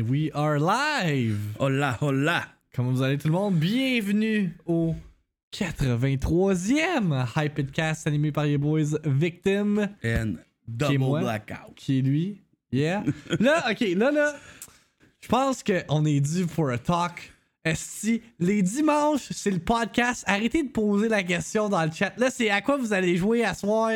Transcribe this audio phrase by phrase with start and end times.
[0.00, 1.56] And we are live!
[1.58, 2.46] Hola, hola!
[2.74, 3.56] Comment vous allez tout le monde?
[3.56, 4.94] Bienvenue au
[5.52, 10.36] 83e Hypedcast animé par les boys Victim, And
[10.66, 11.20] double moi.
[11.20, 11.74] blackout.
[11.76, 12.40] qui est lui.
[12.72, 13.04] Yeah.
[13.40, 14.34] là, ok, là, là,
[15.20, 17.34] je pense qu'on est dû pour un talk.
[17.62, 20.24] Esti, les dimanches, c'est le podcast.
[20.26, 22.14] Arrêtez de poser la question dans le chat.
[22.16, 23.90] Là, c'est à quoi vous allez jouer à soir?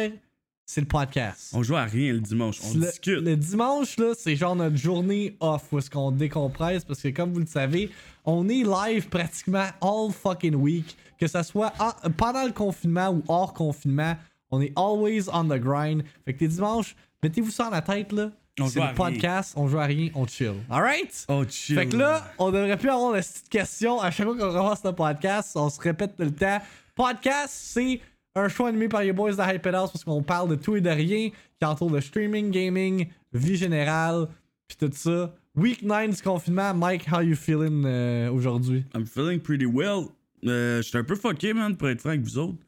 [0.67, 1.51] C'est le podcast.
[1.53, 3.21] On joue à rien le dimanche, on le, discute.
[3.21, 7.33] le dimanche, là, c'est genre notre journée off où est-ce qu'on décompresse parce que, comme
[7.35, 7.91] vous le savez,
[8.25, 10.97] on est live pratiquement all fucking week.
[11.21, 14.17] Que ça soit en- pendant le confinement ou hors confinement,
[14.51, 16.03] on est always on the grind.
[16.25, 18.31] Fait que les dimanches, mettez-vous ça dans la tête, là.
[18.59, 20.55] On C'est joue à le podcast, on joue à rien, on chill.
[20.71, 21.27] Alright?
[21.29, 21.77] Oh, chill.
[21.77, 24.83] Fait que là, on devrait plus avoir la petite question à chaque fois qu'on commence
[24.85, 25.53] le podcast.
[25.57, 26.59] On se répète tout le temps.
[26.95, 28.01] Podcast, c'est
[28.37, 30.81] un show animé par les boys de Hype House parce qu'on parle de tout et
[30.81, 34.29] de rien qui entoure le streaming, gaming, vie générale,
[34.67, 35.35] puis tout ça.
[35.55, 36.75] Week 9 du confinement.
[36.75, 38.85] Mike, how you feeling euh, aujourd'hui?
[38.95, 40.07] I'm feeling pretty well.
[40.45, 42.59] Euh, J'étais un peu fucké, man, pour être franc avec vous autres.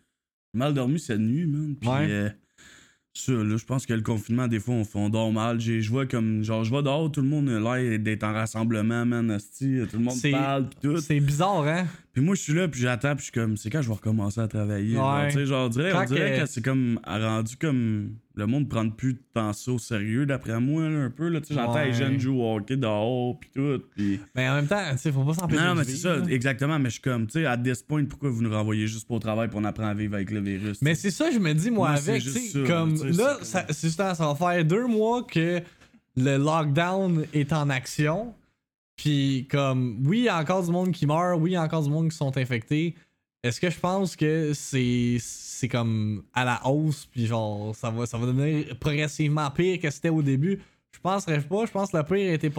[0.55, 1.75] Mal dormi cette nuit, man.
[1.81, 2.07] Puis, Ouais.
[2.09, 2.31] euh,
[3.19, 5.61] ça, là, je pense que le confinement, des fois, on, on dort mal.
[5.61, 9.05] Je vois comme, genre, je vois dehors, tout le monde a l'air d'être en rassemblement,
[9.07, 9.39] man.
[9.59, 10.97] Tout le monde C'est- parle, pis tout.
[10.99, 11.87] C'est bizarre, hein?
[12.13, 13.95] Puis moi, je suis là, puis j'attends, puis je suis comme, c'est quand je vais
[13.95, 14.95] recommencer à travailler.
[14.95, 15.29] genre, Ouais.
[15.29, 18.11] Tu sais, genre, on dirait, on Quand dirait que- que c'est comme rendu comme.
[18.39, 21.29] Le monde prend plus tant ça au sérieux, d'après moi, là, un peu.
[21.29, 21.87] Là, j'entends Ouais.
[21.87, 23.83] les jeunes jouer au hockey dehors, puis tout.
[24.35, 26.79] Mais en même temps, tu sais, faut pas s'empêcher Non, non, mais c'est ça, exactement.
[26.79, 29.17] Mais je suis comme, tu sais, à this point, pourquoi vous nous renvoyez juste pour
[29.17, 30.83] au travail, puis on apprend à vivre avec le virus?
[30.83, 33.67] Mais c'est ça, je me dis, moi, avec, tu sais, ça, comme là, c'est ça,
[33.71, 35.63] c'est justement, ça va faire deux mois que
[36.19, 38.35] le lockdown est en action.
[38.97, 41.63] Puis, comme, oui, il y a encore du monde qui meurt, oui, il y a
[41.63, 42.95] encore du monde qui sont infectés.
[43.43, 45.19] Est-ce que je pense que c'est
[45.57, 49.91] c'est comme à la hausse, puis genre, ça va, ça va devenir progressivement pire que
[49.91, 50.61] c'était au début?
[50.93, 52.51] Je penserais pas, je pense que le pire a été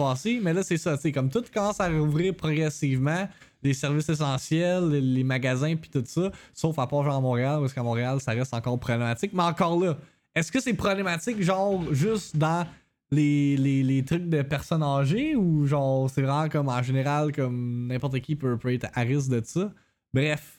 [0.42, 3.28] mais là, c'est ça, tu comme tout commence à rouvrir progressivement,
[3.62, 7.58] les services essentiels, les, les magasins, puis tout ça, sauf à part genre à Montréal,
[7.60, 9.32] parce qu'à Montréal, ça reste encore problématique.
[9.32, 9.96] Mais encore là,
[10.34, 12.66] est-ce que c'est problématique, genre, juste dans
[13.10, 17.86] les, les, les trucs de personnes âgées, ou genre, c'est vraiment comme en général, comme
[17.86, 19.72] n'importe qui peut, peut être à risque de ça?
[20.12, 20.57] Bref.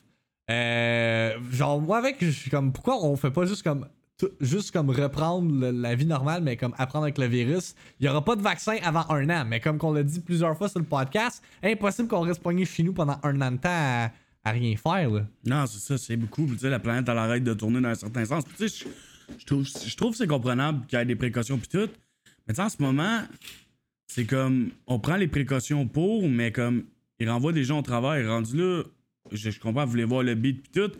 [0.49, 3.85] Euh, genre, moi, avec, je suis comme, pourquoi on fait pas juste comme
[4.41, 7.75] juste comme reprendre la vie normale, mais comme apprendre avec le virus?
[7.99, 10.57] Il y aura pas de vaccin avant un an, mais comme qu'on l'a dit plusieurs
[10.57, 13.69] fois sur le podcast, impossible qu'on reste pogné chez nous pendant un an de temps
[13.69, 14.11] à,
[14.51, 15.09] rien faire.
[15.09, 15.25] Là.
[15.45, 16.45] Non, c'est ça, c'est beaucoup.
[16.47, 18.43] Tu sais, la planète, elle arrête de tourner dans un certain sens.
[18.57, 18.85] Tu sais,
[19.38, 21.89] je- trouve, je trouve c'est comprenable qu'il y ait des précautions, puis tout.
[22.47, 23.21] Mais, tu sais, en ce moment,
[24.07, 26.85] c'est comme, on prend les précautions pour, mais comme,
[27.19, 28.25] ils renvoient des gens au travail.
[28.27, 28.83] Rendu là,
[29.31, 30.91] je, je comprends, vous voulez voir le beat, puis tout.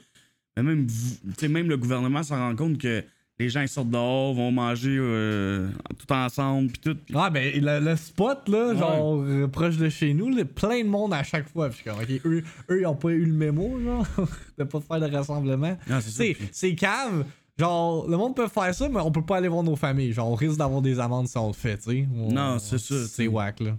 [0.58, 3.04] Mais même, vous- même le gouvernement s'en rend compte que
[3.40, 6.98] les gens ils sortent dehors, vont manger euh, tout ensemble, puis tout.
[7.16, 8.78] Ah, ben le, le spot, là, Ouais.
[8.78, 11.70] genre euh, proche de chez nous, là, plein de monde à chaque fois.
[11.70, 11.96] Puis comme,
[12.26, 14.06] eux, eux, ils ont pas eu le mémo, genre,
[14.58, 15.78] de pas faire de rassemblement.
[15.90, 17.26] Ah, c'est puis- cave.
[17.58, 20.14] Genre, le monde peut faire ça, mais on peut pas aller voir nos familles.
[20.14, 22.08] Genre, on risque d'avoir des amendes si on le fait, tu sais.
[22.16, 23.78] On- Non, c'est ça, C'est whack, là.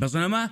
[0.00, 0.46] Personnellement,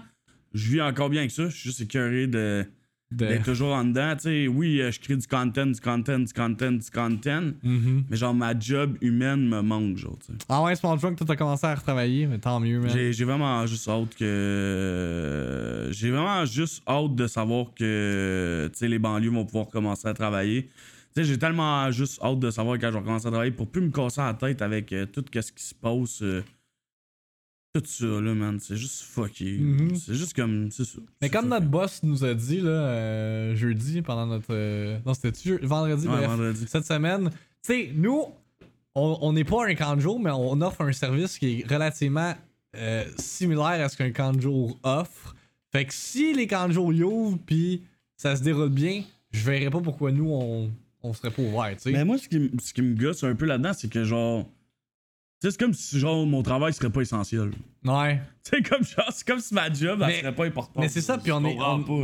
[0.53, 1.45] je vis encore bien avec ça.
[1.49, 2.67] Je suis juste écœuré de.
[3.13, 4.15] D'être toujours en dedans.
[4.17, 7.53] Tu sais, oui, euh, je crée du content, du content, du content, du content.
[7.63, 8.05] Mhm.
[8.11, 10.39] Mais genre, ma job humaine me manque, genre, tu sais.
[10.49, 12.83] Ah ouais, Small Drunk, toi, t'as commencé à retravailler, mais tant mieux.
[12.89, 15.89] J'ai vraiment juste hâte que.
[15.93, 20.15] J'ai vraiment juste hâte de savoir que, tu sais, les banlieues vont pouvoir commencer à
[20.15, 20.65] travailler.
[21.15, 23.69] Tu sais, j'ai tellement juste hâte de savoir quand je vais commencer à travailler pour
[23.69, 26.23] plus me casser la tête avec euh, tout ce qui se passe.
[26.23, 26.43] euh,
[27.81, 28.59] tout ça, là, man.
[28.61, 29.59] C'est juste fucké.
[29.59, 29.97] Mhm.
[29.97, 30.71] C'est juste comme.
[30.71, 30.99] C'est ça.
[31.23, 34.47] Mais comme notre boss nous a dit, là, euh, jeudi, pendant notre.
[34.51, 35.33] euh, Non, c'était
[35.63, 36.27] vendredi, Ouais, bref.
[36.29, 36.65] vendredi.
[36.69, 38.25] Cette semaine, tu sais, nous,
[38.95, 42.35] on n'est pas un jour, mais on offre un service qui est relativement
[42.77, 45.35] euh, similaire à ce qu'un jour offre.
[45.73, 47.83] Fait que si les jour y ouvrent, puis
[48.17, 50.71] ça se déroule bien, je verrais pas pourquoi nous, on,
[51.03, 51.93] on serait pas ouvert, tu sais.
[51.93, 54.47] Mais moi, ce qui, ce qui me gosse un peu là-dedans, c'est que genre.
[55.51, 57.51] C'est comme si genre mon travail serait pas essentiel.
[57.85, 58.21] Ouais.
[58.43, 60.77] Sais, comme genre, c'est comme si ma job, elle Mais- serait pas importante.
[60.83, 61.57] Mais c'est ça, puis on est.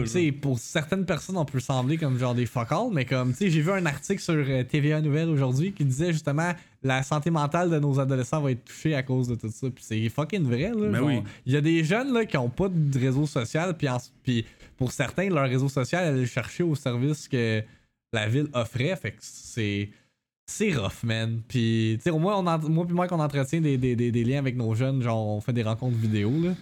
[0.02, 3.30] tu sais, pour certaines personnes, on peut sembler comme genre des fuck all, mais comme,
[3.32, 6.52] tu sais, j'ai vu un article sur euh, TVA Nouvelle aujourd'hui qui disait justement
[6.82, 9.68] la santé mentale de nos adolescents va être touchée à cause de tout ça.
[9.70, 10.88] Puis c'est fucking vrai, là.
[10.88, 11.22] Mais genre, oui.
[11.46, 14.44] Il y a des jeunes, là, qui ont pas de réseau social, puis, en- puis
[14.76, 17.62] pour certains, leur réseau social, aller le chercher au service que
[18.12, 18.94] la ville offrait.
[18.96, 19.90] Fait que c'est.
[20.54, 21.40] C'est rough, man.
[21.49, 24.25] Puis, tu sais, au moins, on moi puis Mike, on entretient des, des, des, des
[24.25, 25.00] liens avec nos jeunes.
[25.00, 26.54] Genre, on fait des rencontres vidéo, là,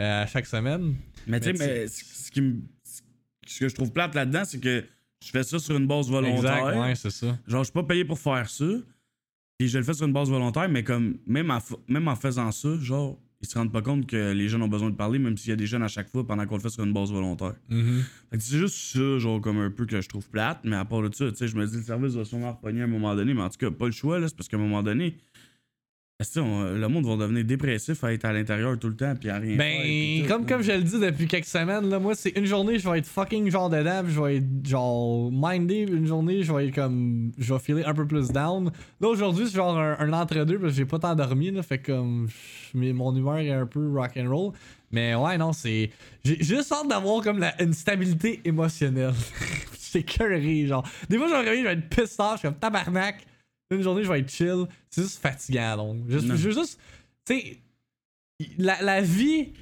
[0.00, 0.94] euh, à chaque semaine.
[1.26, 2.60] Mais tu sais, Mais ce ce qui me.
[3.46, 4.84] Ce que je trouve plate là-dedans, c'est que
[5.24, 6.66] je fais ça sur une base volontaire.
[6.68, 7.38] Exact, ouais, c'est ça.
[7.46, 8.66] Genre, je suis pas payé pour faire ça.
[9.58, 11.58] Et je le fais sur une base volontaire, mais comme, même en,
[11.88, 14.90] même en faisant ça, genre, ils se rendent pas compte que les jeunes ont besoin
[14.90, 16.68] de parler, même s'il y a des jeunes à chaque fois pendant qu'on le fait
[16.68, 17.54] sur une base volontaire.
[17.70, 18.02] Mhm.
[18.30, 20.84] Fait que c'est juste ça, genre, comme un peu que je trouve plate, mais à
[20.84, 22.88] part de ça, tu sais, je me dis, le service va sûrement repogner à un
[22.88, 24.82] moment donné, mais en tout cas, pas le choix, là, c'est parce qu'à un moment
[24.82, 25.16] donné,
[26.36, 29.38] on- le monde va devenir dépressif à être à l'intérieur tout le temps, puis à
[29.38, 32.14] rien faire, puis Ben, tout, comme, comme je le dis depuis quelques semaines, là, moi,
[32.14, 35.86] c'est une journée, je vais être fucking genre dedans, puis je vais être genre mindé,
[35.88, 37.32] une journée, je vais être comme.
[37.38, 38.70] Je vais filer un peu plus down.
[39.00, 41.78] Là, aujourd'hui, c'est genre un, un entre-deux, parce que j'ai pas tant dormi, là, fait
[41.78, 42.28] comme.
[42.74, 44.52] mais mon humeur est un peu rock'n'roll.
[44.92, 45.90] Mais ouais, non, c'est.
[46.24, 49.14] J'ai juste hâte d'avoir comme la, une stabilité émotionnelle.
[49.78, 50.84] c'est curé, genre.
[51.08, 53.24] Des fois, je vais me je vais être pissed off, je suis comme tabarnak.
[53.70, 54.66] Une journée, je vais être chill.
[54.88, 56.02] C'est juste fatigant, donc.
[56.08, 56.78] Je veux juste.
[57.24, 57.58] Tu sais,
[58.58, 59.52] la, la vie.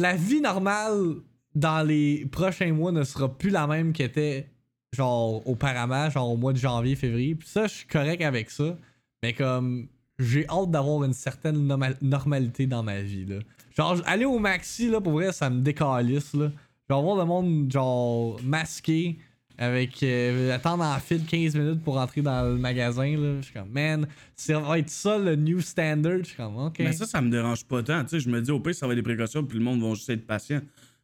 [0.00, 1.16] La vie normale
[1.56, 4.46] dans les prochains mois ne sera plus la même qu'elle était
[4.92, 7.34] genre auparavant, genre au mois de janvier, février.
[7.34, 8.76] Puis ça, je suis correct avec ça.
[9.24, 9.88] Mais comme
[10.20, 13.24] j'ai hâte d'avoir une certaine norma- normalité dans ma vie.
[13.24, 13.38] Là.
[13.76, 16.32] Genre, aller au maxi, là, pour vrai, ça me décalisse.
[16.34, 16.52] Là.
[16.88, 19.18] Genre, voir le monde, genre, masqué,
[19.58, 23.16] avec euh, attendre en file 15 minutes pour entrer dans le magasin.
[23.16, 23.36] Là.
[23.40, 24.06] Je suis comme, man,
[24.36, 26.18] ça va être ça le new standard.
[26.20, 26.76] Je suis comme, ok.
[26.78, 28.02] Mais ça, ça me dérange pas tant.
[28.04, 29.82] Tu sais, je me dis, au pire, ça va être des précautions, puis le monde
[29.82, 30.60] va juste être patient.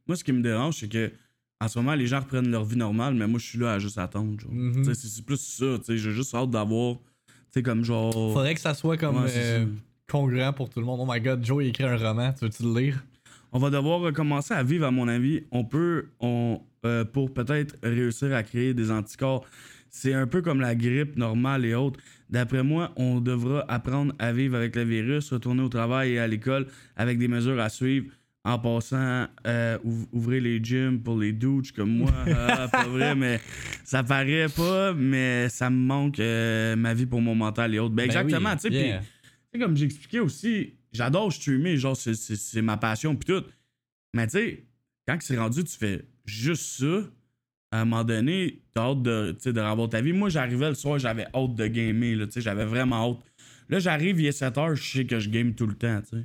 [0.06, 1.10] Moi, ce qui me dérange, c'est que
[1.60, 3.78] en ce moment, les gens reprennent leur vie normale, mais moi, je suis là à
[3.78, 4.36] juste attendre.
[4.84, 5.78] sais, c'est- plus ça.
[5.78, 6.96] Tu sais, j'ai juste hâte d'avoir.
[6.96, 8.12] Tu sais, comme genre.
[8.12, 9.66] Faudrait que ça soit comme Ouais, euh,
[10.08, 11.00] congruent pour tout le monde.
[11.02, 13.04] Oh my god, Joe il écrit un roman, tu veux-tu le lire?
[13.52, 15.44] On va devoir recommencer à vivre, à mon avis.
[15.52, 19.44] On peut, on, euh, pour peut-être réussir à créer des anticorps.
[19.90, 22.00] C'est un peu comme la grippe normale et autres.
[22.28, 26.26] D'après moi, on devra apprendre à vivre avec le virus, retourner au travail et à
[26.26, 26.66] l'école
[26.96, 28.06] avec des mesures à suivre.
[28.46, 32.10] En passant, euh, ouv- ouvrez les gyms pour les douches comme moi.
[32.26, 33.40] Ah, pas vrai, mais
[33.84, 37.94] ça paraît pas, mais ça me manque euh, ma vie pour mon mental et autres.
[37.94, 38.68] Ben, Ben exactement, oui, tu sais.
[38.68, 39.00] puis- yeah.
[39.60, 43.44] comme j'expliquais aussi, j'adore streamer, genre, c'est- ma passion, pis tout.
[44.12, 44.64] Mais tu sais,
[45.08, 47.02] quand c'est rendu, tu fais juste ça,
[47.70, 50.12] à un moment donné, t'as hâte de, de revoir ta vie.
[50.12, 53.18] Moi, j'arrivais le soir, j'avais hâte de gamer, j'avais vraiment hâte.
[53.68, 56.18] Là, j'arrive, il est 7 heures, je sais que je game tout le temps, tu
[56.18, 56.24] sais.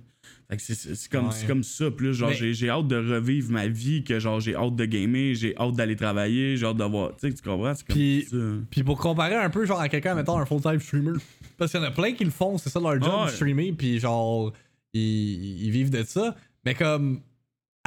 [0.49, 1.33] Fait que c'est- comme, Ouais.
[1.47, 4.75] comme ça, plus genre, Mais- j'ai hâte de revivre ma vie, que genre, j'ai hâte
[4.75, 7.73] de gamer, j'ai hâte d'aller travailler, j'ai hâte de voir, tu sais, tu comprends?
[7.73, 8.37] Comme Puis- ça.
[8.69, 11.13] Puis pour comparer un peu genre à quelqu'un, mettons un full-time streamer,
[11.57, 13.25] parce qu'il y en a plein qui le font, c'est ça leur job, ouais.
[13.27, 14.51] de streamer, puis genre,
[14.93, 16.35] ils, ils vivent de ça.
[16.65, 17.21] Mais comme,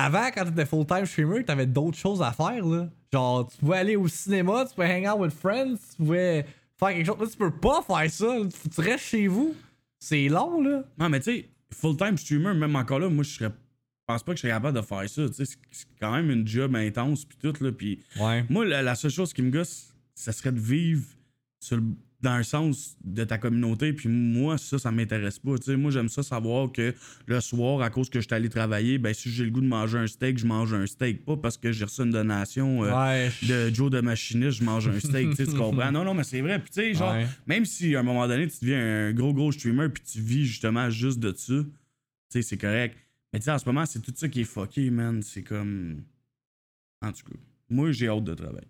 [0.04, 2.88] avant, quand t'étais full-time streamer, t'avais d'autres choses à faire, là.
[3.12, 6.46] Genre, tu pouvais aller au cinéma, tu pouvais hang out with friends, tu pouvais
[6.78, 7.19] faire quelque chose.
[7.20, 8.37] Là, tu peux pas faire ça,
[8.75, 9.54] tu restes chez vous.
[10.00, 10.82] C'est long, là.
[10.99, 13.50] Non, mais tu sais, full-time streamer, même encore là, moi, je serais.
[13.50, 15.22] Je pense pas que je serais capable de faire ça.
[15.32, 15.56] C'est-
[16.00, 17.70] quand même une job intense, puis tout, là.
[18.20, 18.44] Ouais.
[18.50, 21.04] moi, la, la seule chose qui me gosse, ça serait de vivre
[21.60, 21.84] sur le-
[22.23, 23.93] dans un sens de ta communauté.
[23.93, 25.55] Puis moi, ça, ça m'intéresse pas.
[25.77, 26.95] Moi, j'aime ça savoir que
[27.27, 29.67] le soir, à cause que je suis allé travailler, ben, si j'ai le goût de
[29.67, 31.25] manger un steak, je mange un steak.
[31.25, 32.85] Pas parce que j'ai reçu une donation.
[32.85, 33.31] euh, Ouais.
[33.49, 35.91] de Joe de machiniste, je mange un steak, tu comprends?
[35.93, 36.59] Non, non, mais c'est vrai.
[36.59, 37.27] Puis, tu sais, genre, Ouais.
[37.47, 40.47] même si à un moment donné, tu deviens un gros, gros streamer, puis tu vis
[40.47, 41.65] justement juste de ça, tu
[42.29, 42.97] sais, c'est correct.
[43.33, 45.23] Mais tu sais, en ce moment, c'est tout ça qui est fucké, man.
[45.23, 46.03] C'est comme.
[47.05, 47.39] En tout cas,
[47.69, 48.69] moi, j'ai hâte de travailler.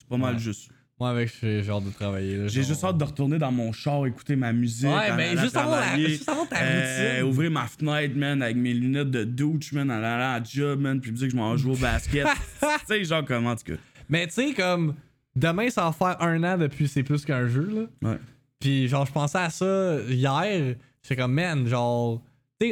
[0.00, 0.70] C'est pas mal juste.
[1.02, 2.36] Moi, avec, j'ai hâte de travailler.
[2.36, 4.88] là, J'ai genre- juste hâte de retourner dans mon char, écouter ma musique.
[4.88, 6.08] Ouais, mais allant juste avoir, la, travailler.
[6.10, 7.28] juste avoir ta Euh, routine.
[7.28, 10.80] ouvrir ma fenêtre, man, avec mes lunettes de douche, man, en allant à la job,
[10.80, 12.24] man, puis me dire que je m'en joue au basket.
[12.60, 13.78] tu sais, genre, comment, en tout cas.
[14.08, 14.94] Mais tu sais, comme
[15.34, 17.68] demain, ça va faire un an depuis C'est plus qu'un jeu,
[18.02, 18.10] là.
[18.10, 18.18] Ouais.
[18.60, 20.76] Puis genre, je pensais à ça hier.
[21.02, 22.22] J'étais comme, man, genre,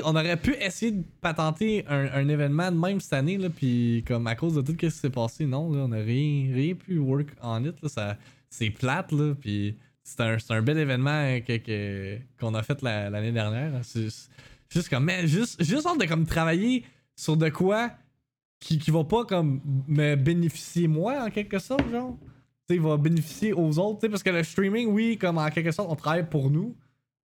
[0.04, 3.48] on aurait pu essayer de patenter un, événement de même cette année, là.
[3.50, 6.54] Puis comme à cause de tout ce qui s'est passé, non, là, on a rien,
[6.54, 7.88] rien pu work on it, là.
[7.88, 8.16] Ça,
[8.48, 9.34] c'est plate, là.
[9.40, 13.74] Puis c'est un, un bel événement que, qu'on a fait la- l'année dernière.
[13.74, 13.80] hein.
[14.68, 16.84] Juste comme, man, juste, de comme travailler
[17.16, 17.90] sur de quoi
[18.60, 22.16] qui, qui va pas comme me bénéficier moi en quelque sorte, genre.
[22.68, 25.48] Tu sais, va bénéficier aux autres, tu sais, parce que le streaming, oui, comme en
[25.50, 26.76] quelque sorte, on travaille pour nous,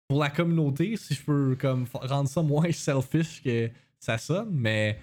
[0.09, 4.99] pour la communauté, si je peux comme rendre ça moins selfish que ça sonne, mais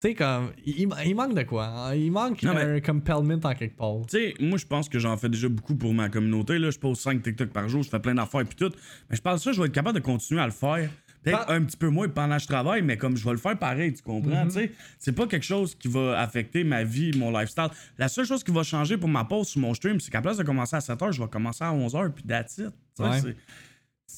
[0.00, 1.66] tu sais, comme, il, il- manque de quoi?
[1.66, 1.94] hein?
[1.94, 3.96] Il manque Non, un en quelque part.
[4.08, 6.58] Tu sais, moi, je pense que j'en fais déjà beaucoup pour ma communauté.
[6.58, 6.70] Là.
[6.70, 8.70] Je pose 5 TikTok par jour, je fais plein d'affaires et tout.
[9.10, 10.88] Mais je pense que ça, je vais être capable de continuer à le faire.
[11.24, 13.58] Peut-être un petit peu moins pendant que je travaille, mais comme je vais le faire
[13.58, 14.44] pareil, tu comprends?
[14.44, 14.72] Tu sais?
[15.00, 17.68] C'est pas quelque chose qui va affecter ma vie, mon lifestyle.
[17.98, 20.36] La seule chose qui va changer pour ma pause sur mon stream, c'est qu'à place
[20.36, 22.70] de commencer à 7h, je vais commencer à 11h, puis that's it.
[23.00, 23.34] Ouais.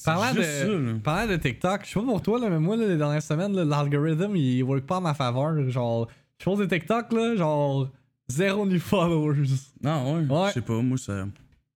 [0.05, 0.93] Parlant de, ça, là.
[1.03, 3.53] parlant de TikTok, je sais pas pour toi, là, mais moi, là, les dernières semaines,
[3.61, 5.69] l'algorithme, il work pas en ma faveur.
[5.69, 6.07] Genre,
[6.39, 7.89] je pose des TikTok, là, genre,
[8.27, 9.47] zéro new followers.
[9.83, 10.47] Non, ouais, Ouais.
[10.49, 11.27] je sais pas, moi, ça.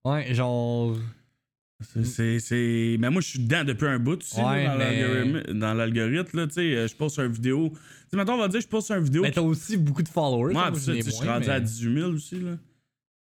[0.03, 0.95] Ouais, genre.
[1.83, 5.75] C'est- Mais moi, je suis dedans depuis un bout, tu sais, Ouais, là, dans mais-
[5.75, 7.69] l'algorithme- là, tu sais, euh, je poste une vidéo.
[7.73, 7.77] Tu
[8.11, 9.21] sais, maintenant, on va dire, je poste une vidéo.
[9.23, 10.53] Mais t'as aussi beaucoup de followers.
[10.53, 12.51] L'ai tu sais, je suis rendu mais- à 18 000 aussi, là.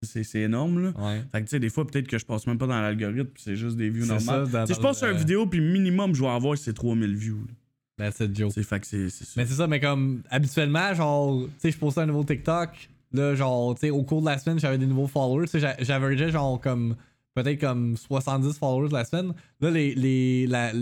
[0.05, 0.93] C'est énorme, là.
[0.99, 1.23] Ouais.
[1.33, 3.57] Fait que, tu sais, des fois, peut-être que je passe même pas dans l'algorithme, c'est
[3.57, 4.47] juste des views normales.
[4.69, 7.55] sais, je le- une vidéo, puis minimum, je vais avoir, c'est 3000 views, là.
[7.97, 8.21] That's
[8.65, 9.09] fait que c'est.
[9.37, 12.71] Mais c'est ça, mais comme habituellement, genre, tu sais, je postais un nouveau TikTok.
[13.13, 15.47] Là, genre, tu sais, au cours de la semaine, j'avais des nouveaux followers.
[15.47, 16.97] Tu sais, j'averageais genre comme
[17.35, 19.33] peut-être comme 70 followers la semaine.
[19.61, 20.73] Là, les, les, la,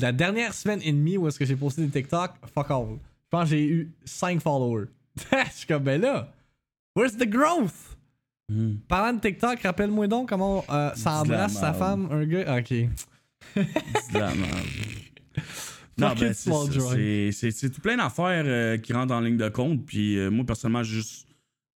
[0.00, 2.86] la dernière semaine et demie où est-ce que j'ai posté des TikTok, fuck all.
[2.96, 4.86] Je pense que j'ai eu 5 followers.
[5.30, 6.32] Je suis comme, ben là,
[6.96, 7.93] where's the growth?
[8.48, 8.74] Hmm.
[8.88, 12.58] Parlant de TikTok, rappelle-moi donc comment euh, ça embrasse sa femme, un gars.
[12.58, 12.70] Ok.
[13.56, 14.66] De la merde.
[15.96, 19.86] Non, ben, c'est tout plein d'affaires euh, qui rentrent en ligne de compte.
[19.86, 21.28] Puis euh, moi, personnellement, juste.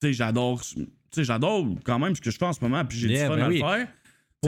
[0.00, 0.62] Tu sais, j'adore.
[0.62, 2.82] Tu sais, j'adore quand même ce que je fais en ce moment.
[2.86, 3.54] Puis j'ai Yeah, du fun ben à oui.
[3.56, 3.88] le faire.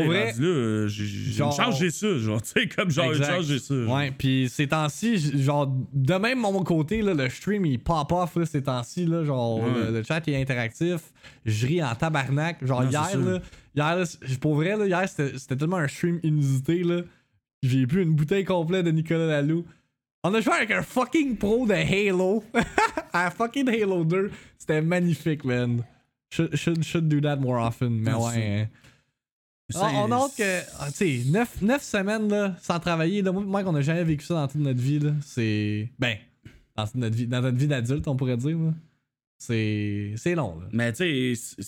[0.02, 2.18] Pour vrai, là, euh, j'ai genre- j'ai ça.
[2.18, 3.74] Genre, tu sais, comme genre, j'ai ça.
[3.74, 3.96] genre.
[3.96, 8.36] Ouais, puis ces temps-ci, genre, de même mon côté, là, le stream il pop off
[8.36, 11.00] là, ces temps-ci, là, genre, le, le chat est interactif,
[11.44, 12.64] je ris en tabarnak.
[12.64, 13.40] Genre, Non, hier, là,
[13.74, 14.04] hier, là,
[14.40, 17.02] pour vrai, là, hier, c'était tellement un stream inusité, là.
[17.62, 19.64] J'ai bu une bouteille complète de Nicolas Lalou.
[20.24, 22.44] On a joué avec un fucking pro de Halo.
[23.12, 24.30] à fucking Halo 2.
[24.58, 25.82] C'était magnifique, man.
[26.30, 27.90] Should, should, should do that more often.
[28.00, 28.34] Mais ouais.
[28.62, 28.66] hein.
[29.74, 30.60] Ah, on hâte que.
[30.78, 31.22] ah, tu sais,
[31.60, 34.80] 9, semaines là, sans travailler, là, moi, qu'on a jamais vécu ça dans toute notre
[34.80, 35.90] vie, là, c'est.
[35.98, 36.16] Ben,
[36.76, 38.56] dans, toute notre vie, dans notre vie d'adulte, on pourrait dire.
[39.36, 40.14] C'est.
[40.16, 40.68] C'est long, là.
[40.72, 41.62] Mais tu sais,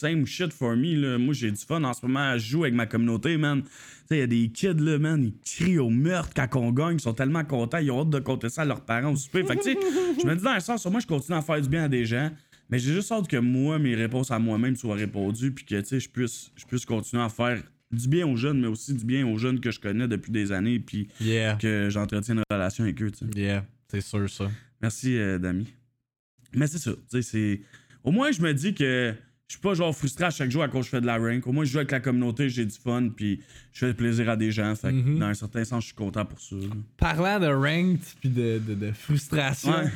[0.00, 1.18] same shit for me, là.
[1.18, 2.38] Moi, j'ai du fun en ce moment.
[2.38, 3.62] Je joue avec ma communauté, man.
[3.62, 3.68] Tu
[4.08, 6.96] sais, il y a des kids, là, man, ils crient au meurtre quand on gagne.
[6.98, 7.78] Ils sont tellement contents.
[7.78, 9.44] Ils ont hâte de compter ça à leurs parents au souper.
[9.44, 9.78] Fait que, tu sais,
[10.22, 12.04] je me dis dans un sens, moi, je continue à faire du bien à des
[12.04, 12.30] gens.
[12.70, 15.52] Mais j'ai juste hâte que moi, mes réponses à moi-même soient répondues.
[15.52, 18.60] Puis que, tu sais, je puisse, je puisse continuer à faire du bien aux jeunes,
[18.60, 20.78] mais aussi du bien aux jeunes que je connais depuis des années.
[20.78, 21.56] Puis Yeah.
[21.60, 23.40] que j'entretiens une relation avec eux, tu sais.
[23.40, 23.66] Yeah.
[23.90, 24.48] C'est sûr, ça.
[24.80, 25.66] Merci, euh, Dami.
[26.54, 26.92] Mais c'est ça.
[26.92, 27.60] tu sais, c'est...
[28.04, 29.14] Au moins, je me dis que
[29.48, 31.18] je suis pas genre frustré à chaque jour à cause que je fais de la
[31.18, 31.44] rank.
[31.46, 33.40] Au moins, je joue avec la communauté, j'ai du fun, puis
[33.72, 34.74] je fais plaisir à des gens.
[34.76, 35.18] Fait que, Mhm.
[35.18, 36.54] dans un certain sens, je suis content pour ça.
[36.96, 39.72] Parlant de ranked puis de, de, de frustration.
[39.72, 39.90] Ouais.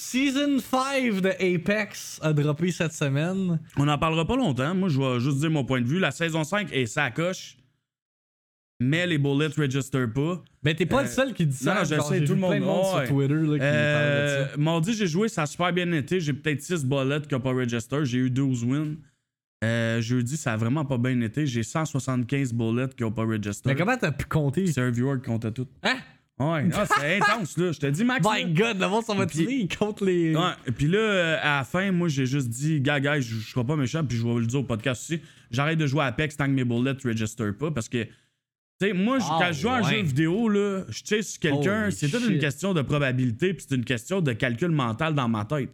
[0.00, 3.60] Season 5 de Apex a droppé cette semaine.
[3.76, 4.74] On n'en parlera pas longtemps.
[4.74, 5.98] Moi, je vais juste dire mon point de vue.
[5.98, 7.58] La saison 5 est sa coche,
[8.80, 10.42] mais les bullets register pas.
[10.62, 11.74] Ben, t'es pas Euh, le seul qui dit ça.
[11.74, 13.46] non, non, je genre, sais, tout le plein monde- de monde sur Twitter là, qui
[13.46, 14.56] parle de Euh, ça.
[14.56, 16.18] mardi, j'ai joué, ça a super bien été.
[16.18, 18.04] J'ai peut-être 6 bullets qui n'ont pas register.
[18.04, 18.96] J'ai eu 12 wins.
[19.62, 21.46] Euh, jeudi, ça a vraiment pas bien été.
[21.46, 23.68] J'ai 175 bullets qui n'ont pas register.
[23.68, 24.66] Mais comment t'as pu compter?
[24.68, 25.66] C'est un viewer qui comptait tout.
[25.82, 25.98] Hein?
[26.40, 27.70] Ouais, ah, c'est intense, là.
[27.70, 28.26] Je te dis, Max.
[28.26, 28.48] My là.
[28.72, 29.26] god, le monde s'en va
[29.78, 30.34] compte les.
[30.34, 33.34] Ouais, et puis là, euh, à la fin, moi, j'ai juste dit, gars, gars, je
[33.36, 35.20] je serai pas méchant, puis je vais le dire au podcast aussi.
[35.50, 38.10] J'arrête de jouer à Apex tant que mes bullets ne register pas, parce que, tu
[38.80, 39.96] sais, moi, Ah, quand je joue à un ouais.
[39.96, 43.84] jeu vidéo, là, je chase quelqu'un, c'est toute une question de probabilité, puis c'est une
[43.84, 45.70] question de calcul mental dans ma tête.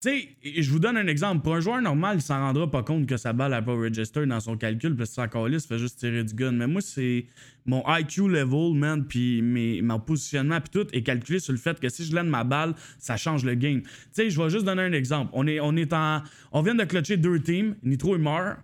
[0.00, 1.42] Tu sais, je vous donne un exemple.
[1.42, 4.24] Pour un joueur normal, il s'en rendra pas compte que sa balle n'a pas register
[4.26, 6.52] dans son calcul, parce que encore il fait juste tirer du gun.
[6.52, 7.26] Mais moi, c'est
[7.66, 9.42] mon IQ level, man, puis
[9.82, 12.76] mon positionnement, puis tout est calculé sur le fait que si je lève ma balle,
[13.00, 13.82] ça change le game.
[13.82, 15.30] Tu sais, je vais juste donner un exemple.
[15.32, 16.22] On est, on est en.
[16.52, 18.58] On vient de clutcher deux teams, Nitro et Mar.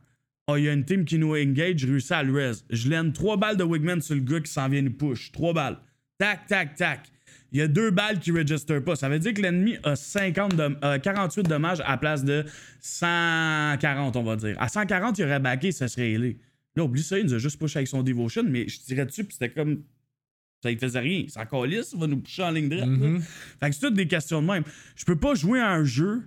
[0.47, 2.63] Ah, il y a une team qui nous engage, je réussis à le res.
[2.71, 5.33] Je lène trois balles de Wigman sur le gars qui s'en vient nous push.
[5.33, 5.79] Trois balles.
[6.17, 7.11] Tac, tac, tac.
[7.55, 8.97] Il y a deux balles qui register pas.
[8.97, 12.45] Ça veut dire que l'ennemi a 50 de- euh, 48 dommages à la place de
[12.81, 14.61] 140, on va dire.
[14.61, 16.37] À 140, il aurait backé, ça serait ailé.
[16.75, 19.23] Là, oublie ça, il nous a juste push avec son Devotion, mais je tirais dessus,
[19.25, 19.85] puis c'était comme.
[20.65, 21.27] Ça ne faisait rien.
[21.29, 22.89] C'est encore lisse, il va nous pusher en ligne droite.
[22.89, 23.21] Mhm.
[23.61, 24.65] Fait que c'est toutes des questions de même.
[24.97, 26.23] Je peux pas jouer à un jeu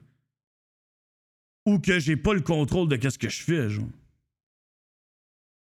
[1.66, 3.90] où que j'ai pas le contrôle de qu'est-ce que je fais, genre.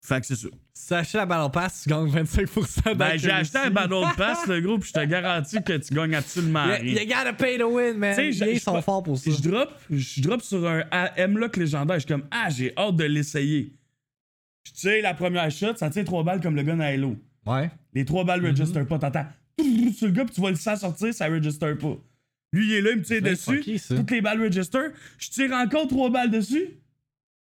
[0.04, 0.48] Fait que c'est ça.
[0.86, 3.70] Tu achètes la Battle Pass, tu gagnes 25% Ben, j'ai acheté un.
[3.70, 6.78] Battle Pass, le groupe, puis je te garantis que tu gagnes absolument rien.
[6.78, 8.14] you gotta pay to win, man.
[8.16, 9.30] Tu sais, je- EA je- sont forts pour ça.
[9.30, 10.84] Je drop, je drop sur un
[11.16, 11.96] M-Lock légendaire.
[11.96, 13.72] Je suis comme, ah, j'ai hâte de l'essayer.
[14.64, 17.16] Je tire la première shot, ça tire trois balles comme le gun à Halo.
[17.46, 17.70] Ouais.
[17.94, 18.50] Les trois balles Mhm.
[18.50, 18.98] register pas.
[18.98, 19.26] T'entends
[19.96, 21.96] sur le gars, puis tu vois le sang sortir, ça register pas.
[22.52, 23.62] Lui, il est là, il me tire dessus.
[23.88, 24.78] Toutes les balles register.
[25.18, 26.68] Je tire encore trois balles dessus.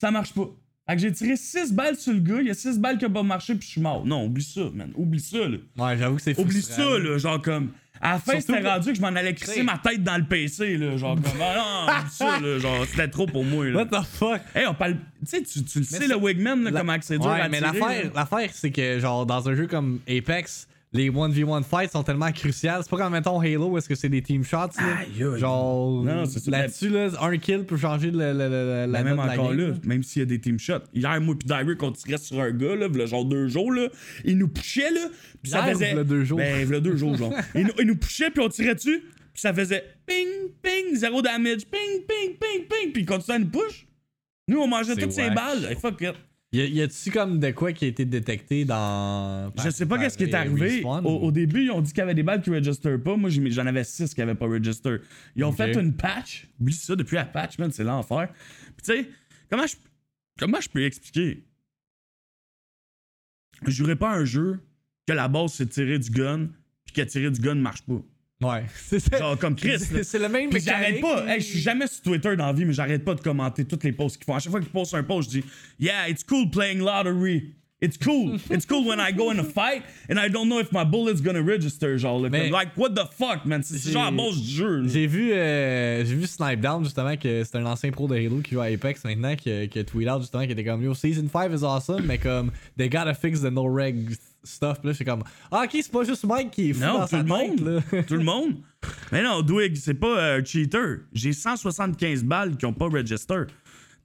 [0.01, 0.49] Ça marche pas.
[0.87, 3.07] Fait que j'ai tiré six balles sur le gars, il y a six balles qui
[3.07, 4.05] ont pas marché, puis je suis mort.
[4.05, 4.91] Non, oublie ça, man.
[4.97, 5.57] Oublie ça, là.
[5.79, 7.17] Ouais, j'avoue que c'est Oublie ça, là.
[7.19, 7.71] Genre comme.
[8.01, 10.25] À la fin, c'était que- rendu que je m'en allais crisser ma tête dans le
[10.25, 10.97] PC, là.
[10.99, 11.25] Genre comme.
[11.41, 12.59] Ah non, oublie ça, là.
[12.59, 13.77] Genre, c'était trop pour moi, là.
[13.85, 14.43] What the fuck?
[14.55, 14.97] Hey, on parle.
[15.27, 17.61] Tu sais, tu, le sais, le Wigman, là, La- comment c'est dur ouais, à mais
[17.61, 22.31] l'affaire, l'affaire, c'est que, genre, dans un jeu comme Apex, les 1v1 fights sont tellement
[22.33, 22.81] cruciales.
[22.83, 24.57] C'est pas comme, mettons, Halo, où est-ce que c'est des team shots.
[24.79, 25.37] là.
[25.37, 26.51] Genre, Non, c'est ça.
[26.51, 29.35] là-dessus, là, un kill peut changer le, le- le- le- la même note de la
[29.35, 29.75] encore game, là, là.
[29.85, 30.85] même s'il y a des team shots.
[30.95, 33.89] Hier, moi pis Derek, on tirait sur un gars, là, v'là genre deux jours, là.
[34.25, 35.09] Il nous pushait, là.
[35.43, 35.93] Pis ça faisait.
[35.93, 36.39] v'là deux jours?
[36.39, 37.35] Ben, v'là deux jours, genre.
[37.55, 39.01] il, nous, il nous pushait, puis on tirait dessus.
[39.33, 40.29] Puis ça faisait ping,
[40.63, 42.93] ping, zéro damage, ping, ping, ping, ping.
[42.93, 43.85] Puis il continuait à nous push.
[44.47, 45.35] Nous, on mangeait toutes whack.
[45.35, 45.65] balles.
[45.69, 46.13] Hey, fuck it.
[46.57, 49.53] Y a-tu comme de quoi qui a été détecté dans.
[49.63, 50.69] Je sais pas par- qu'est-ce qui est par- arrivé.
[50.77, 51.05] Respawn?
[51.05, 53.17] Au, au début, ils ont dit qu'il y avait des balles qui register pas.
[53.17, 54.97] Moi, j'en avais 6 qui avaient pas register.
[55.37, 56.49] Ils ont fait une patch.
[56.61, 58.29] Oublie ça, depuis la patch, man, c'est l'enfer.
[58.77, 59.09] Puis tu sais,
[59.51, 59.75] comment je,
[60.39, 61.45] comment je peux expliquer?
[63.67, 64.61] Je jouerais pas un jeu
[65.07, 66.49] que la base c'est tirer du gun,
[66.85, 68.01] puis que tirer du gun marche pas.
[68.43, 68.65] Ouais.
[68.77, 69.17] C'est.
[69.19, 69.79] Genre comme Chris.
[70.03, 71.25] C'est le même Puis j'arrête pas.
[71.27, 73.85] Hey, je suis jamais sur Twitter dans la vie, mais j'arrête pas de commenter toutes
[73.85, 74.35] les posts qu'ils font.
[74.35, 75.47] À chaque fois qu'ils postent un post, je dis
[75.79, 77.55] Yeah, it's cool playing lottery.
[77.81, 78.37] It's cool.
[78.51, 81.21] It's cool when I go in a fight and I don't know if my bullet's
[81.21, 81.99] gonna register.
[81.99, 83.63] Genre, là, comme, like, what the fuck, man?
[83.63, 84.89] C'est genre la du jeu.
[84.89, 88.41] J'ai vu, euh, j'ai vu Snipe Down justement que c'est un ancien pro de Halo
[88.41, 90.83] qui joue à Apex maintenant qui, a- qui a tweet out justement qui était comme
[90.83, 94.79] Yo, Season 5 is awesome, mais comme they gotta fix the no reg stuff.
[94.81, 97.05] Puis là, c'est comme Ah, ok, c'est pas juste Mike qui est fou Non, dans
[97.05, 97.83] tout sa le tête, monde.
[97.93, 98.03] là.
[98.03, 98.55] tout le monde.
[99.13, 101.01] Mais non, Dwig, c'est pas euh, cheater.
[101.13, 103.35] J'ai 175 balles qui ont pas register.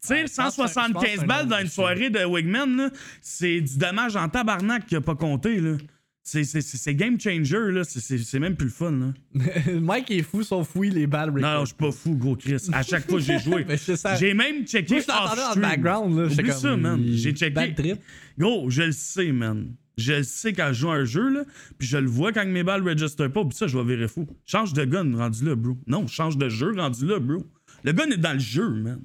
[0.01, 1.67] Tu sais, Ouais, je pense que- je pense que 175 c'est un balles dans une
[1.67, 2.89] soirée de Wigman, là,
[3.21, 5.59] c'est du dommage en tabarnak qui a pas compté.
[5.59, 5.75] là.
[6.23, 7.81] C'est- game changer, là.
[7.83, 8.91] C'est- même plus le fun.
[8.91, 9.13] Là.
[9.81, 12.57] Mike est fou sauf oui les balles Non, non, je suis pas fou, gros Chris.
[12.71, 13.65] À chaque fois que j'ai joué.
[14.19, 14.93] J'ai même checké.
[14.93, 15.61] Moi, je t'entendais dans le off-stream.
[15.69, 16.27] background, là.
[16.29, 17.03] j'étais Oublie comme, ça, man.
[17.07, 17.95] J'ai checké.
[18.37, 19.73] Gros, je le sais, man.
[19.99, 21.43] Je sais quand je joue un jeu, là,
[21.77, 24.27] puis je le vois quand mes balles register pas, puis ça, je vais virer fou.
[24.45, 25.77] Change de gun rendu là, bro.
[25.87, 27.45] Non, change de jeu rendu là, bro.
[27.83, 29.01] Le gun est dans le jeu, man.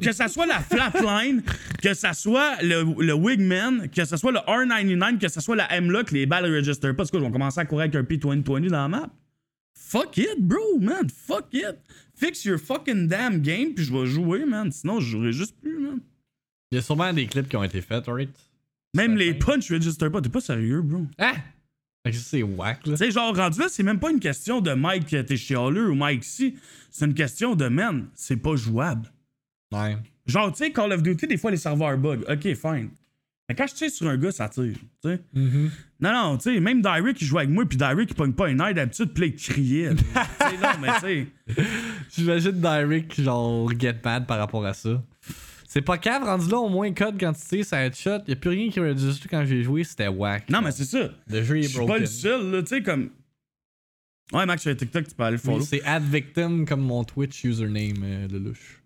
[0.00, 1.42] Que ça soit la flatline,
[1.82, 6.10] que ça soit le, Wigman, que ça soit le R99, que ça soit la M-Lock,
[6.10, 6.94] les balles register pas.
[6.94, 9.10] Parce que je vais commencer à courir avec un P2020 dans la map.
[9.74, 11.08] Fuck it, bro, man.
[11.08, 11.76] Fuck it.
[12.14, 14.72] Fix your fucking damn game, puis je vais jouer, man.
[14.72, 16.00] Sinon, je jouerai juste plus, man.
[16.70, 18.30] Il y a sûrement des clips qui ont été faits, right?
[18.94, 19.52] Même les fin.
[19.52, 20.20] punch register pas.
[20.20, 21.06] T'es pas sérieux, bro.
[22.04, 22.96] Que c'est whack, là.
[22.96, 25.94] Tu sais, genre, rendu là, c'est même pas une question de Mike, t'es chialeux ou
[25.94, 26.56] Mike si.
[26.90, 29.08] C'est une question de man, c'est pas jouable.
[29.72, 29.96] Ouais.
[30.26, 32.24] Genre, tu sais, Call of Duty, des fois, les serveurs bug.
[32.28, 32.90] Ok, fine.
[33.48, 34.74] Mais quand je tire sur un gars, ça tire.
[34.74, 35.20] Tu sais.
[35.34, 35.70] Mm-hmm.
[36.00, 38.50] Non, non, tu sais, même Derek, il joue avec moi, puis Derek, il pogne pas
[38.50, 39.94] une aide d'habitude, puis il criait.
[39.94, 41.26] tu sais, non, mais tu sais.
[42.14, 45.02] J'imagine Derek, genre, get mad par rapport à ça.
[45.72, 48.18] C'est pas cave, rendu là, au moins code quand tu tires, ça headshot.
[48.26, 50.50] Y'a plus rien qui registre quand j'ai joué, c'était whack.
[50.50, 51.08] Non, mais c'est ça.
[51.28, 52.00] Le jeu Je est suis pas broken.
[52.02, 53.08] le seul, là, tu sais, comme.
[54.34, 55.60] Ouais, Max, sur TikTok, tu peux aller le follow.
[55.60, 58.82] Oui, c'est ad victim comme mon Twitch username, euh, le louche.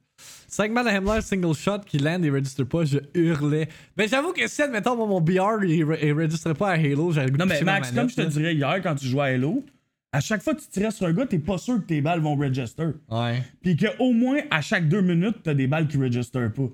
[0.48, 3.68] 5 balles à Hemler single shot qui land et registre pas, je hurlais.
[3.96, 7.10] Mais j'avoue que si, admettons, moi, mon BR il, re- il registrait pas à Halo,
[7.10, 9.06] j'aurais le goût Non, de mais ma Max, comme je te dirais hier quand tu
[9.06, 9.64] jouais à Halo,
[10.12, 12.20] à chaque fois que tu tirais sur un gars, t'es pas sûr que tes balles
[12.20, 12.88] vont register.
[13.10, 13.42] Ouais.
[13.62, 16.68] Puis qu'au moins, à chaque deux minutes, t'as des balles qui register pas.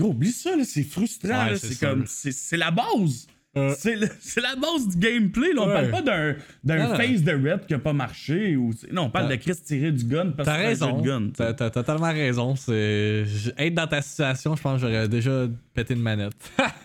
[0.00, 1.44] Gros, oublie ça, là, c'est frustrant.
[1.44, 2.04] Ouais, là, c'est comme.
[2.06, 3.26] C'est c'est la base.
[3.56, 3.72] Euh.
[3.78, 5.52] C'est le- c'est la base du gameplay.
[5.52, 5.62] Là.
[5.62, 5.88] On Ouais.
[5.88, 6.34] parle pas
[6.64, 8.56] d'un face de red qui a pas marché.
[8.56, 10.96] Ou, non, on parle de Chris tirer du gun parce que T'as c'est un raison.
[10.96, 11.30] jeu de gun.
[11.32, 12.54] T'as t'as totalement raison.
[12.68, 16.32] Être dans ta situation, je pense que j'aurais déjà pété une manette.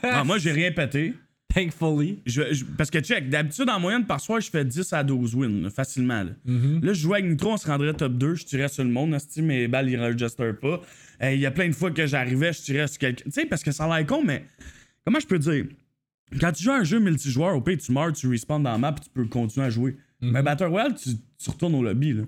[0.03, 1.15] Ah, moi, j'ai rien pété.
[1.53, 2.19] Thankfully.
[2.25, 5.33] Je- je- parce que, check, d'habitude, en moyenne, par soir, je fais 10 à 12
[5.35, 6.23] wins, là, facilement.
[6.23, 6.31] Là.
[6.47, 6.85] Mm-hmm.
[6.85, 9.13] Là, je jouais avec Nitro, on se rendrait top 2, je tirais sur le monde,
[9.15, 10.81] asti, mes balles, ils register pas.
[11.23, 13.23] Euh, Il y a plein de fois que j'arrivais, je tirais sur quelqu'un.
[13.25, 14.45] Tu sais, parce que ça a l'air con, mais
[15.05, 15.65] comment je peux dire?
[16.39, 18.77] Quand tu joues à un jeu multijoueur, au pire, tu meurs, tu respawns dans la
[18.77, 19.93] map, tu peux continuer à jouer.
[20.21, 20.31] Mm-hmm.
[20.31, 21.09] Mais Battle Royale, tu,
[21.41, 22.13] tu retournes au lobby.
[22.13, 22.23] Là.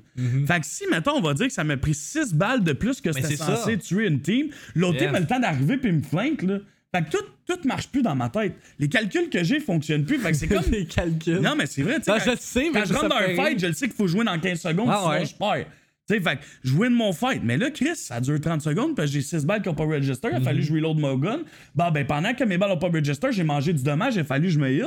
[0.47, 2.99] Fait que si, mettons, on va dire que ça m'a pris 6 balles de plus
[3.01, 3.55] que c'était c'est ça.
[3.57, 5.07] censé tuer une team, l'autre Yeah.
[5.07, 6.57] team a le temps d'arriver puis me flanque, là.
[6.93, 8.53] Fait que tout, tout marche plus dans ma tête.
[8.79, 10.17] Les calculs que j'ai fonctionnent plus.
[10.19, 10.63] Fait que c'est comme.
[10.71, 11.39] Les calculs.
[11.39, 12.11] Non, mais c'est vrai, tu sais.
[12.11, 13.87] Ah, quand- je le sais, mais Quand je rentre dans un fight, je le sais
[13.87, 15.25] qu'il faut jouer dans 15 secondes, Ah sinon ouais.
[15.25, 15.65] je perds.
[16.09, 17.41] Tu sais, fait que je win mon fight.
[17.45, 19.85] Mais là, Chris, ça dure 30 secondes, parce que j'ai 6 balles qui n'ont pas
[19.85, 20.27] register.
[20.31, 20.43] Il a Mhm.
[20.45, 21.41] fallu que je reload mon gun.
[21.75, 24.23] Bah, ben, pendant que mes balles n'ont pas register, j'ai mangé du dommage, il a
[24.25, 24.85] fallu que je me heal.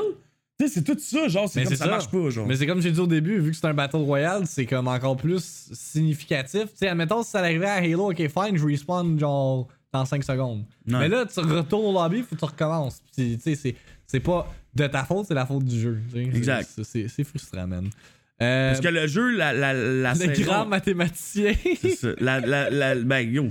[0.61, 2.47] Tu sais, c'est tout ça, genre, c'est comme ça, marche pas, genre.
[2.47, 4.87] Mais c'est comme j'ai dit au début, vu que c'est un Battle Royale, c'est comme
[4.89, 6.65] encore plus significatif.
[6.65, 10.23] Tu sais, admettons, si ça arrivait à Halo, ok, fine, je respawn genre dans 5
[10.25, 10.65] secondes.
[10.87, 13.01] Mais là, tu retournes au lobby, faut que tu recommences.
[13.17, 13.77] Puis, tu sais, c'est-
[14.07, 15.99] c'est pas de ta faute, c'est la faute du jeu.
[16.15, 16.69] Exact.
[16.75, 17.89] c'est- C'est c'est frustrant, man.
[18.43, 21.53] Euh, Parce que le jeu, la, la, la le saison- grand mathématicien.
[21.81, 22.09] C'est ça.
[22.19, 23.49] La, la, la- ben, yo,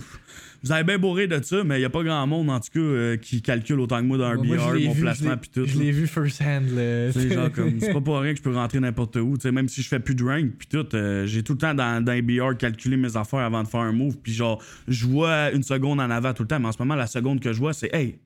[0.64, 2.70] vous avez bien bourré de ça, mais il y a pas grand monde, en tout
[2.74, 5.50] cas, euh, qui calcule autant que moi dans un Moi, BR, mon vu, placement, pis
[5.50, 5.66] tout.
[5.66, 6.70] Je l'ai vu first hand.
[6.74, 7.12] là.
[7.12, 9.36] C'est genre comme, c'est pas pour rien que je peux rentrer n'importe où.
[9.38, 11.58] Tu sais, même si je fais plus de rank, puis tout, euh, j'ai tout le
[11.60, 14.64] temps dans, dans les BR calculé mes affaires avant de faire un move, puis genre,
[14.88, 17.40] je vois une seconde en avant tout le temps, mais en ce moment, la seconde
[17.42, 18.20] que je vois, c'est hey,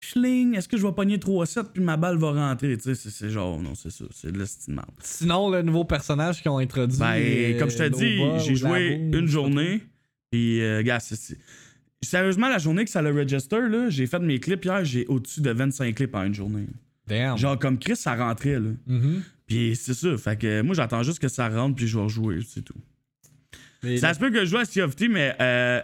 [0.00, 2.76] schling, est-ce que je vais pogner 3-7 puis ma balle va rentrer?
[2.76, 4.44] Tu sais, c'est- genre, non, c'est ça, c'est de.
[5.00, 6.98] Sinon, le nouveau personnage qu'ils ont introduit.
[6.98, 9.80] Ben, euh, comme je te dis, Nova j'ai ou joué une journée,
[10.30, 11.38] puis, euh, gars, c'est-
[12.04, 15.40] Sérieusement, la journée que ça le register, là, j'ai fait mes clips hier, j'ai au-dessus
[15.40, 16.66] de 25 clips en une journée.
[17.06, 17.36] Damn.
[17.36, 18.70] Genre, comme Chris, ça rentrait, là.
[18.86, 19.22] Mhm.
[19.46, 22.38] Puis c'est ça, fait que moi, j'attends juste que ça rentre, puis je vais rejouer,
[22.48, 22.74] c'est tout.
[23.82, 25.80] Mais Ça se peut que je joue à Sea of Thieves, mais euh,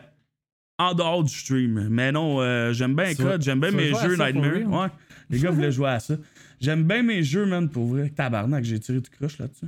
[0.79, 1.89] en dehors du stream.
[1.91, 4.71] Mais non, euh, j'aime bien vas- Code, j'aime bien mes jeux Nightmare.
[4.83, 4.89] Ouais,
[5.29, 6.17] les gars voulaient jouer à ça.
[6.61, 8.09] J'aime bien mes jeux, man, pour vrai.
[8.09, 9.67] Tabarnak, j'ai tiré tout croche là-dessus.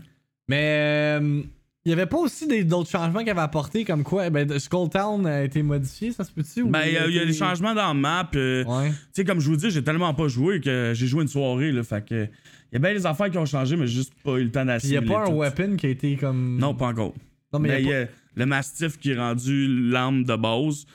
[0.48, 1.42] Mais euh,
[1.84, 5.26] il y avait pas aussi d'autres changements qu'il avait apportés comme quoi ben, Skull Town
[5.26, 6.62] a été modifié, ça se peut-tu?
[6.62, 8.30] ou Ben, il y, a- y des changements dans la map.
[8.36, 8.90] euh, Ouais.
[8.90, 11.72] Tu sais, comme je vous dis, j'ai tellement pas joué que j'ai joué une soirée,
[11.72, 11.82] là.
[11.82, 12.28] Fait que.
[12.70, 14.64] Il y a bien des affaires qui ont changé, mais juste pas eu le temps
[14.78, 15.32] Puis il y a pas un tout.
[15.32, 16.56] weapon qui a été comme.
[16.58, 17.12] Non, pas encore.
[17.52, 20.86] Non, mais il y y a a le Mastiff qui est rendu l'arme de base.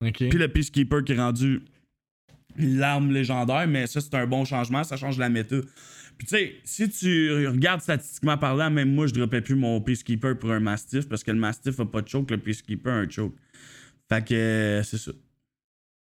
[0.00, 1.62] Puis le Peacekeeper qui est rendu
[2.56, 5.56] l'arme légendaire, mais ça, c'est un bon changement, ça change la méta.
[6.20, 10.36] Puis tu sais, si tu regardes statistiquement parlant, même moi, je dropais plus mon Peacekeeper
[10.38, 13.08] pour un Mastiff parce que le Mastiff a pas de choke, le Peacekeeper a un
[13.08, 13.34] choke.
[14.06, 15.12] Fait que euh, c'est ça.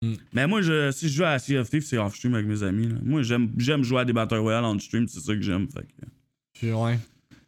[0.01, 0.13] Mm.
[0.31, 2.87] Mais moi, je, si je joue à Sea of Thieves, c'est off-stream avec mes amis.
[2.87, 2.95] là.
[3.03, 5.67] Moi, j'aime j'aime jouer à des Battle Royale on-stream, c'est ça que j'aime.
[5.69, 6.07] Fait que...
[6.61, 6.97] Je- ouais.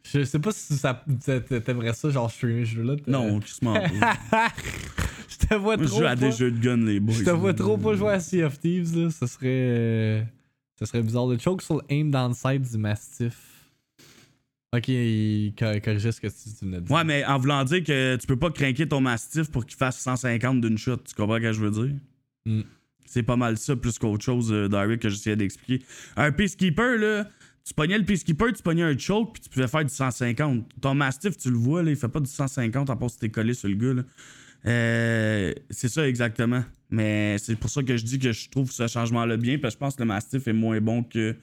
[0.04, 2.96] Je sais pas si ça t'a- t'a- t'aimerais ça, genre streamer ce jeu-là.
[3.06, 5.98] Non, qui se ment je te vois Moi, je trop.
[6.00, 7.14] joue à des jeux de gun, les boys.
[7.14, 9.10] Je te vois trop pas jouer à Sea of Thieves, là.
[9.10, 10.26] Ça serait.
[10.78, 11.26] Ça serait bizarre.
[11.26, 13.36] Le choke sur le aim down sight du Mastiff.
[14.74, 16.94] Ok, il cor- corrigeait ce que tu, tu venais de dire.
[16.96, 19.98] Ouais, mais en voulant dire que tu peux pas craquer ton Mastiff pour qu'il fasse
[20.00, 20.98] 150 d'une shot.
[20.98, 21.96] Tu comprends ce que je veux dire?
[22.44, 22.60] Mm.
[23.06, 25.82] C'est pas mal ça, plus qu'autre chose, euh, Direct, que j'essayais d'expliquer.
[26.16, 27.26] Un Peacekeeper, là,
[27.64, 30.66] tu pognais le Peacekeeper, tu pognais un choke, puis tu pouvais faire du 150.
[30.82, 33.30] Ton Mastiff, tu le vois, là, il fait pas du 150 à part si t'es
[33.30, 34.02] collé sur le gars, là.
[34.66, 36.64] Euh, c'est ça exactement.
[36.90, 39.78] Mais c'est pour ça que je dis que je trouve ce changement-là bien, parce que
[39.78, 41.36] je pense que le Mastiff est moins bon que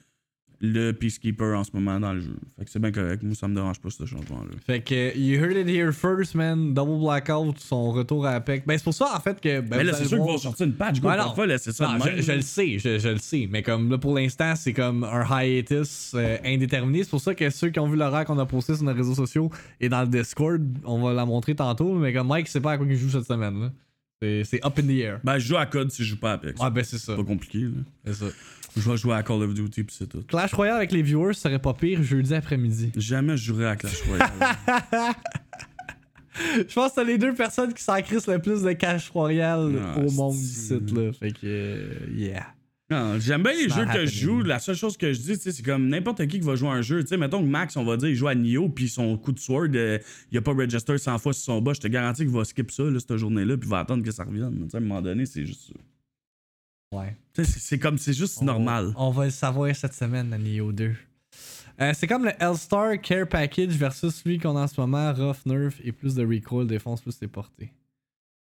[0.60, 2.36] le Peacekeeper en ce moment dans le jeu.
[2.58, 3.22] Fait que c'est bien correct.
[3.22, 4.50] Moi, ça me dérange pas, ce changement-là.
[4.66, 6.72] Fait que, you heard it here first, man.
[6.72, 8.66] Double Blackout, son retour à Apex.
[8.66, 9.60] Ben, c'est pour ça, en fait, que.
[9.60, 11.34] Ben, Mais là, c'est sûr qu'ils voir- vont sortir une patch, Ouais, non.
[11.34, 13.48] pas laisser ça Non, je, le sais, je, je le sais.
[13.50, 17.04] Mais comme là, pour l'instant, c'est comme un hiatus euh, indéterminé.
[17.04, 19.14] C'est pour ça que ceux qui ont vu l'horaire qu'on a posté sur nos réseaux
[19.14, 21.94] sociaux et dans le Discord, on va la montrer tantôt.
[21.94, 23.60] Mais comme Mike, sait pas à quoi il joue cette semaine.
[23.60, 23.72] là.
[24.22, 25.20] C'est c'est up in the air.
[25.22, 26.58] Ben, je joue à code si je joue pas à Apex.
[26.62, 27.12] Ah, ben, c'est ça.
[27.14, 27.68] C'est pas compliqué, là.
[28.06, 28.26] C'est ça.
[28.76, 30.22] Je vais jouer à Call of Duty pis c'est tout.
[30.28, 32.92] Clash Royale avec les viewers ce serait pas pire jeudi après-midi.
[32.96, 34.30] Jamais je jouerai à Clash Royale.
[36.68, 39.72] Je pense que c'est les deux personnes qui s'en crissent le plus de Clash Royale
[39.82, 40.90] Ah, au monde site.
[40.92, 41.10] Là.
[41.12, 42.46] Fait que, euh, yeah.
[42.90, 44.42] non, j'aime bien les jeux que je joue.
[44.42, 46.82] La seule chose que je dis, c'est comme n'importe qui qui va jouer à un
[46.82, 47.04] jeu.
[47.06, 49.38] Sais, mettons que Max, on va dire, il joue à Nioh puis son coup de
[49.38, 49.98] sword, euh,
[50.30, 51.72] il a pas register 100 fois sur son bas.
[51.72, 54.10] Je te garantis qu'il va skip ça, là, cette journée-là, puis il va attendre que
[54.10, 54.64] ça revienne.
[54.64, 55.74] Tu sais, à un moment donné, c'est juste ça.
[56.92, 57.14] Ouais.
[57.42, 58.92] C'est- comme, c'est juste normal.
[58.96, 60.94] On, va le savoir cette semaine, à Neo 2.
[61.78, 65.44] Euh, c'est comme le L-Star Care Package versus celui qu'on a en ce moment, Rough
[65.44, 67.70] Nerf et plus de recoil, défense plus les portées.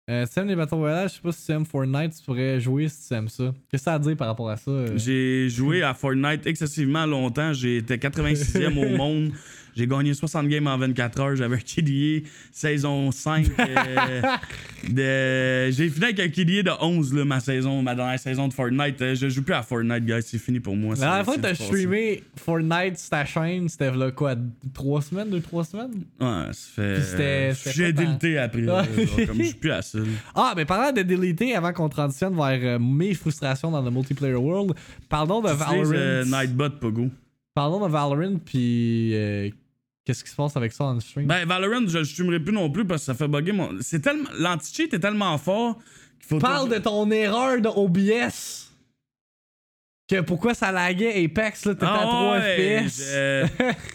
[0.09, 2.59] Euh, tu aimes les Battle Royale, je sais pas si tu aimes Fortnite, tu pourrais
[2.59, 3.53] jouer si tu aimes ça.
[3.69, 4.71] Qu'est-ce que ça a à dire par rapport à ça?
[4.71, 4.97] euh?
[4.97, 7.53] J'ai joué à Fortnite excessivement longtemps.
[7.53, 9.31] J'étais 86e au monde.
[9.75, 11.35] J'ai gagné 60 games en 24 heures.
[11.35, 13.47] J'avais un KDA saison 5.
[13.59, 14.21] euh,
[14.89, 15.71] de...
[15.71, 19.01] J'ai fini avec un KDA de 11, là, ma saison, ma dernière saison de Fortnite.
[19.01, 20.21] Euh, Je joue plus à Fortnite, guys.
[20.23, 20.95] C'est fini pour moi.
[20.95, 24.35] La dernière fois que t'as streamé Fortnite sur ta chaîne, c'était là quoi,
[24.73, 26.03] 3 semaines, 2-3 semaines?
[26.19, 26.93] Ouais, ça fait.
[26.95, 28.61] Puis c'était- c'était J'ai délité après.
[28.61, 29.99] là, genre, comme je suis plus à ça.
[29.99, 30.05] là.
[30.35, 34.35] Ah, mais parlant de déliter avant qu'on transitionne vers euh, mes frustrations dans le multiplayer
[34.35, 34.73] world,
[35.09, 35.91] parlons de Tu Valorant.
[35.93, 37.07] euh, Nightbot, Pogo.
[37.53, 39.49] Parlons de Valorant, puis euh,
[40.11, 41.25] qu'est-ce qui se passe avec ça en stream?
[41.25, 43.69] Ben, Valorant, je le streamerai plus non plus parce que ça fait bugger mon.
[43.79, 44.29] C'est tellement.
[44.37, 45.77] L'anti-cheat est tellement fort
[46.19, 46.39] qu'il faut.
[46.39, 48.67] Parle de ton erreur de OBS.
[50.09, 53.03] Que pourquoi ça laguait Apex, là, t'étais à 3 Ah ouais, FPS.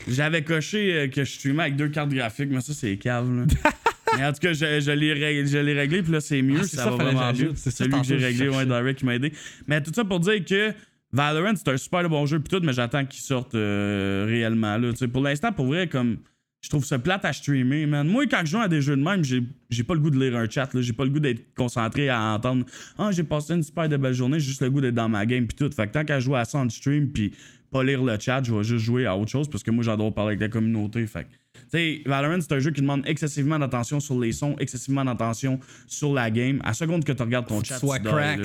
[0.09, 3.31] J'avais coché euh, que je streamais avec deux cartes graphiques, mais ça, c'est cave.
[3.31, 3.45] là.
[4.17, 6.61] mais en tout cas, je, je l'ai réglé, puis là, c'est mieux.
[6.63, 7.53] Ah, ça, ça, va vraiment mieux.
[7.55, 8.65] C'est celui que j'ai réglé, ouais.
[8.65, 9.31] Direct qui m'a aidé.
[9.67, 10.73] Mais tout ça pour dire que
[11.13, 14.77] Valorant, c'est un super bon jeu, puis tout, mais j'attends qu'il sorte euh, réellement.
[14.77, 14.93] Là.
[15.13, 16.19] Pour l'instant, pour vrai, comme.
[16.63, 18.09] Je trouve ça plate à streamer, man.
[18.09, 20.37] Moi, quand je joue à des jeux de même, j'ai pas le goût de lire
[20.37, 20.73] un chat.
[20.75, 20.81] là.
[20.81, 22.65] J'ai pas le goût d'être concentré à entendre
[22.99, 25.25] Ah, j'ai passé une super de belle journée, j'ai juste le goût d'être dans ma
[25.27, 25.73] game puis tout.
[25.73, 27.33] Fait que tant qu'à jouer à ça en stream puis
[27.71, 30.13] pas lire le chat, je vais juste jouer à autre chose parce que moi j'adore
[30.13, 31.07] parler avec la communauté.
[31.07, 34.57] Fait que, tu sais, Valorant, c'est un jeu qui demande excessivement d'attention sur les sons,
[34.59, 36.61] excessivement d'attention sur la game.
[36.65, 38.37] À seconde que tu regardes ton Faut chat, tu dors, là.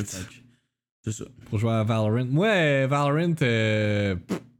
[1.03, 1.25] C'est ça.
[1.49, 2.25] Pour jouer à Valorant.
[2.29, 4.15] Moi, euh, Valorant, euh,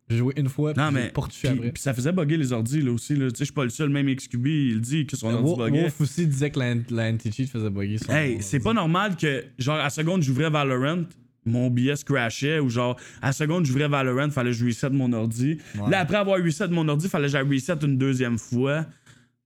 [0.10, 1.10] j'ai joué une fois, puis Non, j'ai mais.
[1.10, 1.72] pas retouché Puis, après.
[1.72, 3.16] puis ça faisait bugger les ordi là aussi.
[3.16, 3.26] Là.
[3.30, 5.54] Tu sais, je suis pas le seul, même XQB, il dit que son Euh, ordi
[5.56, 5.82] Wolf, buguait.
[5.84, 9.90] Wolf aussi disait que l'anti-cheat faisait bugger son Hey, c'est pas normal que, genre, à
[9.92, 11.04] seconde, j'ouvrais Valorant,
[11.46, 15.14] mon OBS crashait ou genre, à la seconde, j'ouvrais Valorant, fallait que je reset mon
[15.14, 15.58] ordi.
[15.76, 15.90] Ouais.
[15.92, 18.86] Là, après avoir reset mon ordi, fallait que j'aille reset une deuxième fois.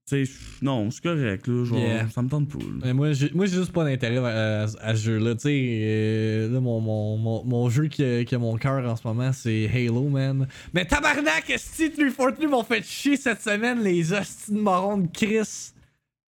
[0.07, 1.65] Tu sais, non, c'est correct, là.
[1.65, 2.07] Genre, Yeah.
[2.09, 2.59] ça me tente pas.
[2.83, 5.33] Mais moi, j'ai, moi, j'ai juste pas d'intérêt à, à- à ce jeu-là.
[5.33, 5.49] Tu sais,
[5.81, 9.07] euh, là, mon, mon, mon, mon jeu qui a, qui a mon cœur en ce
[9.07, 10.47] moment, c'est Halo, man.
[10.75, 15.71] Mais tabarnak, esti 343 m'ont fait chier cette semaine, les hosties de morons de Chris.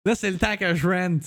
[0.06, 1.20] Là, c'est le temps que je rent.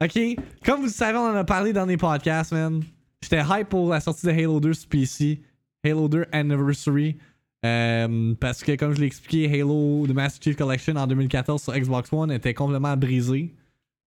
[0.00, 0.18] Ok?
[0.64, 2.82] Comme vous le savez, on en a parlé dans les podcasts, man.
[3.20, 5.40] J'étais hype pour la sortie de Halo 2 sur PC.
[5.84, 7.16] Halo 2 Anniversary.
[7.66, 11.74] Euh, parce que, comme je l'ai expliqué, Halo The Master Chief Collection en 2014 sur
[11.74, 13.54] Xbox One était complètement brisé.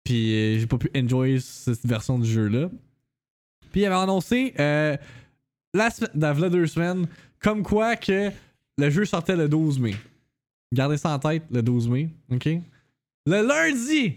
[0.05, 2.68] Puis euh, j'ai pas pu enjoy cette version du jeu-là.
[3.72, 4.96] Puis il avait annoncé euh,
[5.74, 7.07] la semaine, deux semaines,
[7.40, 8.31] comme quoi que
[8.78, 9.94] le jeu sortait le 12 mai.
[10.72, 12.48] Gardez ça en tête, le 12 mai, ok?
[13.26, 14.16] Le lundi,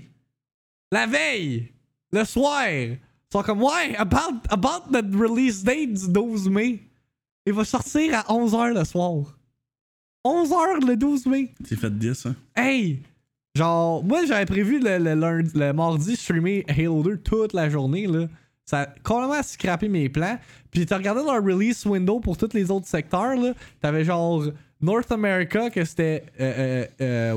[0.91, 1.71] la veille,
[2.11, 2.97] le soir, ils
[3.43, 6.79] comme ouais, about, about the release date du 12 mai.
[7.45, 9.37] Il va sortir à 11h le soir.
[10.25, 11.53] 11h le 12 mai.
[11.63, 12.35] C'est fait 10, hein?
[12.55, 12.99] Hey!
[13.55, 18.07] Genre, moi j'avais prévu le, le, lundi- le mardi streamer Halo 2 toute la journée,
[18.07, 18.27] là.
[18.65, 20.39] Ça a complètement scrappé mes plans.
[20.71, 23.53] Puis t'as regardé leur release window pour tous les autres secteurs, là.
[23.79, 24.43] T'avais genre
[24.81, 26.23] North America, que c'était.
[26.39, 26.85] euh, euh,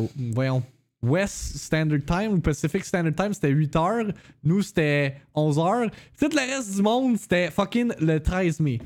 [0.00, 0.62] euh, voyons.
[1.00, 4.12] West Standard Time ou Pacific Standard Time, c'était 8h.
[4.42, 5.90] Nous, c'était 11h.
[6.18, 8.80] Tout le reste du monde, c'était fucking le 13 mai.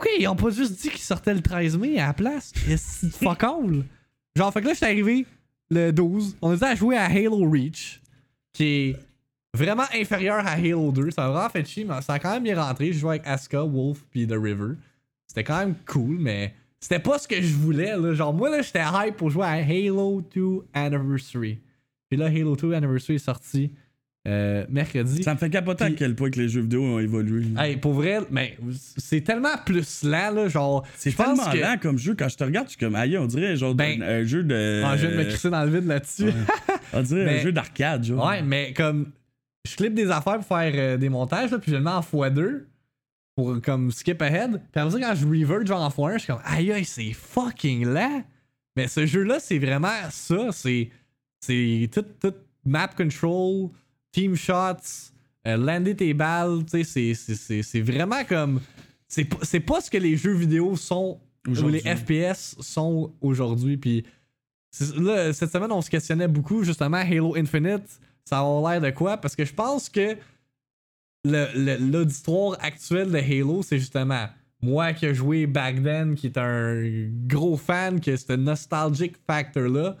[0.00, 2.54] Pourquoi ils ont pas juste dit qu'ils sortaient le 13 mai à la place?
[3.20, 3.84] Fuck all.
[4.34, 5.26] Genre, fait que là, j'étais arrivé
[5.68, 6.38] le 12.
[6.40, 8.00] On était à jouer à Halo Reach,
[8.54, 8.96] qui est
[9.52, 11.10] vraiment inférieur à Halo 2.
[11.10, 12.94] Ça m'a vraiment fait chier, mais ça a quand même bien rentré.
[12.94, 14.76] Je jouais avec Asuka, Wolf, puis The River.
[15.26, 17.94] C'était quand même cool, mais c'était pas ce que je voulais.
[17.94, 18.14] Là.
[18.14, 21.60] Genre, moi, là, j'étais hype pour jouer à Halo 2 Anniversary.
[22.08, 23.70] Puis là, Halo 2 Anniversary est sorti
[24.28, 25.22] euh, mercredi.
[25.22, 27.46] Ça me fait capoter à quel point que les jeux vidéo ont évolué.
[27.58, 28.58] Hey, pour vrai, mais
[28.98, 30.48] c'est tellement plus lent, là.
[30.48, 31.56] Genre, C'est tellement que.
[31.58, 32.14] lent comme jeu.
[32.18, 34.42] Quand je te regarde, je suis comme, aïe, on dirait genre Ben, un, un jeu
[34.42, 34.82] de.
[34.84, 36.30] Ah, je viens de me crisser dans le vide là-dessus.
[36.92, 38.26] On dirait Mais- un jeu d'arcade, genre.
[38.26, 39.10] Ouais, mais comme
[39.68, 42.00] je clip des affaires pour faire euh, des montages, là, puis je le mets en
[42.00, 42.64] x2
[43.36, 44.50] pour comme skip ahead.
[44.72, 47.12] Puis après ça, quand je revert genre en x1, je suis comme aïe aïe, c'est
[47.12, 48.22] fucking lent.
[48.76, 50.48] Mais ce jeu-là, c'est vraiment ça.
[50.52, 50.90] C'est
[51.40, 52.34] c'est tout, tout
[52.66, 53.70] map control,
[54.12, 55.12] team shots,
[55.46, 56.64] euh, lander tes balles.
[56.70, 58.60] Tu sais, c'est- vraiment comme.
[59.08, 59.24] C'est
[59.60, 63.76] pas- ce que les jeux vidéo sont ou les FPS sont aujourd'hui.
[63.76, 64.04] Puis
[64.96, 68.00] là, cette semaine, on se questionnait beaucoup justement Halo Infinite.
[68.24, 69.16] Ça a l'air de quoi?
[69.16, 70.16] Parce que je pense que
[71.24, 74.26] l'auditoire actuel de Halo, c'est justement
[74.62, 76.82] moi qui ai joué back then, qui est un
[77.26, 79.96] gros fan, que ce nostalgic factor-là,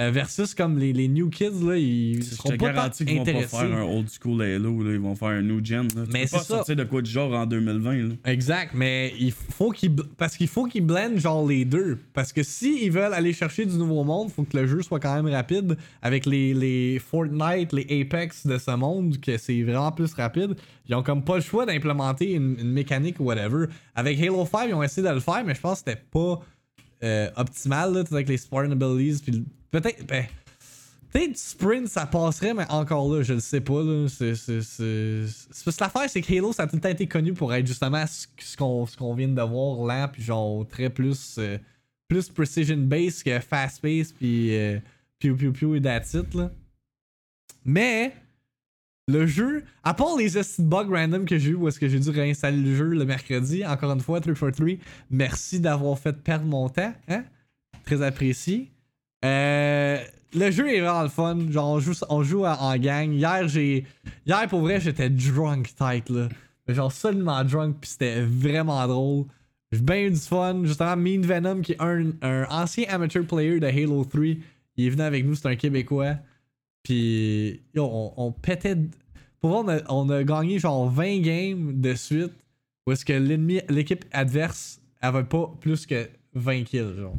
[0.00, 3.18] euh, versus comme les, les new kids, là, ils Je seront te pas garantis qu'ils
[3.18, 4.92] vont pas faire un old school Halo, là.
[4.94, 5.86] ils vont faire un new gen.
[5.94, 6.04] Là.
[6.06, 6.44] Tu Mais peux pas ça.
[6.44, 7.94] sortir de quoi de genre en 2020.
[7.94, 8.14] Là.
[8.24, 12.42] Exact, mais il faut qu'ils parce qu'il faut qu'ils blendent genre les deux parce que
[12.42, 15.32] si ils veulent aller chercher du nouveau monde, faut que le jeu soit quand même
[15.32, 20.54] rapide avec les, les Fortnite, les Apex de ce monde que c'est vraiment plus rapide.
[20.88, 23.66] Ils ont comme pas le choix d'implémenter une, une mécanique ou whatever.
[23.94, 26.40] Avec Halo 5, ils ont essayé de le faire, mais je pense que c'était pas
[27.04, 30.26] euh, optimal là, avec les Spartan abilities puis peut-être ben,
[31.12, 33.82] Peut-être sprint ça passerait, mais encore là, je le sais pas.
[34.08, 35.26] C'est, c'est,
[35.64, 37.66] parce que l'affaire, c'est que Halo, ça a tout le temps été connu pour être
[37.66, 41.58] justement ce, qu'on, ce qu'on vient de voir lent, puis genre très plus, euh,
[42.08, 44.78] plus precision base que fast pace, puis euh,
[45.18, 46.16] piou piou piou et that's.
[47.66, 48.14] Mais
[49.06, 50.30] le jeu, à part les
[50.60, 53.66] bugs random que j'ai eu, où est-ce que j'ai dû réinstaller le jeu le mercredi,
[53.66, 57.24] encore une fois, 343, merci d'avoir fait perdre mon temps, hein?
[57.84, 58.72] Très apprécié.
[59.24, 59.98] Euh,
[60.34, 61.38] le jeu est vraiment fun.
[61.50, 63.12] Genre, on joue, en gang.
[63.12, 63.84] Hier, j'ai.
[64.26, 66.28] Hier, pour vrai, j'étais drunk tight, là.
[66.68, 69.26] Genre, seulement drunk, puis c'était vraiment drôle.
[69.72, 70.62] J'ai bien eu du fun.
[70.64, 72.12] Justement, Mean Venom, qui est un,
[72.50, 74.24] ancien amateur player de Halo 3,
[74.76, 76.16] il est venu avec nous, c'est un Québécois.
[76.82, 78.76] Puis, yo, on, pétait.
[79.40, 82.32] Pour vrai, on a, on a gagné genre 20 games de suite.
[82.86, 87.16] Où est-ce que l'ennemi, l'équipe adverse avait pas plus que 20 kills, genre.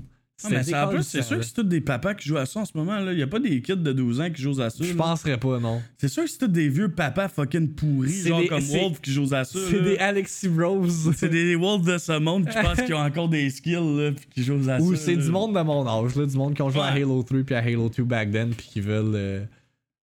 [1.03, 2.99] C'est sûr que c'est tous des papas qui jouent à ça en ce moment.
[3.09, 4.83] Il n'y a pas des kids de 12 ans qui jouent à ça.
[4.83, 5.81] Je penserais pas, non.
[5.97, 9.01] C'est sûr que c'est tous des vieux papas fucking pourris, C'est genre des- comme Wolf
[9.01, 9.59] qui jouent à ça.
[9.69, 11.11] C'est des Alexis Rose.
[11.17, 14.25] C'est des Wolves de ce monde qui pensent qu'ils ont encore des skills là, puis
[14.33, 14.83] qui jouent à ça.
[14.83, 16.85] Ou c'est du monde de mon âge, là, du monde qui ont joué à.
[16.87, 19.43] Halo 3 puis à Halo 2 back then puis qui veulent euh,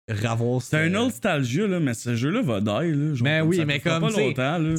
[0.07, 2.91] C'est un nostalgie, là, mais ce jeu-là va die.
[2.91, 4.57] Là, Mais oui, mais comme, pas longtemps.
[4.59, 4.75] Là.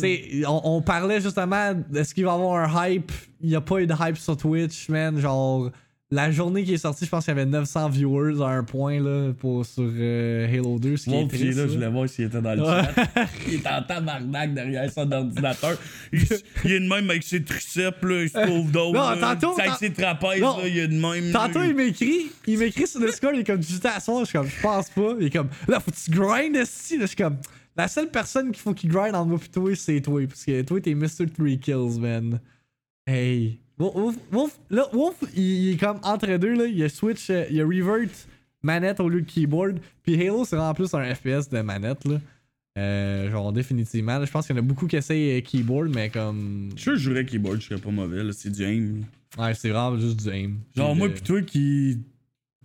[0.48, 3.10] On, on parlait justement est-ce qu'il va y avoir un hype.
[3.40, 5.18] Il n'y a pas eu de hype sur Twitch, man.
[5.18, 5.70] Genre,
[6.12, 9.00] la journée qui est sortie, je pense qu'il y avait 900 viewers à un point
[9.00, 10.96] là, pour, sur euh, Halo 2.
[10.96, 12.82] Ce qui Wolf, est triste, là, je voulais voir s'il était dans le Ouais.
[12.94, 13.26] chat.
[13.48, 15.76] il est en tabarnak derrière son ordinateur.
[16.12, 16.22] Il,
[16.64, 18.92] il est de même avec ses triceps, là, il se trouve d'autres.
[18.98, 19.34] Non, là.
[19.36, 20.58] tantôt, Avec ses trapèzes, Non.
[20.58, 21.32] là, il est de même.
[21.32, 24.38] Tantôt, il m'écrit, il m'écrit sur Discord, il est comme, j'étais à soir, je suis
[24.38, 25.14] comme, je pense pas.
[25.18, 26.98] Il est comme, là, faut que tu grind ici.
[27.00, 27.36] Je suis comme,
[27.76, 30.20] la seule personne qu'il faut qu'il grind en moi toi, c'est toi.
[30.28, 31.26] Parce que toi, t'es Mr.
[31.34, 32.38] 3 Kills, man.
[33.08, 33.58] Hey.
[33.78, 36.66] Wolf, Wolf, Wolf- là, Wolf, il, il est comme entre deux, là.
[36.66, 38.08] Il a switch, euh, il a revert
[38.62, 39.78] manette au lieu de keyboard.
[40.02, 42.20] Puis Halo, c'est vraiment plus un FPS de manette, là.
[42.78, 44.22] Euh, genre, définitivement.
[44.24, 46.70] je pense qu'il y en a beaucoup qui essayent euh, keyboard, mais comme.
[46.76, 49.02] Je suis sûr que je jouerais keyboard, je serais pas mauvais, là, c'est du aim.
[49.38, 50.54] Ouais, c'est vraiment juste du aim.
[50.76, 51.98] Genre, moi, de- pis toi qui,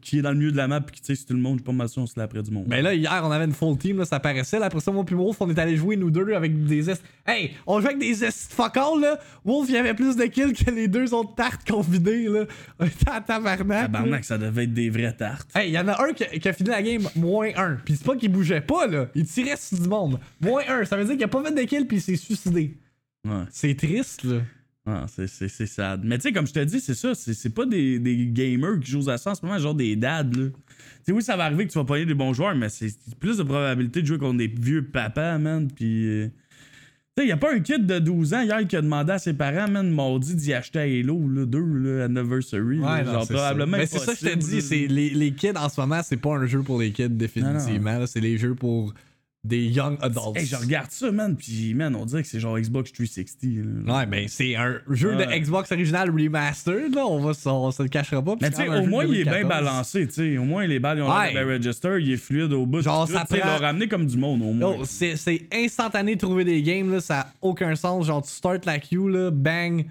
[0.01, 1.39] qui est dans le milieu de la map, pis qui, tu sais, c'est tout le
[1.39, 2.65] monde, j'ai pas mal sûr, on se l'a après du monde.
[2.67, 4.59] Ben là, hier, on avait une full team, là, ça paraissait.
[4.59, 7.01] Là, après ça, moi puis Wolf, on est allé jouer, nous deux, avec des est.
[7.25, 9.19] Hey, on jouait avec des est fuck all, là.
[9.45, 12.45] Wolf, il avait plus de kills que les deux autres tartes combinées, là.
[12.79, 13.91] On était à tabarnak.
[13.91, 15.49] Tabarnak, ça devait être des vraies tartes.
[15.55, 17.75] Hey, il y en a un qui, qui a fini la game moins 1.
[17.85, 19.07] Pis c'est pas qu'il bougeait pas, là.
[19.15, 20.19] Il tirait sur du monde.
[20.39, 20.85] Moins 1.
[20.85, 22.77] Ça veut dire qu'il a pas fait de kills pis il s'est suicidé.
[23.27, 23.43] Ouais.
[23.51, 24.39] C'est triste, là.
[24.85, 26.01] Ah, c'est, sad.
[26.03, 27.13] Mais tu sais, comme je te dis, c'est ça.
[27.13, 30.23] C'est, pas des, des gamers qui jouent à ça en ce moment, genre des dads,
[30.23, 30.47] là.
[30.49, 30.51] Tu
[31.03, 32.89] sais, oui, ça va arriver que tu vas pogner des bons joueurs, mais c'est
[33.19, 35.67] plus de probabilité de jouer contre des vieux papas, man.
[35.71, 36.07] Puis.
[36.07, 36.27] euh,
[37.15, 39.19] Tu sais, y a pas un kid de 12 ans hier qui a demandé à
[39.19, 42.79] ses parents, man, mardi d'y acheter à Halo, là, deux, là, anniversary.
[42.79, 43.03] là.
[43.03, 43.73] genre, c'est probablement.
[43.73, 43.77] ça.
[43.77, 46.35] Mais c'est ça que je te dis, les, les kids en ce moment, c'est pas
[46.37, 48.07] un jeu pour les kids définitivement.
[48.07, 48.93] C'est les jeux pour
[49.43, 50.35] des young adults.
[50.37, 53.85] Hey, je regarde ça, man, puis man, on dirait que c'est genre Xbox 360.
[53.87, 53.97] là.
[53.97, 55.23] Ouais, ben c'est un jeu de.
[55.23, 57.07] Xbox original remastered, là.
[57.07, 58.35] On, va, se- on se le cachera pas.
[58.39, 59.49] Mais tu sais, au moins, il est bien 2014.
[59.65, 60.37] balancé, tu sais.
[60.37, 61.33] Au moins, les balles, ils ont Ouais.
[61.33, 62.81] l'air de register, il est fluide au bout.
[62.83, 64.77] Genre, tout, ça prend- Ils l'ont ramené comme du monde, au moins.
[64.77, 67.01] Yo, c'est instantané de trouver des games, là.
[67.01, 68.05] Ça a aucun sens.
[68.05, 69.85] Genre, tu start la queue, là, bang,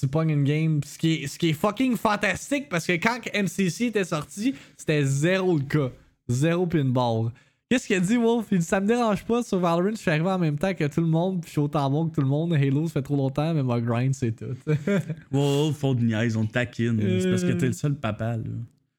[0.00, 0.80] tu pognes une game.
[0.84, 5.02] Ce qui, est, ce qui est fucking fantastique parce que quand MCC était sorti, c'était
[5.04, 5.90] zéro le cas.
[6.28, 7.30] Zéro pinball.
[7.72, 8.48] Qu'est-ce qu'il a dit, Wolf?
[8.52, 10.86] Il dit Ça me dérange pas sur Valorant, je suis arrivé en même temps que
[10.88, 12.52] tout le monde, puis je suis autant bon que tout le monde.
[12.52, 14.54] Halo, ça fait trop longtemps, mais ma grind, c'est tout.
[15.32, 17.00] Wow, faut de niaise, on te taquine.
[17.20, 18.42] C'est parce que t'es le seul papa, là.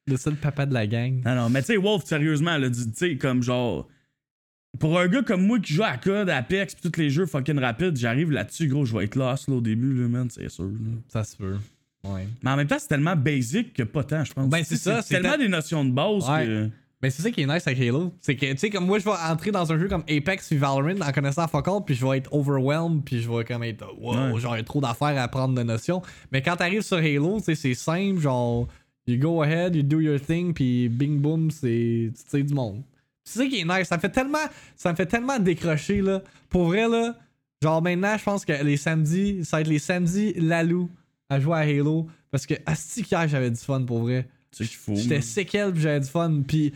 [0.08, 1.22] le seul papa de la gang.
[1.24, 3.88] Non, non, mais tu sais, Wolf, sérieusement, là, tu sais, comme genre.
[4.80, 7.28] Pour un gars comme moi qui joue à COD, à Apex, pis tous les jeux
[7.28, 10.50] fucking rapides, j'arrive là-dessus, gros, je vais être lost là, au début, là, man, c'est
[10.50, 10.64] sûr.
[10.66, 10.72] là.
[11.10, 11.58] Ça se peut.
[12.06, 12.28] Ouais.
[12.42, 14.50] Mais en même temps, c'est tellement basic que pas tant, je pense.
[14.50, 16.46] Ben, c'est ça, c'est tellement tel- des notions de base Ouais.
[16.48, 16.70] que.
[17.04, 18.14] Mais c'est ça qui est nice avec Halo.
[18.22, 20.56] C'est que, tu sais, comme moi, je vais entrer dans un jeu comme Apex puis
[20.58, 23.86] Valorant en connaissant fuck all, puis je vais être overwhelmed, puis je vais comme être,
[24.00, 24.40] wow, Ouais.
[24.40, 26.02] genre, il y a trop d'affaires à prendre de notions.
[26.32, 28.70] Mais quand t'arrives sur Halo, tu sais, c'est simple, genre,
[29.06, 32.82] you go ahead, you do your thing, puis bing boom, c'est, tu sais, du monde.
[33.26, 33.88] C'est ça qui est nice.
[33.90, 34.38] Ça me fait tellement,
[34.78, 36.22] ça me fait tellement décrocher, là.
[36.50, 37.18] Pour vrai, là,
[37.62, 40.90] genre, maintenant, je pense que les samedis, ça va être les samedis Lalou
[41.30, 44.26] à jouer à Halo, parce que, asti, hier, j'avais du fun, pour vrai.
[44.52, 44.96] Qu'il faut.
[44.96, 46.42] J'étais séquel pis j'avais du fun.
[46.48, 46.74] Puis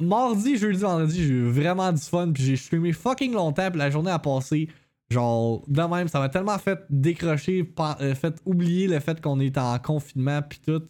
[0.00, 2.30] mardi, jeudi, vendredi, j'ai eu vraiment du fun.
[2.32, 3.70] Puis j'ai streamé fucking longtemps.
[3.70, 4.68] Puis la journée a passé.
[5.10, 7.70] Genre, de même, ça m'a tellement fait décrocher,
[8.00, 10.40] euh, fait oublier le fait qu'on est en confinement.
[10.42, 10.82] Puis tout.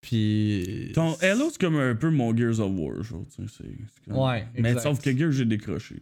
[0.00, 0.92] Puis.
[0.94, 3.52] Ton Halo, c'est comme un peu mon Gears of War, genre, tu sais.
[3.58, 4.82] c'est- c'est comme- Ouais, Mais exact.
[4.84, 5.96] sauf que Gears, j'ai décroché.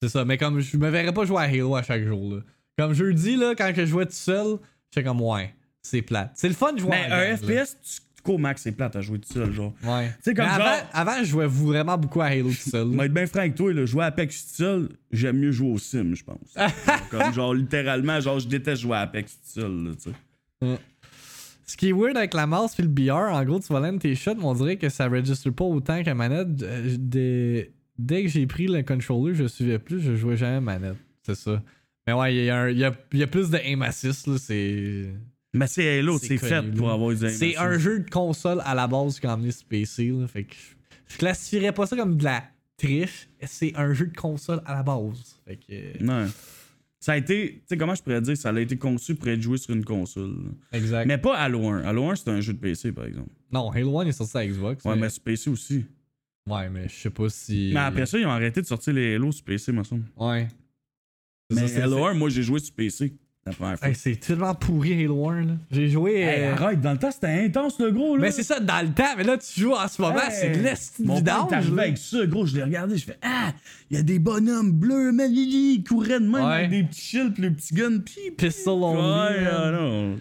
[0.00, 0.24] C'est ça.
[0.24, 2.34] Mais comme je me verrais pas jouer à Halo à chaque jour.
[2.36, 2.40] Là.
[2.78, 4.58] Comme jeudi, là, quand je jouais tout seul,
[4.90, 6.32] j'étais comme, ouais, c'est plate.
[6.34, 7.36] C'est le fun de jouer Mais un.
[7.36, 8.00] FPS, tu
[8.38, 9.72] max, c'est plate à jouer tout seul, genre.
[9.84, 10.10] Ouais.
[10.22, 13.00] sais, comme Mais genre- avant, avant, je jouais vraiment beaucoup à Halo tout seul.
[13.00, 15.78] Être bien franc avec toi, là, jouer à Apex tout seul, j'aime mieux jouer au
[15.78, 16.54] Sim, je pense.
[17.10, 20.78] comme genre, littéralement, genre, je déteste jouer à Apex tout seul, là, tu sais.
[21.68, 23.98] Ce qui est weird avec la mouse puis le BR, en gros, tu vas land
[23.98, 26.62] tes shots, mais on dirait que ça registre pas autant que manette.
[26.62, 30.96] Euh, Dès, dès que j'ai pris le controller, je suivais plus, je jouais jamais manette.
[31.24, 31.60] C'est ça.
[32.06, 35.06] Mais ouais, il y, y a, y a plus de aim assist, là, c'est.
[35.56, 38.86] Mais c'est Halo, C'est fait pour avoir des C'est un jeu de console à la
[38.86, 40.26] base qui a amené ce PC, là.
[40.28, 42.44] Fait que je, je classifierais pas ça comme de la
[42.76, 43.28] triche.
[43.46, 45.40] C'est un jeu de console à la base.
[45.46, 45.62] Fait que.
[45.70, 46.30] euh, Ouais.
[46.98, 49.40] Ça a été, tu sais, comment je pourrais dire, ça a été conçu pour être
[49.40, 50.30] joué sur une console.
[50.42, 50.78] là.
[50.78, 51.06] Exact.
[51.06, 51.84] Mais pas Halo 1.
[51.84, 53.30] Halo 1, c'est un jeu de PC, par exemple.
[53.52, 54.84] Non, Halo 1 est sorti à Xbox.
[54.84, 55.02] Ouais, mais...
[55.02, 55.84] mais sur PC aussi.
[56.48, 57.70] Ouais, mais je sais pas si.
[57.74, 60.04] Mais après ça, ils ont arrêté de sortir les Halo sur PC, me semble.
[60.16, 60.48] Ouais.
[61.50, 63.14] C'est Mais ça, Halo 1, moi, j'ai joué sur PC.
[63.82, 65.52] Hey, c'est tellement pourri Halo 1 là.
[65.70, 66.14] J'ai joué.
[66.20, 68.22] Hey, euh, arrête, dans le temps, c'était intense, le gros, là.
[68.22, 70.50] mais c'est ça dans le temps, mais là tu joues en ce moment, Hey, c'est
[70.50, 73.52] de l'esti de Mon père arrivé avec ça, gros, je l'ai regardé, je fais Ah,
[73.90, 76.52] il y a des bonhommes bleus, man, ils couraient de même Ouais.
[76.54, 78.30] avec des petits shields pis le petit gun, pis.
[78.36, 78.98] Pistol only.
[79.00, 80.16] Ouais, ah non.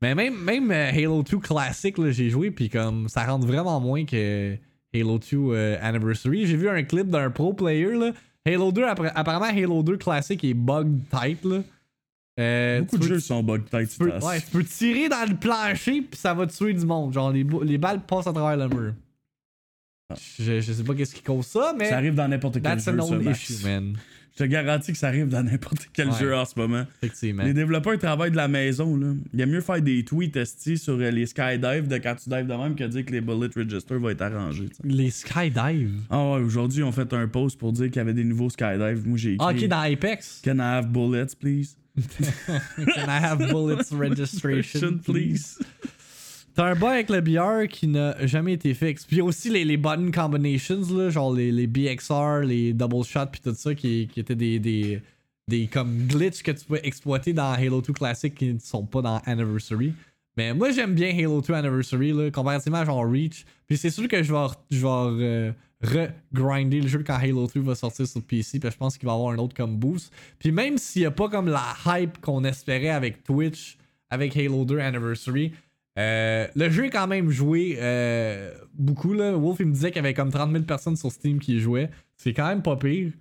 [0.00, 3.80] Mais même, même euh, Halo 2 classique, là, j'ai joué, puis comme ça rentre vraiment
[3.80, 4.54] moins que
[4.94, 6.46] Halo 2 euh, Anniversary.
[6.46, 8.12] J'ai vu un clip d'un pro player, là.
[8.46, 11.58] Halo 2, après- apparemment, Halo 2 classique est bug tight, là.
[12.38, 15.34] Euh, Beaucoup de jeux sont bug tête, tu peux, ouais, tu peux tirer dans le
[15.34, 17.12] plancher puis ça va tuer du monde.
[17.12, 18.92] Genre, les, les balles passent à travers le mur.
[20.10, 20.14] Ah.
[20.38, 22.96] Je, je sais pas qu'est-ce qui cause ça, mais Ça arrive dans n'importe quel jeu,
[22.98, 23.94] ça, issue, man.
[24.32, 26.18] Je te garantis que ça arrive dans n'importe quel Ouais.
[26.18, 26.84] jeu en ce moment.
[27.02, 27.42] Effectivement.
[27.42, 29.08] Les développeurs travaillent de la maison, là.
[29.34, 32.30] Il y a mieux faire des tweets esti sur euh, les skydives de quand tu
[32.30, 34.68] dives de même que dire que les bullet register vont être arrangés.
[34.68, 34.82] tu sais.
[34.84, 36.02] Les skydives?
[36.08, 39.02] Ah ouais, aujourd'hui, on fait un post pour dire qu'il y avait des nouveaux skydives.
[39.06, 40.40] Moi, j'ai écrit Ah, ok, dans Apex.
[40.44, 41.76] Can I have bullets, please?
[42.94, 45.58] Can I have bullets registration, please?
[46.54, 49.04] T'as un bug avec le BR qui n'a jamais été fixe.
[49.04, 53.40] Puis aussi les, les button combinations, là, genre les, les BXR, les double shots, puis
[53.40, 55.00] tout ça, qui, qui étaient des, des,
[55.46, 59.02] des comme glitches que tu peux exploiter dans Halo 2 Classic qui ne sont pas
[59.02, 59.92] dans Anniversary.
[60.36, 63.44] Mais moi j'aime bien Halo 2 Anniversary, là, comparativement à genre Reach.
[63.66, 65.52] Puis c'est sûr que je vais, je vais euh,
[65.82, 68.58] re-grinder le jeu quand Halo 2 va sortir sur PC.
[68.58, 70.12] Puis je pense qu'il va y avoir un autre comme boost.
[70.38, 73.78] Puis même s'il n'y a pas comme la hype qu'on espérait avec Twitch,
[74.10, 75.52] avec Halo 2 Anniversary,
[75.98, 79.12] euh, le jeu est quand même joué euh, beaucoup.
[79.12, 79.32] Là.
[79.32, 81.60] Wolf il me disait qu'il y avait comme 30 000 personnes sur Steam qui y
[81.60, 81.90] jouaient.
[82.16, 83.12] C'est quand même pas pire.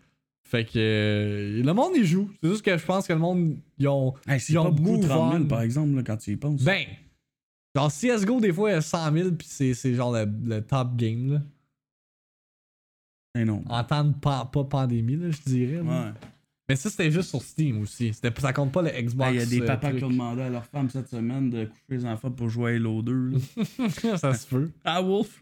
[0.44, 2.32] Fait que euh, le monde y joue.
[2.42, 4.14] C'est juste que je pense que le monde ils ont.
[4.28, 5.48] Hey, ils ont pas beaucoup, move 30 000 on.
[5.48, 6.64] par exemple, là, quand tu y penses.
[6.64, 6.86] Ben,
[7.76, 10.62] genre CSGO des fois il y a 100 000 puis c'est, c'est genre le, le
[10.62, 11.42] top game là.
[13.46, 13.64] Non.
[13.70, 15.80] En temps de pa- pas pandémie là, je dirais.
[15.82, 16.12] Ouais.
[16.70, 18.12] Mais ça c'était juste sur Steam aussi.
[18.14, 19.32] Ça compte pas le Xbox.
[19.32, 21.66] Il y a des euh, papas qui ont demandé à leur femme cette semaine de
[21.66, 23.30] coucher les enfants pour jouer à Halo 2.
[23.32, 23.38] là.
[24.18, 24.70] ça se peut.
[24.84, 25.42] ah, Wolf?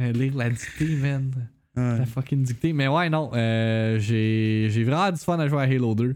[0.00, 1.30] Euh, Lire la dictée, man.
[1.76, 1.98] Ouais.
[1.98, 2.72] La fucking dictée.
[2.72, 3.30] Mais ouais, non.
[3.34, 6.14] euh, j'ai vraiment du fun à jouer à Halo 2.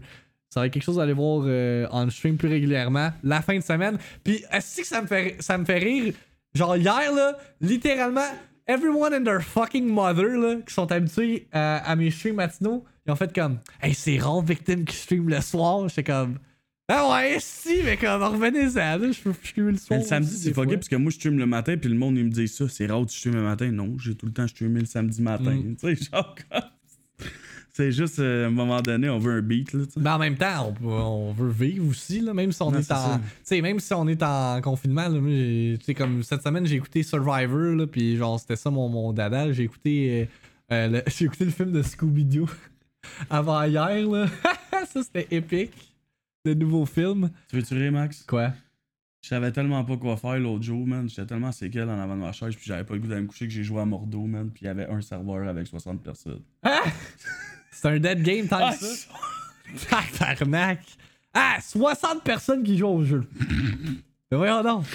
[0.49, 3.55] Ça va être quelque chose à aller voir euh, en stream plus régulièrement la fin
[3.57, 3.97] de semaine.
[4.23, 6.13] Puis, est-ce que ça me fait, ça me fait rire?
[6.53, 8.21] Genre, hier, là, littéralement,
[8.67, 13.11] everyone and their fucking mother, là, qui sont habitués à, à mes streams matinaux, ils
[13.11, 15.87] ont fait comme, hey, c'est rare victime qui stream le soir.
[15.87, 16.39] J'étais comme,
[16.89, 19.97] ah ouais, si, mais comme, revenez-en, je peux streamer le soir.
[19.97, 22.17] Mais le samedi, c'est fucké parce que moi, je stream le matin, puis le monde,
[22.17, 22.67] il me dit ça.
[22.69, 23.71] C'est rare que tu stream le matin.
[23.71, 25.55] Non, j'ai tout le temps streamé le samedi matin.
[25.55, 25.75] Mm.
[25.75, 26.61] Tu sais, genre, comme-
[27.77, 29.83] c'est juste, euh, à un moment donné, on veut un beat, là.
[29.97, 32.91] Mais en même temps, on, on veut vivre aussi, là, même si on Non, est
[32.91, 33.19] en.
[33.61, 36.75] même si on est en confinement, là, moi, j'ai- tu sais, comme cette semaine, j'ai
[36.75, 39.51] écouté Survivor, là, puis genre, c'était ça mon, mon dada.
[39.53, 40.27] J'ai écouté,
[40.71, 42.49] euh, euh, le, j'ai écouté le film de Scooby-Doo
[43.29, 44.27] avant hier, là.
[44.87, 45.93] ça, c'était épique.
[46.45, 47.29] Le nouveau film.
[47.49, 48.23] Tu veux-tu rire, Max?
[48.23, 48.53] Quoi?
[49.21, 51.09] Je savais tellement pas quoi faire l'autre jour, man.
[51.09, 53.27] J'étais tellement séquel en avant de ma chaise, puis j'avais pas le goût d'aller me
[53.27, 54.49] coucher que j'ai joué à Mordo, man.
[54.53, 56.39] Puis il y avait un serveur avec 60 personnes.
[56.63, 56.83] Ah!
[57.81, 59.07] C'est un dead game tant Ah, que ça.
[60.19, 60.79] Tabarnak!
[61.33, 61.57] Ah!
[61.61, 63.23] 60 personnes qui jouent au jeu.
[64.31, 64.85] Mais voyons donc.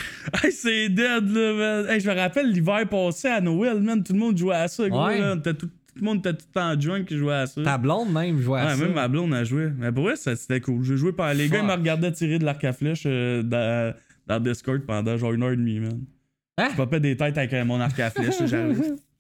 [0.43, 1.87] Hey, c'est dead, là, man.
[1.89, 4.03] Hey, je me rappelle l'hiver passé à Noël, man.
[4.03, 5.07] Tout le monde jouait à ça, gros.
[5.07, 5.19] Ouais.
[5.21, 5.37] là.
[5.37, 7.63] Tout, tout le monde était tout le temps drunk qui jouait à ça.
[7.63, 8.77] Ta blonde même jouait à Ouais, ça.
[8.85, 9.71] même ma blonde a joué.
[9.77, 10.83] Mais pour vrai, ça, c'était cool.
[10.85, 13.95] J'ai joué par les gars, ils me regardaient tirer de l'arc à flèche euh, dans,
[14.27, 16.01] dans Discord pendant genre une heure et demie, man.
[16.59, 16.69] Hein?
[16.73, 18.35] Je popais des têtes avec euh, mon arc à flèche.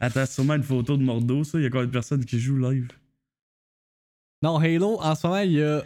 [0.00, 1.58] Attends, sûrement une photo de Mordo, ça.
[1.58, 2.88] Il y a combien de personnes qui jouent live?
[4.42, 5.82] Non, Halo, en ce moment, il y a.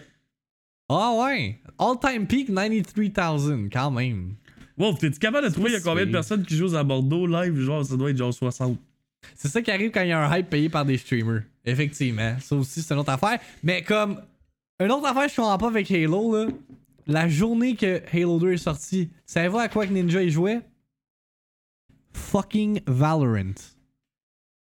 [0.88, 1.61] Ah ouais!
[1.78, 4.34] All-time peak 93,000, quand même.
[4.76, 7.26] Wow, t'es-tu capable de trouver il y a combien de personnes qui jouent à Bordeaux
[7.26, 7.58] live?
[7.61, 8.78] Genre, ça doit être genre 60.
[9.36, 11.42] C'est ça qui arrive quand il y a un hype payé par des streamers.
[11.64, 12.36] Effectivement.
[12.40, 13.38] Ça aussi, c'est une autre affaire.
[13.62, 14.20] Mais comme.
[14.80, 16.48] Une autre affaire, je comprends pas avec Halo, là.
[17.06, 20.61] La journée que Halo 2 est sorti, savez-vous à quoi que Ninja y jouait?
[22.12, 23.54] Fucking Valorant.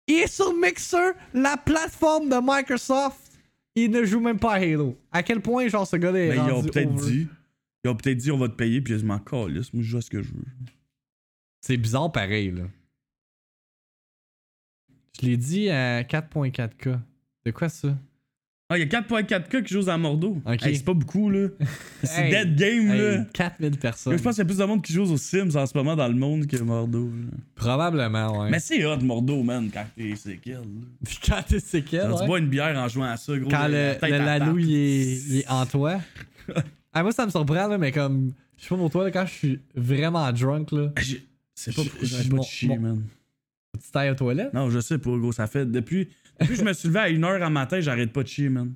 [0.09, 3.39] Et sur Mixer, la plateforme de Microsoft,
[3.75, 4.99] il ne joue même pas à Halo.
[5.13, 7.29] À quel point, genre, ce gars-là est Mais ils ont peut-être dit.
[7.85, 9.73] Ils ont peut-être dit on va te payer, puis je m'en calisse.
[9.73, 10.45] Moi, je joue à ce que je veux.
[11.61, 12.65] C'est bizarre pareil, là.
[15.21, 16.99] Je l'ai dit à 4.4K.
[17.45, 17.97] De quoi ça?
[18.71, 20.43] Ah, il y a 4.4K qui jouent à Mordo.
[20.45, 20.67] Ok.
[20.67, 21.49] Hey, c'est pas beaucoup, là.
[22.03, 23.13] C'est Hey, dead game, là.
[23.21, 24.19] Hey, 4000 personnes.
[24.19, 25.97] Je pense qu'il y a plus de monde qui joue aux Sims en ce moment
[25.97, 27.07] dans le monde que Mordo.
[27.07, 27.39] là.
[27.55, 28.51] Probablement, ouais.
[28.51, 30.61] Mais c'est hot, Mordo, man, quand t'es séquel.
[31.27, 33.49] quand t'es Quand tu bois une bière en jouant à ça, gros.
[33.49, 36.01] Quand le, le lalou, il est, est en toi.
[36.93, 38.33] ah, moi, ça me surprend, là, mais comme.
[38.59, 41.01] Je sais pas pour toi, là, quand je suis vraiment drunk, là, Ah,
[41.55, 43.03] C'est pas pourquoi je- j'arrête pas de chier, man.
[43.83, 44.53] tu tailles aux toilettes.
[44.53, 45.33] Non, je sais pas, gros.
[45.33, 45.65] Ça fait.
[45.65, 46.09] Depuis,
[46.47, 48.75] que je me suis levé à 1h à matin, j'arrête pas de chier, man.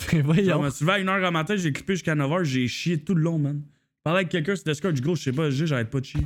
[0.12, 3.14] Je me suis levé à 1h à matin, j'ai clippé jusqu'à 9h, j'ai chié tout
[3.14, 3.62] le long, man.
[3.64, 6.20] Je parlais avec quelqu'un sur Discord, du gros, je sais pas, j'arrête pas de chier.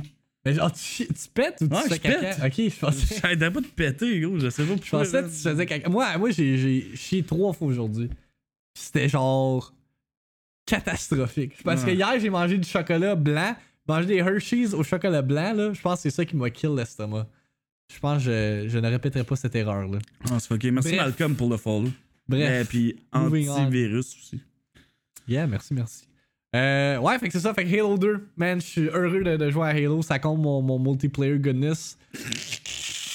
[0.45, 2.19] Mais genre, tu, tu pètes ou tu Ouais, fais je caca?
[2.19, 2.39] pète.
[2.45, 3.15] Ok, je pensais.
[3.21, 5.89] J'arrêtais pas de péter, gros, je sais pas Je pensais que tu faisais caca.
[5.89, 8.07] Moi, moi j'ai, chié trois fois aujourd'hui.
[8.07, 9.73] Puis C'était genre
[10.65, 11.63] catastrophique.
[11.63, 13.55] Parce que hier, j'ai mangé du chocolat blanc.
[13.87, 15.73] Manger des Hershey's au chocolat blanc, là.
[15.73, 17.27] Je pense que c'est ça qui m'a kill l'estomac.
[17.93, 19.99] Je pense que je, je ne répéterai pas cette erreur-là.
[20.39, 20.63] C'est ok.
[20.65, 20.97] Merci Bref.
[21.01, 21.89] Malcolm pour le follow.
[22.27, 22.61] Bref.
[22.61, 24.41] Et puis antivirus aussi.
[25.27, 26.07] Yeah, merci, merci.
[26.55, 27.53] Euh, ouais, fait que c'est ça.
[27.53, 30.01] Fait que Halo 2, man, je suis heureux de, de jouer à Halo.
[30.01, 31.97] Ça compte mon, mon multiplayer goodness.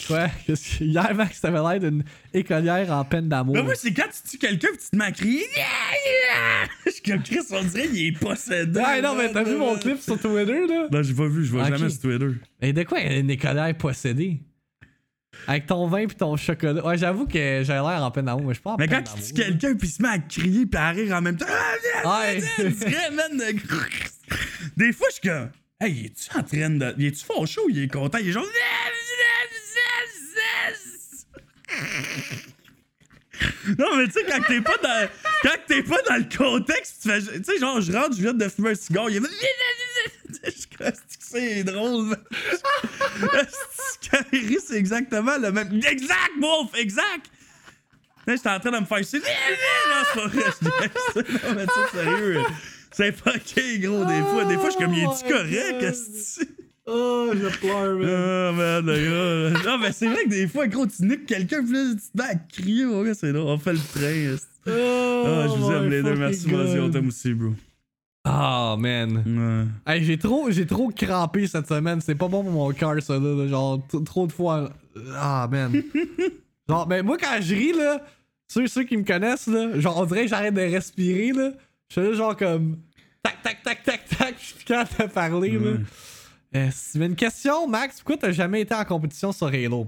[0.06, 0.28] Quoi?
[0.46, 2.02] Qu'est-ce que- Hier, Max, t'avais l'air d'une
[2.32, 3.54] écolière en peine d'amour.
[3.54, 5.44] Mais moi, c'est quand tu tues quelqu'un pis tu te mets à crier.
[5.54, 5.66] Yeah,
[6.06, 6.68] yeah!
[6.86, 8.80] Je suis comme Chris, on dirait qu'il est possédé.
[8.82, 10.88] Ah non, mais t'as vu mon clip sur Twitter, là?
[10.90, 12.30] Non, j'ai pas vu, je vois jamais sur Twitter.
[12.62, 14.40] Mais de quoi une écolière possédée?
[15.46, 16.84] Avec ton vin pis ton chocolat.
[16.84, 19.34] Ouais, j'avoue que j'ai l'air en peine d'amour, mais je en Mais quand tu tues
[19.34, 21.46] quelqu'un pis il se met à crier pis à rire en même temps.
[22.04, 22.40] Ah, Ouais.
[22.58, 22.64] tu
[24.76, 25.50] Des fois, je suis comme.
[25.80, 27.02] Hey, es-tu en train de.
[27.02, 28.18] Est-tu fâché ou il est content?
[28.18, 28.44] Il est genre.
[33.78, 35.08] Non, mais tu sais, quand t'es pas dans.
[35.42, 37.20] Quand t'es pas dans le contexte, tu fais.
[37.20, 39.20] Tu sais, genre, je rentre, je viens de fumer un cigare, il est.
[41.20, 42.16] C'est drôle,
[44.66, 45.80] c'est exactement le même.
[45.90, 47.30] Exact, Wolf, exact!
[48.26, 49.22] Là, j'étais en train de me faire c'est.
[51.16, 52.40] Non, mais tu sérieux.
[52.92, 54.44] C'est fucké, gros, des fois.
[54.44, 55.82] Des fois, je suis comme, il Oh est-tu my correct?
[55.82, 56.40] Est-ce
[56.86, 58.08] Oh, je pleure, man.
[58.08, 59.62] Ah, man, le gars.
[59.70, 62.24] Non, mais c'est vrai que des fois, gros, tu niques quelqu'un, là, tu te mets
[62.24, 63.48] à crier, mon gars, c'est drôle.
[63.50, 64.36] On fait le train.
[64.66, 64.70] Oh,
[65.26, 66.10] Ah, je vous aime les deux.
[66.10, 67.52] fucking Merci, vas-y, on t'aime aussi, bro.
[68.24, 69.68] Ah, man.
[69.86, 69.92] Ouais.
[69.94, 72.00] Hey, j'ai trop, j'ai trop crampé cette semaine.
[72.00, 73.34] C'est pas bon pour mon cœur, ça, là.
[73.34, 73.48] là.
[73.48, 74.70] Genre, trop de fois.
[75.14, 75.72] Ah, man.
[76.68, 78.02] genre, mais moi, quand je ris, là,
[78.48, 81.52] ceux, ceux qui me connaissent, là, genre, on dirait que j'arrête de respirer, là.
[81.88, 82.78] Je fais là, genre, comme.
[83.22, 84.34] Tac, tac, tac, tac, tac.
[84.38, 85.70] Je suis capable de parler, là.
[85.72, 85.76] Ouais.
[86.56, 89.86] Euh, mais une question, Max, pourquoi t'as jamais été en compétition sur Halo?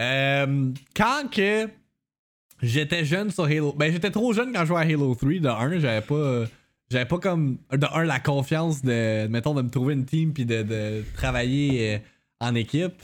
[0.00, 1.68] Euh, quand que
[2.62, 5.48] j'étais jeune sur Halo, ben j'étais trop jeune quand je jouais à Halo 3, de
[5.48, 6.46] 1, j'avais pas, euh,
[6.92, 10.44] j'avais pas comme, de 1, la confiance de, mettons, de me trouver une team puis
[10.44, 11.98] de, de travailler euh,
[12.40, 13.02] en équipe.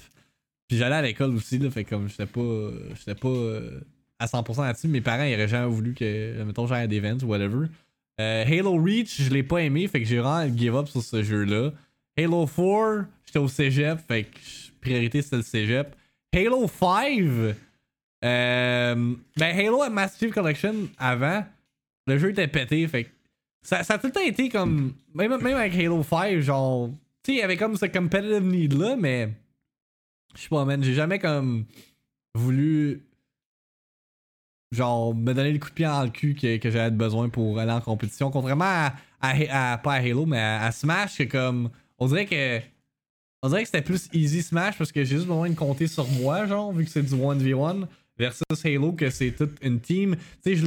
[0.68, 3.80] Puis j'allais à l'école aussi, là, fait comme j'étais pas, j'étais pas euh,
[4.18, 4.89] à 100% là-dessus.
[4.89, 7.66] Mes parents, ils auraient jamais voulu que, mettons, j'aille à des events ou whatever.
[8.20, 11.22] Euh, Halo Reach, je l'ai pas aimé, fait que j'ai vraiment give up sur ce
[11.22, 11.70] jeu-là.
[12.18, 14.39] Halo 4, j'étais au cégep, fait que
[14.80, 15.97] priorité c'était le cégep.
[16.34, 17.55] Halo 5,
[18.24, 19.82] euh, ben Halo
[20.18, 21.45] Chief Collection avant,
[22.07, 23.11] le jeu était pété, fait que
[23.68, 24.94] ça, a tout le temps été comme.
[25.14, 26.88] Même, même avec Halo 5, genre.
[27.22, 29.30] Tu sais, il y avait comme ce competitive need-là, mais.
[30.34, 31.64] Je sais pas, man, j'ai jamais comme.
[32.34, 33.02] voulu.
[34.70, 37.58] Genre, me donner le coup de pied dans le cul que, que j'avais besoin pour
[37.58, 38.30] aller en compétition.
[38.30, 38.94] Contrairement à.
[39.20, 41.70] à- pas à Halo, mais à, à Smash, que comme.
[41.98, 42.60] On dirait que.
[43.42, 46.08] On dirait que c'était plus easy Smash parce que j'ai juste besoin de compter sur
[46.08, 47.86] moi, genre, vu que c'est du 1v1,
[48.18, 50.16] versus Halo, que c'est toute une team.
[50.42, 50.66] Tu sais, je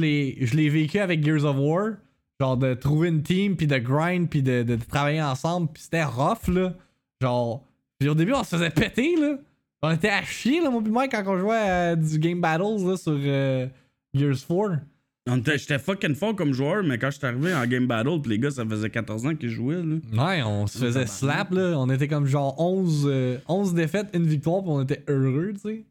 [0.56, 1.94] l'ai vécu avec Gears of War,
[2.42, 6.02] genre de trouver une team, puis de grind, puis de, de travailler ensemble, puis c'était
[6.04, 6.74] rough, là.
[7.20, 7.62] Genre,
[8.00, 9.36] puis au début, on se faisait péter, là.
[9.82, 12.96] On était à chier, là, mon moi, quand on jouait à du Game Battles, là,
[12.96, 13.66] sur euh,
[14.14, 14.80] Gears 4.
[15.28, 18.30] On était- J'étais fucking fort comme joueur, mais quand j'étais arrivé en Game Battle, pis
[18.30, 19.96] les gars, ça faisait 14 ans qu'ils jouaient, là.
[20.26, 21.74] Ouais, on se faisait slap, là.
[21.78, 25.60] On était comme genre 11, euh, 11 défaites, une victoire, puis on était heureux, tu
[25.60, 25.84] sais.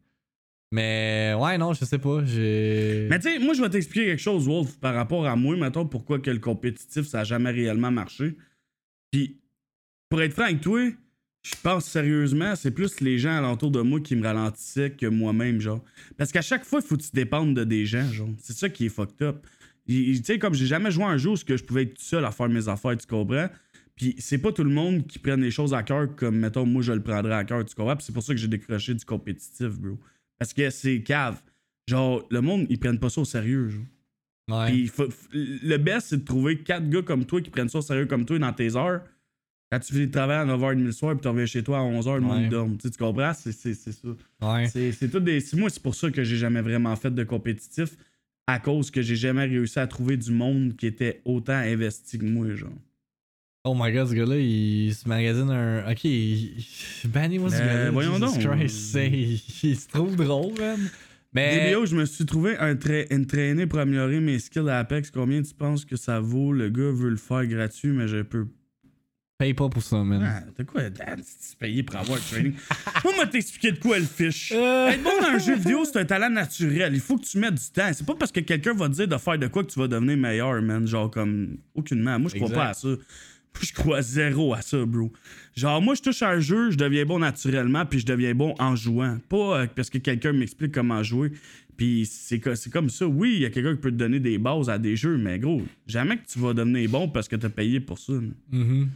[0.71, 2.23] Mais ouais, non, je sais pas.
[2.23, 3.07] J'ai.
[3.09, 5.85] Mais tu sais, moi, je vais t'expliquer quelque chose, Wolf, par rapport à moi, mettons,
[5.85, 8.37] pourquoi que le compétitif, ça a jamais réellement marché.
[9.11, 9.41] Puis,
[10.07, 10.79] pour être franc avec toi,
[11.43, 15.59] je pense sérieusement, c'est plus les gens alentour de moi qui me ralentissaient que moi-même,
[15.59, 15.83] genre.
[16.17, 18.29] Parce qu'à chaque fois, il faut que tu dépendes de des gens, genre.
[18.37, 19.45] C'est ça qui est fucked up.
[19.87, 22.31] Tu sais, comme j'ai jamais joué un jeu où je pouvais être tout seul à
[22.31, 23.49] faire mes affaires, tu comprends?
[23.95, 26.81] Puis c'est pas tout le monde qui prenne les choses à cœur comme, mettons, moi,
[26.81, 27.97] je le prendrais à cœur, tu comprends?
[27.97, 29.99] Puis c'est pour ça que j'ai décroché du compétitif, bro.
[30.41, 31.39] Parce que c'est cave.
[31.87, 33.83] Genre, le monde, ils prennent pas ça au sérieux, genre.
[34.49, 34.71] Ouais.
[34.71, 37.77] Puis il faut- le best, c'est de trouver quatre gars comme toi qui prennent ça
[37.77, 39.03] au sérieux comme toi dans tes heures.
[39.71, 41.81] Quand tu finis de travailler à 9h30 le soir puis tu reviens chez toi à
[41.83, 42.27] 11h, le Ouais.
[42.41, 42.77] monde dorme.
[42.77, 43.33] Tu sais, tu comprends?
[43.35, 44.07] C'est, c'est, c'est ça.
[44.41, 44.67] ouais.
[44.67, 45.43] C'est, c'est tout des.
[45.53, 47.95] Moi, c'est pour ça que j'ai jamais vraiment fait de compétitif.
[48.47, 52.25] À cause que j'ai jamais réussi à trouver du monde qui était autant investi que
[52.25, 52.71] moi, genre.
[53.63, 55.91] Oh my god, ce gars-là, il se magasine un.
[55.91, 56.65] Ok, il.
[57.05, 57.91] Banni moi ce gars-là.
[57.91, 58.57] voyons Jesus donc.
[58.57, 60.79] Christ, c'est- il, se trouve drôle, man.
[61.33, 61.71] Mais.
[61.71, 65.11] DBO, je me suis trouvé un, tra- une traînée pour améliorer mes skills à Apex.
[65.11, 66.51] Combien tu penses que ça vaut?
[66.53, 68.47] Le gars veut le faire gratuit, mais je peux
[69.41, 70.21] Paye pas pour ça, man.
[70.23, 71.19] Ah, t'as quoi, Dan?
[71.23, 72.53] Si tu payé pour avoir un training?
[73.03, 74.51] Moi, m'a t'expliquer de quoi elle fiche.
[74.55, 74.89] Euh.
[74.89, 76.93] Être bon dans un jeu vidéo, c'est un talent naturel.
[76.93, 77.89] Il faut que tu mettes du temps.
[77.91, 79.87] C'est pas parce que quelqu'un va te dire de faire de quoi que tu vas
[79.87, 80.85] devenir meilleur, man.
[80.85, 82.19] Genre, comme, aucunement.
[82.19, 82.89] Moi, je crois pas à ça.
[83.59, 85.11] Je crois zéro à ça, bro.
[85.55, 88.55] Genre, moi, je touche à un jeu, je deviens bon naturellement, puis je deviens bon
[88.59, 89.17] en jouant.
[89.29, 91.31] Pas euh, parce que quelqu'un m'explique comment jouer.
[91.77, 93.05] Puis c'est co- c'est comme ça.
[93.05, 95.37] Oui, il y a quelqu'un qui peut te donner des bases à des jeux, mais
[95.39, 98.13] gros, jamais que tu vas devenir bon parce que t'as payé pour ça.
[98.13, 98.33] man.
[98.51, 98.89] Mhm.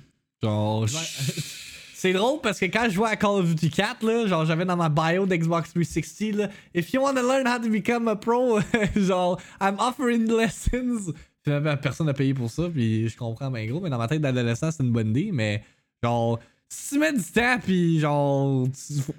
[0.44, 0.88] Genre.
[0.88, 0.96] je-
[1.94, 4.66] c'est drôle parce que quand je jouais à Call of Duty 4, là, genre j'avais
[4.66, 8.16] dans ma bio d'Xbox 360, là, if you want to learn how to become a
[8.16, 8.60] pro,
[8.96, 11.12] genre, I'm offering lessons.
[11.46, 14.72] Personne n'a payé pour ça, puis je comprends, ben gros, mais dans ma tête d'adolescent,
[14.72, 15.64] c'est une bonne idée, mais
[16.02, 18.68] genre, si tu mets du temps, puis genre,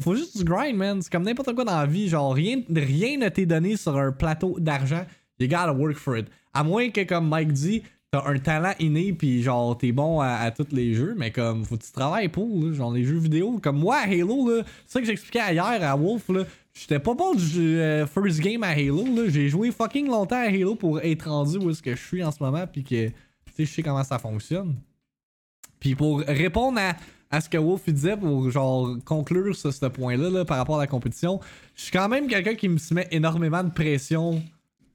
[0.00, 1.00] faut, juste du grind, man.
[1.00, 4.10] C'est comme n'importe quoi dans la vie, genre, rien, rien ne t'est donné sur un
[4.10, 5.06] plateau d'argent.
[5.38, 6.26] You gotta work for it.
[6.52, 10.50] À moins que, comme Mike dit, t'as un talent inné, puis genre, t'es bon à,
[10.50, 13.60] tous les jeux, mais comme, faut que tu travailles pour, genre, les jeux vidéo.
[13.62, 16.44] Comme moi, Halo, là, c'est ça que j'expliquais hier à Wolf, là.
[16.78, 19.28] J'étais pas bon du euh, first game à Halo, là.
[19.28, 22.30] J'ai joué fucking longtemps à Halo pour être rendu où est-ce que je suis en
[22.30, 23.12] ce moment, puis que, tu
[23.56, 24.76] sais, je sais comment ça fonctionne.
[25.80, 26.94] Puis pour répondre à,
[27.30, 30.80] à ce que Wolf disait, pour genre conclure sur ce point-là là, par rapport à
[30.80, 31.40] la compétition,
[31.74, 34.42] je suis quand même quelqu'un qui me met énormément de pression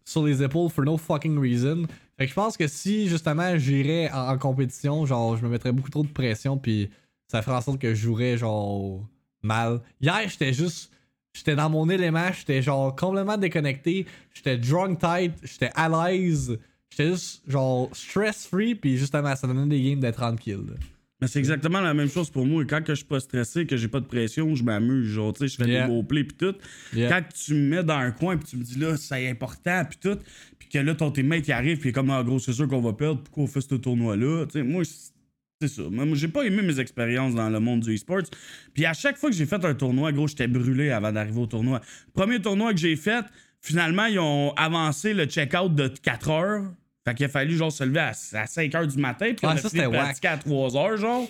[0.05, 1.87] sur les épaules for no fucking reason.
[2.15, 5.71] Fait que je pense que si justement j'irais en, en compétition, genre je me mettrais
[5.71, 6.91] beaucoup trop de pression puis
[7.27, 9.03] ça ferait en sorte que je jouerais genre
[9.41, 9.81] mal.
[9.99, 10.91] Hier j'étais juste
[11.33, 16.57] j'étais dans mon élément, j'étais genre complètement déconnecté, j'étais drunk tight, j'étais à l'aise,
[16.89, 20.53] j'étais juste genre stress free puis justement ça donnait des games de 30 kills.
[20.67, 20.75] là.
[21.21, 22.65] Mais c'est exactement la même chose pour moi.
[22.65, 25.05] Quand que je suis pas stressé, que j'ai pas de pression, je m'amuse.
[25.05, 25.83] Genre, tu sais, je fais Yeah.
[25.85, 26.55] des beaux plays pis tout.
[26.95, 27.09] Yeah.
[27.09, 29.97] Quand tu me mets dans un coin pis tu me dis là, c'est important pis
[29.99, 30.17] tout,
[30.57, 32.93] pis que là, ton teammate il arrive est comme, ah, gros, c'est sûr qu'on va
[32.93, 34.45] perdre, pourquoi on fait ce tournoi-là?
[34.47, 34.81] Tu sais, moi,
[35.61, 35.83] c'est- ça.
[35.89, 38.23] Moi, j'ai pas aimé mes expériences dans le monde du e-sports.
[38.73, 41.45] Puis à chaque fois que j'ai fait un tournoi, gros, j'étais brûlé avant d'arriver au
[41.47, 41.81] tournoi.
[42.13, 43.25] Premier tournoi que j'ai fait,
[43.61, 46.63] finalement, ils ont avancé le check-out de 4 heures.
[47.05, 49.27] Fait qu'il a fallu, genre, se lever à, à 5 heures du matin.
[49.35, 51.27] Puis Ah, on a ça, fini de c'était pratiquer à 3 heures, genre.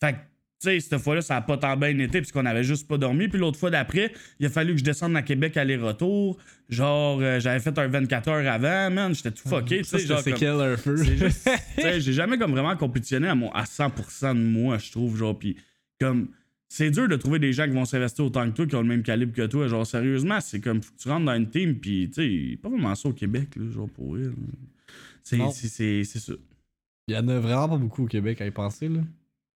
[0.00, 0.18] Fait que,
[0.62, 3.28] sais, cette fois-là, ça a pas tant bien été puisqu'on avait juste pas dormi.
[3.28, 6.38] Puis l'autre fois d'après, il a fallu que je descende à Québec aller-retour.
[6.68, 9.14] Genre, euh, j'avais fait un 24 heures avant, man.
[9.14, 10.34] J'étais tout fucké, genre c'est
[11.76, 15.16] tu sais, j'ai jamais comme vraiment compétitionné à, mon, à 100% de moi, je trouve,
[15.16, 15.56] genre, puis
[16.00, 16.28] comme,
[16.68, 18.88] c'est dur de trouver des gens qui vont s'investir autant que toi, qui ont le
[18.88, 21.74] même calibre que toi, genre, sérieusement, c'est comme, faut que tu rentres dans une team,
[21.74, 24.16] puis, tu sais, pas vraiment ça au Québec, là, genre, pour
[25.22, 26.32] c'est, c'est ça.
[27.08, 29.00] Il y en a vraiment pas beaucoup au Québec à y penser, là.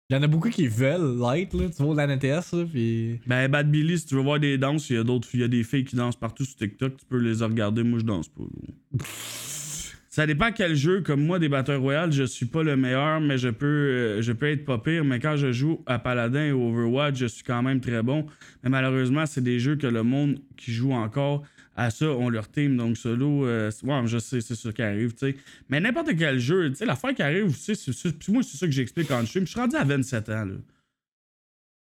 [0.10, 1.70] Il y en a beaucoup qui veulent l'être, là.
[1.76, 3.20] Tu vois, la NTS, là, pis.
[3.26, 5.43] Ben, Bad Billy, si tu veux voir des danses, il y a d'autres, il y
[5.43, 8.28] a des filles qui dansent partout sur TikTok, tu peux les regarder, moi, je danse
[8.28, 8.74] pas, gros.
[10.14, 11.01] Ça dépend quel jeu.
[11.01, 14.32] Comme moi, des Battle Royale, je suis pas le meilleur, mais je peux, euh, je
[14.32, 15.04] peux être pas pire.
[15.04, 18.28] Mais quand je joue à Paladin et Overwatch, je suis quand même très bon.
[18.64, 21.41] Mais malheureusement, c'est des jeux que le monde qui joue encore
[21.76, 22.78] à ça ont leur team.
[22.78, 25.36] Donc solo, euh, ouais, je sais, c'est ça qui arrive, tu sais.
[25.69, 28.65] Mais n'importe quel jeu, tu sais, l'affaire qui arrive, tu sais, c'est moi, c'est ça
[28.65, 29.45] que j'explique je stream.
[29.45, 30.55] Je suis rendu à 27 ans, là.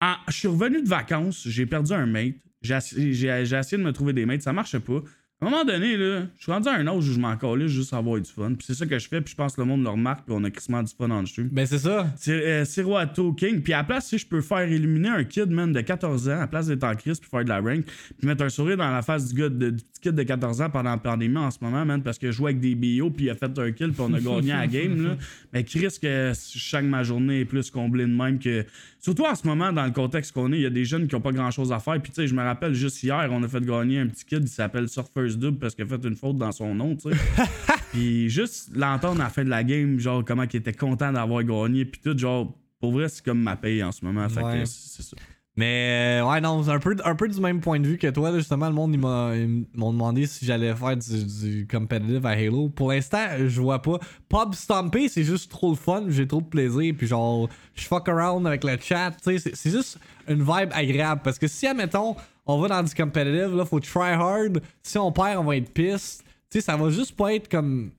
[0.01, 2.35] Ah, je suis revenu de vacances, j'ai perdu un mate.
[2.63, 2.79] J'ai
[3.13, 5.03] j'ai essayé de me trouver des mates, ça marche pas.
[5.43, 7.67] À un moment donné, là, je suis rendu à un âge où je m'en calais
[7.67, 8.53] juste avoir du fun.
[8.53, 10.35] Puis c'est ça que je fais, puis je pense que le monde le remarque, puis
[10.39, 11.49] on a crissement du fun en stream.
[11.51, 12.13] Ben, c'est ça.
[12.19, 13.63] C'est euh, Siroato King.
[13.63, 16.33] Puis à la place, si je peux faire éliminer un kid, man, de 14 ans,
[16.33, 17.87] à la place d'être en crise, puis faire de la rank,
[18.19, 20.61] puis mettre un sourire dans la face du gars, de, du petit kid de 14
[20.61, 23.09] ans pendant la pandémie en ce moment, man, parce que je jouais avec des BO,
[23.09, 25.17] puis il a fait un kill, puis on a gagné à la game, là.
[25.55, 28.67] Mais Chris, que chaque ma journée est plus comblée de même que.
[28.99, 31.15] Surtout en ce moment, dans le contexte qu'on est, il y a des jeunes qui
[31.15, 31.99] ont pas grand chose à faire.
[32.03, 34.43] Puis tu sais, je me rappelle juste hier, on a fait gagner un petit kid,
[34.43, 34.91] il s'appelle
[35.31, 37.17] Surfers Dub parce qu'il a fait une faute dans son nom, tu sais.
[37.93, 41.43] Puis juste l'entendre à la fin de la game, genre comment il était content d'avoir
[41.43, 44.29] gagné, puis tout, genre, pour vrai, c'est comme ma paye en ce moment.
[44.29, 45.17] Fait que c'est ça.
[45.57, 48.07] Mais, euh, ouais, non, c'est un peu, un peu du même point de vue que
[48.07, 48.69] toi, justement.
[48.69, 49.33] Le monde, m'a-
[49.75, 52.69] demandé si j'allais faire du, competitive à Halo.
[52.69, 53.99] Pour l'instant, je vois pas.
[54.29, 56.05] Pub Stomper, c'est juste trop le fun.
[56.09, 56.95] J'ai trop de plaisir.
[56.97, 59.11] Puis, genre, je fuck around avec le chat.
[59.23, 59.99] Tu sais, c'est juste
[60.29, 61.21] une vibe agréable.
[61.25, 62.15] Parce que si, admettons,
[62.47, 64.63] on va dans du competitive, là, faut try hard.
[64.83, 66.23] Si on perd, on va être piste.
[66.51, 67.91] Tu sais, ça va juste pas être comme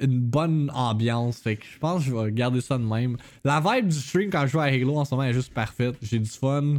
[0.00, 1.38] une bonne ambiance.
[1.40, 3.16] Fait que je pense que je vais garder ça de même.
[3.44, 5.96] La vibe du stream quand je joue à Halo en ce moment est juste parfaite.
[6.00, 6.76] J'ai du fun.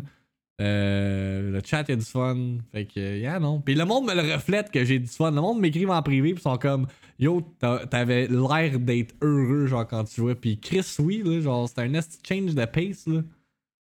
[0.61, 2.57] Euh, le chat, a du fun.
[2.71, 3.59] Fait que, yeah, non.
[3.61, 5.31] Puis le monde me le reflète que j'ai du fun.
[5.31, 6.87] Le monde m'écrive en privé, puis sont comme,
[7.17, 10.35] yo, t'avais l'air d'être heureux, genre, quand tu jouais.
[10.35, 13.21] Puis Chris, oui, là, genre, c'était un nest change de pace, là.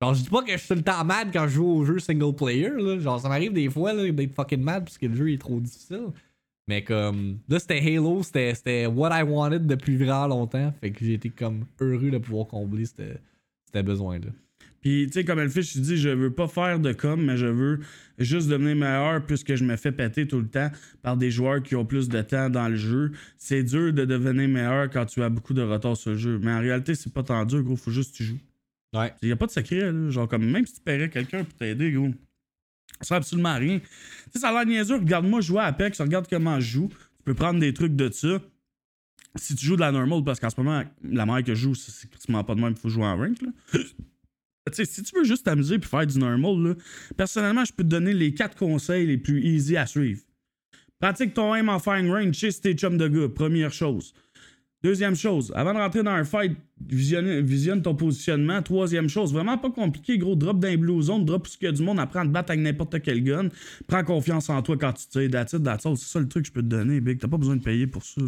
[0.02, 1.86] Genre, je dis pas que je suis tout le temps mad quand je joue au
[1.86, 3.00] jeu single player, là.
[3.00, 5.60] Genre, ça m'arrive des fois, là, d'être fucking mad parce que le jeu est trop
[5.60, 6.08] difficile.
[6.68, 10.72] Mais comme, là, c'était Halo, c'était what I wanted depuis vraiment longtemps.
[10.80, 14.30] Fait que j'ai été comme heureux de pouvoir combler ce besoin-là.
[14.82, 17.48] Puis, tu sais, comme Elfish, tu dis, je veux pas faire de com, mais je
[17.48, 17.80] veux
[18.18, 20.72] juste devenir meilleur puisque je me fais péter tout le temps
[21.02, 23.12] par des joueurs qui ont plus de temps dans le jeu.
[23.38, 26.40] C'est dur de devenir meilleur quand tu as beaucoup de retard sur le jeu.
[26.42, 27.76] Mais en réalité, c'est pas tant dur, gros.
[27.76, 28.40] Faut juste que tu joues.
[28.94, 29.14] Ouais.
[29.22, 30.10] Il y a pas de secret, là.
[30.10, 32.12] Genre, comme même si tu paierais quelqu'un pour t'aider, gros.
[33.02, 33.80] Ça sert absolument à rien.
[33.80, 33.86] Tu
[34.34, 34.96] sais, ça a l'air niaiseux.
[34.96, 36.88] Regarde-moi jouer à Apex, regarde comment je joue.
[36.90, 38.42] Tu peux prendre des trucs de ça.
[39.36, 41.76] Si tu joues de la normal, parce qu'en ce moment, la manière que je joue,
[41.76, 43.80] c'est c'est quasiment pas de même, il faut jouer en rank, là.
[44.72, 46.74] Si tu veux juste t'amuser puis faire du normal, là,
[47.18, 50.22] personnellement, je peux te donner les quatre conseils les plus easy à suivre.
[51.00, 54.14] Pratique ton aim en fine range chez tes chums de gars, première chose.
[54.84, 56.58] Deuxième chose, avant de rentrer dans un fight,
[56.88, 58.62] visionne, visionne ton positionnement.
[58.62, 60.36] Troisième chose, vraiment pas compliqué, gros.
[60.36, 62.52] Drop les blue zone, drop où il y a du monde, apprends à te battre
[62.52, 63.50] avec n'importe quel gun.
[63.88, 65.30] Prends confiance en toi quand tu tires.
[65.30, 65.98] That's all.
[65.98, 67.20] C'est ça le truc que je peux te donner, Big.
[67.20, 68.22] T'as pas besoin de payer pour ça.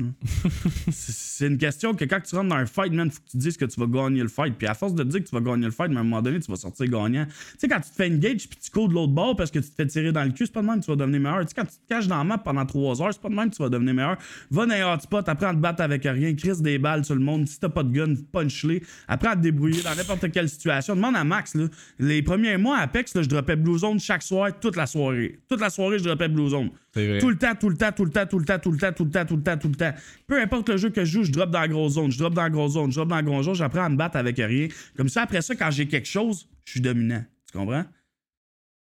[0.91, 3.57] c'est une question que quand tu rentres dans un fight, man, faut que tu dises
[3.57, 4.55] que tu vas gagner le fight.
[4.57, 6.03] Puis à force de te dire que tu vas gagner le fight, mais à un
[6.03, 7.25] moment donné, tu vas sortir gagnant.
[7.25, 9.59] Tu sais, quand tu te fais engage puis tu cours de l'autre bord parce que
[9.59, 11.21] tu te fais tirer dans le cul, c'est pas de même que tu vas devenir
[11.21, 11.41] meilleur.
[11.41, 13.35] Tu sais, quand tu te caches dans la map pendant trois heures, c'est pas de
[13.35, 14.17] même que tu vas devenir meilleur.
[14.49, 17.21] Va dans un hotspot, apprends à te battre avec rien, crise des balles sur le
[17.21, 17.47] monde.
[17.47, 18.81] Si t'as pas de gun, punch-les.
[19.07, 20.95] Apprends à te débrouiller dans n'importe quelle situation.
[20.95, 21.65] Demande à Max, là.
[21.99, 25.39] Les premiers mois à Apex, là, je droppais Blue Zone chaque soir, toute la soirée.
[25.47, 26.71] Toute la soirée, je droppais Blue Zone.
[26.93, 27.19] Vrai.
[27.19, 28.91] Tout le temps, tout le temps, tout le temps, tout le temps, tout le temps,
[28.91, 29.93] tout le temps, tout le temps, tout le temps.
[30.27, 32.33] Peu importe le jeu que je joue, je drop dans la grosse zone, je drop
[32.33, 34.37] dans la grosse zone, je drop dans la grosse zone, j'apprends à me battre avec
[34.37, 34.67] rien.
[34.97, 37.23] Comme ça, après ça, quand j'ai quelque chose, je suis dominant.
[37.51, 37.85] Tu comprends?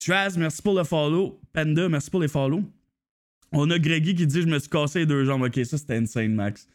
[0.00, 1.40] Traz, merci pour le follow.
[1.52, 2.62] Panda, merci pour les follow.
[3.52, 5.42] On a Greggy qui dit Je me suis cassé les deux jambes.
[5.42, 6.66] Ok, ça c'était insane, Max.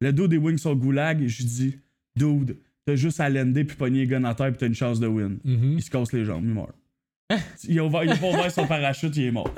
[0.00, 1.78] Le dos des wings le goulag, je dis
[2.18, 5.00] Dude, t'as juste à lander puis pogner les guns à terre puis t'as une chance
[5.00, 5.38] de win.
[5.44, 5.74] Mhm.
[5.78, 6.74] Il se casse les jambes, il meurt.
[7.68, 9.52] Il a, ouvert, il a pas ouvert son parachute, il est mort.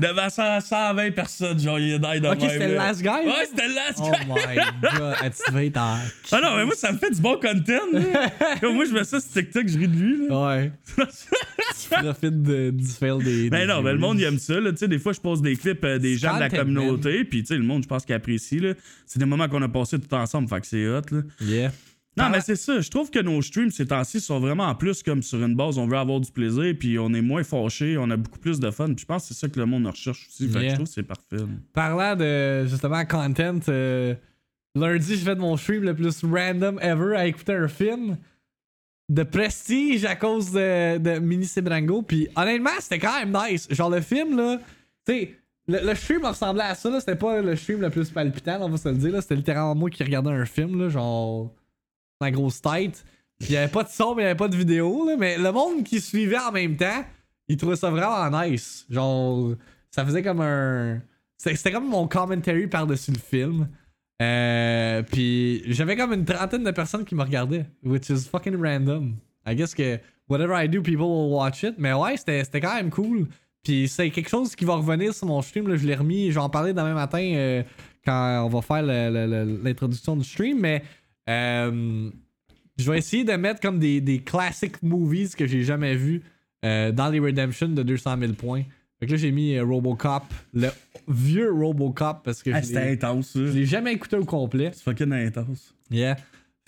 [0.00, 2.86] Devant 100, 120 personnes, genre, il est die de Ok, même, c'était le là.
[2.88, 3.08] last guy?
[3.08, 4.26] Ouais, c'était le last Oh guy.
[4.26, 5.98] my god, Ah, tu vas être en.
[6.32, 7.80] Ah non, mais moi, ça me fait du bon content.
[7.92, 8.30] là.
[8.60, 10.28] Comme moi, je mets ça sur TikTok, je ris de lui.
[10.28, 10.46] Là.
[10.48, 10.72] Ouais.
[10.96, 13.48] tu profites de- du fail des.
[13.50, 14.58] Mais des non, mais le monde, il aime ça.
[14.58, 14.72] Là.
[14.72, 17.24] Tu sais, Des fois, je pose des clips euh, des gens de la content, communauté.
[17.24, 18.58] Puis, tu sais, le monde, je pense qu'il apprécie.
[18.58, 18.72] là.
[19.06, 20.48] C'est des moments qu'on a passés tout ensemble.
[20.48, 21.02] Fait que c'est hot.
[21.12, 21.20] Là.
[21.42, 21.70] Yeah.
[22.18, 22.30] Non, Ah.
[22.30, 22.80] mais c'est ça.
[22.80, 25.78] Je trouve que nos streams ces temps-ci sont vraiment en plus comme sur une base.
[25.78, 28.70] On veut avoir du plaisir, puis on est moins fâché, on a beaucoup plus de
[28.70, 28.86] fun.
[28.88, 30.48] Puis je pense que c'est ça que le monde recherche aussi.
[30.48, 31.36] Fait que je trouve que c'est parfait.
[31.72, 34.14] Parlant de justement content, euh,
[34.74, 38.16] lundi, j'ai fait mon stream le plus random ever à écouter un film
[39.08, 42.02] de prestige à cause de, de Mini Sebrango.
[42.02, 43.66] Puis honnêtement, c'était quand même nice.
[43.70, 44.58] Genre le film, là,
[45.06, 45.34] tu sais,
[45.66, 46.90] le, le stream ressemblait à ça.
[46.90, 47.00] là.
[47.00, 49.12] C'était pas le stream le plus palpitant, on va se le dire.
[49.12, 49.20] là.
[49.22, 51.50] C'était littéralement moi qui regardais un film, là, genre
[52.20, 53.04] ma grosse tête.
[53.40, 55.06] Il y avait pas de son, mais il y avait pas de vidéo.
[55.06, 57.04] Là, mais le monde qui suivait en même temps,
[57.46, 58.84] il trouvait ça vraiment nice.
[58.90, 59.54] Genre,
[59.90, 61.00] ça faisait comme un.
[61.36, 63.68] C'était comme mon commentary par-dessus le film.
[64.20, 69.14] Euh, puis j'avais comme une trentaine de personnes qui me regardaient, which is fucking random.
[69.46, 69.98] I guess que
[70.28, 71.74] whatever I do, people will watch it.
[71.78, 73.28] Mais ouais, c'était quand même cool.
[73.62, 75.68] Puis c'est quelque chose qui va revenir sur mon stream.
[75.68, 77.62] Là, je l'ai remis, j'en parlais demain matin euh,
[78.04, 80.58] quand on va faire l'introduction du stream.
[80.60, 80.82] Mais
[81.28, 82.10] euh,
[82.78, 86.22] je vais essayer de mettre comme des, des classic movies que j'ai jamais vus
[86.64, 88.62] euh, dans les Redemption de 200 000 points.
[89.00, 90.24] Fait que là, j'ai mis euh, Robocop,
[90.54, 90.68] le
[91.06, 93.38] vieux Robocop, parce que Ah, c'était intense, ça.
[93.38, 94.70] je l'ai jamais écouté au complet.
[94.74, 95.74] C'est fucking intense.
[95.90, 96.16] Yeah.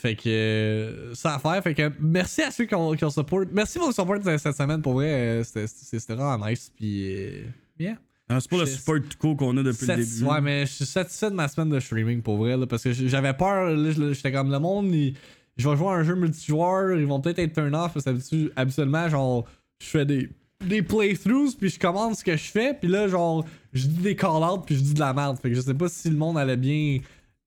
[0.00, 1.62] Fait que euh, ça à faire.
[1.62, 3.44] Fait que merci à ceux qui ont, qui ont support.
[3.52, 4.80] Merci pour le support cette semaine.
[4.80, 6.72] Pour vrai, euh, c'était vraiment nice.
[6.74, 7.42] Puis, euh,
[7.78, 7.96] yeah.
[8.33, 10.31] Ah, c'est pas le support tout court qu'on a depuis le début.
[10.31, 12.57] Ouais, mais je suis satisfait de ma semaine de streaming pour vrai.
[12.57, 13.76] Là, parce que j'avais peur.
[14.14, 14.95] J'étais comme le monde.
[14.95, 15.14] il-
[15.57, 16.97] je vais jouer à un jeu multijoueur.
[16.97, 17.93] Ils vont peut-être être turn off.
[17.93, 19.45] Parce que habitu- habituellement, genre,
[19.83, 20.31] je fais des,
[20.64, 21.57] des playthroughs.
[21.59, 22.72] Puis je commande ce que je fais.
[22.72, 24.62] Puis là, genre, je dis des call-outs.
[24.64, 25.37] Puis je dis de la merde.
[25.39, 27.01] Fait que je sais pas si le monde allait bien.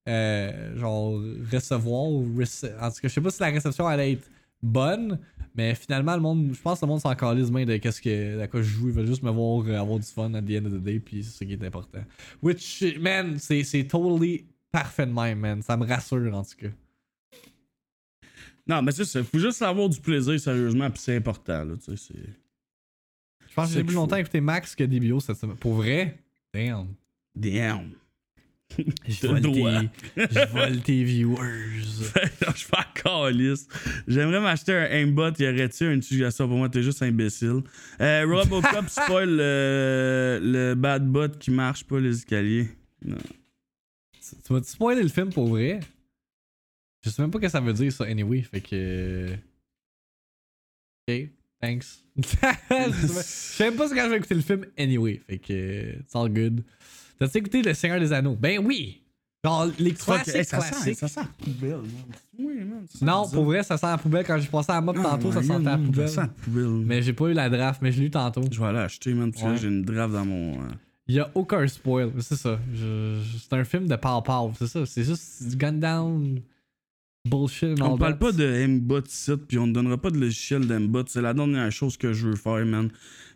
[0.10, 1.18] euh, genre,
[1.52, 2.10] recevoir.
[2.10, 4.28] Ou rece- en tout cas, je sais pas si la réception allait être
[4.64, 5.20] bonne.
[5.56, 8.40] Mais finalement, le monde, je pense que le monde s'en calisse bien de qu'est-ce que,
[8.40, 8.88] à quoi je joue.
[8.88, 11.00] Ils veulent juste me voir euh, avoir du fun at the end of the day.
[11.00, 12.04] Puis c'est ce qui est important.
[12.42, 15.62] Which, man, c'est, c'est totally parfait de même, man.
[15.62, 16.70] Ça me rassure, en tout cas.
[18.66, 19.24] Non, mais c'est ça.
[19.24, 21.76] Faut juste avoir du plaisir, sérieusement, puis c'est important, là.
[21.84, 22.14] Tu sais.
[23.48, 25.58] Je pense que j'ai plus longtemps écouté Max que DBO cette semaine.
[25.58, 26.18] Pour vrai?
[26.52, 26.88] Damn.
[27.36, 27.92] Damn.
[29.08, 31.82] Je vole, tes, je vole tes viewers.
[31.82, 33.72] je suis pas caliste.
[34.08, 35.32] J'aimerais m'acheter un aimbot.
[35.38, 36.70] Y aurait-tu une suggestion pour moi?
[36.70, 37.62] T'es juste imbécile.
[38.02, 42.70] Euh, Robocop spoil le, le bad bot qui marche pas les escaliers.
[43.06, 43.18] Non.
[44.14, 45.80] Tu tu vas-tu spoiler le film pour vrai?
[47.04, 48.42] Je sais même pas ce que ça veut dire ça, anyway.
[48.42, 49.34] Fait que.
[51.08, 51.86] Ok, thanks.
[52.16, 52.24] je
[53.24, 55.22] sais même pas ce que je vais écouter le film, anyway.
[55.28, 56.00] Fait que.
[56.00, 56.64] It's all good.
[57.20, 58.36] T'as-tu écouté Le Seigneur des Anneaux?
[58.40, 59.00] Ben oui!
[59.46, 61.84] Genre, les classiques, hey, ça, sent, ça sent la poubelle, man.
[62.40, 62.86] Oui, man.
[62.88, 64.24] ça Non, pour vrai, ça sent la poubelle.
[64.26, 66.08] Quand j'ai passé à la mop Ah, tantôt, ça sentait la poubelle.
[66.08, 66.68] Ça sent la poubelle.
[66.86, 68.42] Mais j'ai pas eu la draft, mais je l'ai eu tantôt.
[68.50, 69.32] Je vais aller acheter, man.
[69.44, 69.58] Ouais.
[69.58, 70.54] j'ai une draft dans mon.
[70.62, 70.68] euh,
[71.08, 72.58] Il y a aucun spoil, c'est ça.
[72.74, 74.86] Je- c'est un film de pow pow, c'est ça.
[74.86, 76.40] C'est juste du gun down
[77.30, 78.18] bullshit and On all parle that.
[78.20, 81.04] pas de M-Bot ici, puis on ne donnera pas de logiciel d'M-Bot.
[81.08, 82.90] C'est la dernière chose que je veux faire, man.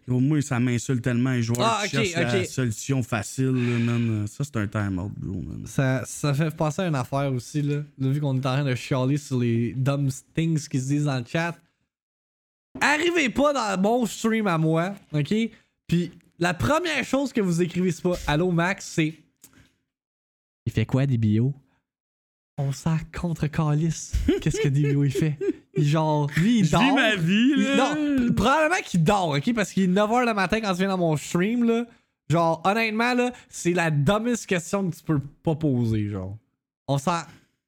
[0.08, 3.78] Au moins, ça m'insulte tellement les joueurs Ah, qui ok, cherchent la solution facile, là,
[3.80, 4.26] man.
[4.28, 5.64] Ça, c'est un time-out, bro, man.
[5.66, 7.82] Ça, ça fait penser à une affaire aussi, là.
[8.00, 11.20] Vu qu'on est en train de chialer sur les dumb things qui se disent dans
[11.20, 11.58] le chat.
[12.80, 15.34] arrivez pas dans mon stream à moi, ok?
[15.88, 19.14] Puis la première chose que vous écrivez, c'est pas Allô Max, c'est
[20.66, 21.54] Il fait quoi DBO?
[22.58, 24.12] On s'en contre Calis.
[24.42, 25.38] Qu'est-ce que DBO il fait?
[25.78, 26.82] Genre, lui, il Je dort.
[26.82, 27.96] vis ma vie, Il- là.
[27.96, 29.54] non, probablement qu'il dort, ok?
[29.54, 31.86] Parce qu'il est 9h le matin quand tu viens dans mon stream, là.
[32.30, 36.36] Genre, honnêtement, là, c'est la dumbest question que tu peux pas poser, genre.
[36.88, 37.22] On s'en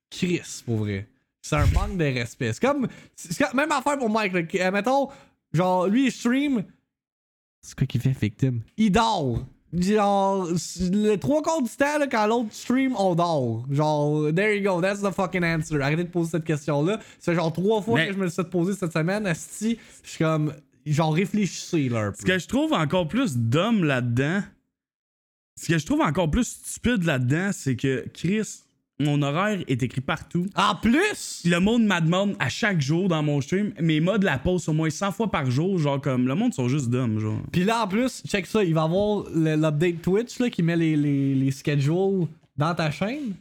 [0.10, 1.08] crisse, pour vrai.
[1.42, 2.52] C'est un manque de respect.
[2.54, 2.88] C'est comme.
[3.16, 4.42] C'est comme- même affaire pour Mike, là.
[4.68, 5.10] Euh, mettons,
[5.54, 6.64] genre, lui, il stream.
[7.62, 8.62] C'est quoi qu'il fait, victime?
[8.78, 9.40] Il dort.
[9.72, 10.48] Genre,
[10.92, 13.66] le trois quarts du temps, là, quand l'autre stream, on dort.
[13.70, 15.80] Genre, there you go, that's the fucking answer.
[15.82, 17.00] Arrêtez de poser cette question-là.
[17.20, 19.28] C'est genre trois fois Mais- que je me le suis poser cette semaine.
[19.28, 20.54] Asti, je suis comme.
[20.86, 22.28] Genre, réfléchissez, là, un Ce peu.
[22.30, 24.42] que je trouve encore plus d'homme là-dedans,
[25.62, 28.62] ce que je trouve encore plus stupide là-dedans, c'est que Chris,
[29.00, 30.46] mon horaire est écrit partout.
[30.56, 31.44] En plus!
[31.46, 34.74] Le monde me demande à chaque jour dans mon stream, mes modes la pause au
[34.74, 37.40] moins 100 fois par jour, genre comme le monde sont juste d'hommes, genre.
[37.52, 40.76] Puis là, en plus, check ça, il va y avoir l'update Twitch là, qui met
[40.76, 42.28] les, les, les schedules
[42.58, 43.36] dans ta chaîne.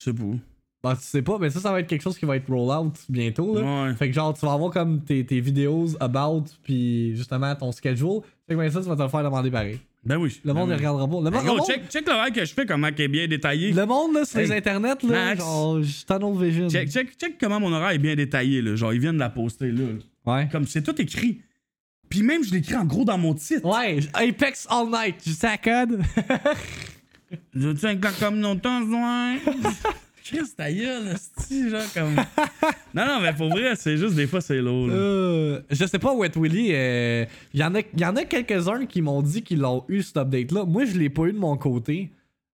[0.00, 0.34] Je sais pas.
[0.82, 2.76] Bah, tu sais pas, mais ça, ça va être quelque chose qui va être roll
[2.76, 3.54] out bientôt.
[3.54, 3.84] Là.
[3.84, 3.94] Ouais.
[3.94, 8.20] Fait que genre, tu vas avoir comme tes, tes vidéos about, puis justement ton schedule.
[8.48, 9.78] Fait que ben, ça, tu vas te le faire demander pareil.
[10.04, 10.40] Ben oui.
[10.44, 10.86] Le monde ne ben oui.
[10.86, 11.16] regardera pas.
[11.24, 13.28] Le, Ben gros, le monde, check, check l'horaire que je fais, comment il est bien
[13.28, 13.72] détaillé.
[13.72, 15.40] le monde, là, sur les internets, là, Max.
[15.40, 16.68] genre, j- tunnel vision.
[16.68, 18.74] Check, check, check comment mon horaire est bien détaillé, là.
[18.74, 19.84] Genre, ils viennent de la poster, là.
[20.26, 20.48] Ouais.
[20.50, 21.40] Comme c'est tout écrit.
[22.08, 23.64] Puis même, je l'écris en gros dans mon titre.
[23.64, 26.00] Ouais, Apex All Night, tu sais à code?
[27.54, 29.36] Je tiens la communauté en joint.
[30.32, 31.16] Chris, ta gueule,
[31.70, 32.14] genre comme.
[32.94, 34.88] non, non, mais pour vrai, c'est juste des fois, c'est lourd.
[34.90, 36.68] Euh, je sais pas, Wet Willy,
[37.52, 40.16] il y en a, y en a quelques-uns qui m'ont dit qu'ils l'ont eu, cet
[40.16, 40.64] update-là.
[40.64, 42.10] Moi, je l'ai pas eu de mon côté.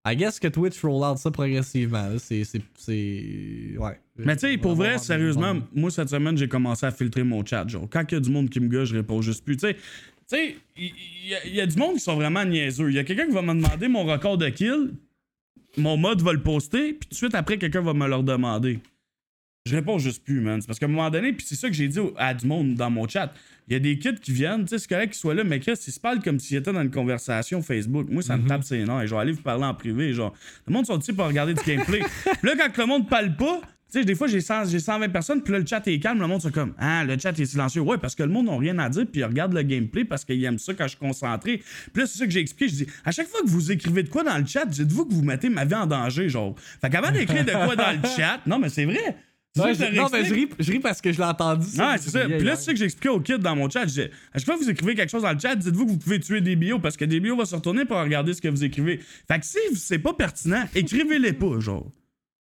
[0.07, 2.09] I guess que Twitch roll out ça progressivement.
[2.19, 2.43] C'est.
[3.79, 4.01] Ouais.
[4.17, 7.69] Mais tu sais, pour vrai, sérieusement, moi, cette semaine, j'ai commencé à filtrer mon chat.
[7.69, 9.57] Genre, quand il y a du monde qui me gueule, je réponds juste plus.
[9.57, 9.81] Tu sais, tu
[10.27, 10.93] sais, il
[11.47, 12.89] y, y a du monde qui sont vraiment niaiseux.
[12.89, 14.93] Il y a quelqu'un qui va me demander mon record de kill,
[15.79, 18.81] mon mode va le poster, puis tout de suite après, quelqu'un va me le demander.
[19.67, 20.61] Je réponds juste plus, man.
[20.61, 22.75] C'est parce qu'à un moment donné, puis c'est ça que j'ai dit à du monde
[22.75, 23.33] dans mon chat.
[23.67, 25.61] Il y a des kids qui viennent, tu sais, c'est correct qu'ils soient là, mais
[25.61, 28.09] Chris, ils se parlent comme s'ils étaient dans une conversation Facebook.
[28.09, 29.07] Moi, ça me tape ses nerfs.
[29.07, 30.15] Je vais aller vous parler en privé.
[30.15, 30.33] Genre,
[30.67, 32.01] le monde sont ici pour regarder du gameplay?
[32.25, 33.61] Puis là, quand le monde parle pas,
[33.91, 36.21] tu sais, des fois, j'ai 100 j'ai 120 personnes, puis là, le chat est calme,
[36.21, 37.81] le monde, c'est comme, ah, le chat est silencieux.
[37.81, 40.25] Ouais, parce que le monde n'a rien à dire, puis ils regardent le gameplay parce
[40.25, 41.63] qu'ils aiment ça quand je suis concentré.
[41.93, 42.71] Puis là, c'est ça que j'ai expliqué.
[42.71, 45.15] Je dis, à chaque fois que vous écrivez de quoi dans le chat, dites-vous que
[45.15, 46.55] vous mettez ma vie en danger, genre.
[46.81, 49.17] Fait qu'avant d'écrire de quoi dans le chat, non, mais c'est vrai.
[49.57, 51.67] Ouais, ça je- non, mais je ris, je ris parce que je l'ai entendu.
[51.79, 52.27] Ouais, c'est ça.
[52.27, 53.81] Puis là, c'est ça que j'expliquais aux kids dans mon chat.
[53.83, 55.91] Je disais, à chaque fois que vous écrivez quelque chose dans le chat, dites-vous que
[55.93, 58.43] vous pouvez tuer des bio parce que des bio va se retourner pour regarder ce
[58.43, 59.01] que vous écrivez.
[59.27, 61.91] Fait que si c'est pas pertinent, écrivez-les pas, genre.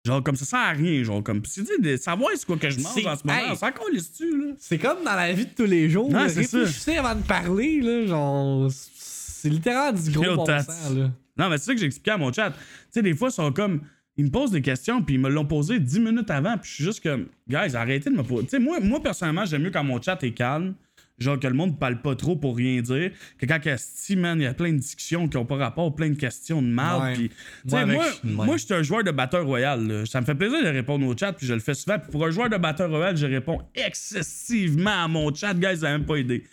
[0.05, 1.42] Genre, comme ça sert à rien, genre, comme.
[1.42, 3.57] Tu dis, de savoir c'est quoi que je mange C'est- en ce moment, hey.
[3.57, 4.53] s'en calisse-tu, là?
[4.59, 6.09] C'est comme dans la vie de tous les jours.
[6.09, 6.59] Ouais, là, c'est ça.
[6.59, 8.07] réfléchissez avant de parler, là.
[8.07, 11.11] Genre, c'est littéralement du gros bon sens, là.
[11.38, 12.50] Non, mais c'est ça que j'expliquais à mon chat.
[12.50, 12.57] Tu
[12.90, 13.82] sais, des fois, ils sont comme.
[14.18, 16.74] Ils me posent des questions, puis ils me l'ont posé 10 minutes avant, puis je
[16.74, 17.28] suis juste comme.
[17.48, 18.44] Guys, arrêtez de me poser.
[18.44, 20.74] Tu sais, moi, moi, personnellement, j'aime mieux quand mon chat est calme.
[21.23, 23.11] Genre que le monde parle pas trop pour rien dire.
[23.39, 26.11] Que quand Asti, man, il y a plein de discussions qui ont pas rapport, plein
[26.11, 27.16] de questions de mal.
[27.16, 27.87] Ouais.
[27.87, 29.87] Moi, moi, je suis un joueur de batteur royal.
[29.87, 30.07] là.
[30.07, 31.99] Ça me fait plaisir de répondre au chat, puis je le fais souvent.
[31.99, 35.55] Puis pour un joueur de batteur royal, je réponds excessivement à mon chat.
[35.55, 36.45] Guys, ça a même pas aidé.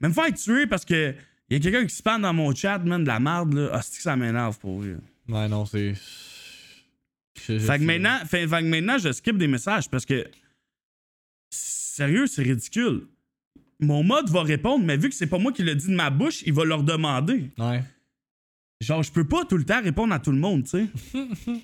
[0.00, 1.14] Mais me faire tuer parce que
[1.50, 3.74] y a quelqu'un qui spam dans mon chat, man, de la merde, là.
[3.74, 4.96] Asti, que ça m'énerve pour vrai.
[5.28, 5.94] Ouais, non, c'est.
[7.36, 10.26] Fait que, maintenant, fait, fait que maintenant, je skip des messages parce que.
[11.50, 13.06] Sérieux, c'est ridicule.
[13.84, 16.10] Mon mode va répondre, mais vu que c'est pas moi qui le dit de ma
[16.10, 17.50] bouche, il va leur demander.
[17.58, 17.82] Ouais.
[18.80, 21.60] Genre, je peux pas tout le temps répondre à tout le monde, tu sais.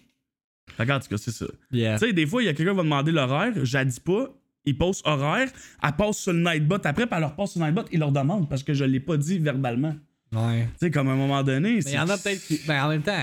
[0.86, 1.46] Cas, c'est ça.
[1.72, 1.98] Yeah.
[1.98, 4.28] Tu sais, des fois, il y a quelqu'un qui va demander l'horaire, je dis pas,
[4.64, 5.50] il pose horaire,
[5.82, 8.12] elle passe sur le nightbot après, puis elle leur passe sur le nightbot, il leur
[8.12, 9.94] demande parce que je l'ai pas dit verbalement.
[10.32, 10.68] Ouais.
[10.78, 11.74] Tu sais, comme à un moment donné.
[11.74, 12.60] Mais il y en a peut-être qui.
[12.66, 13.18] Ben, en même temps.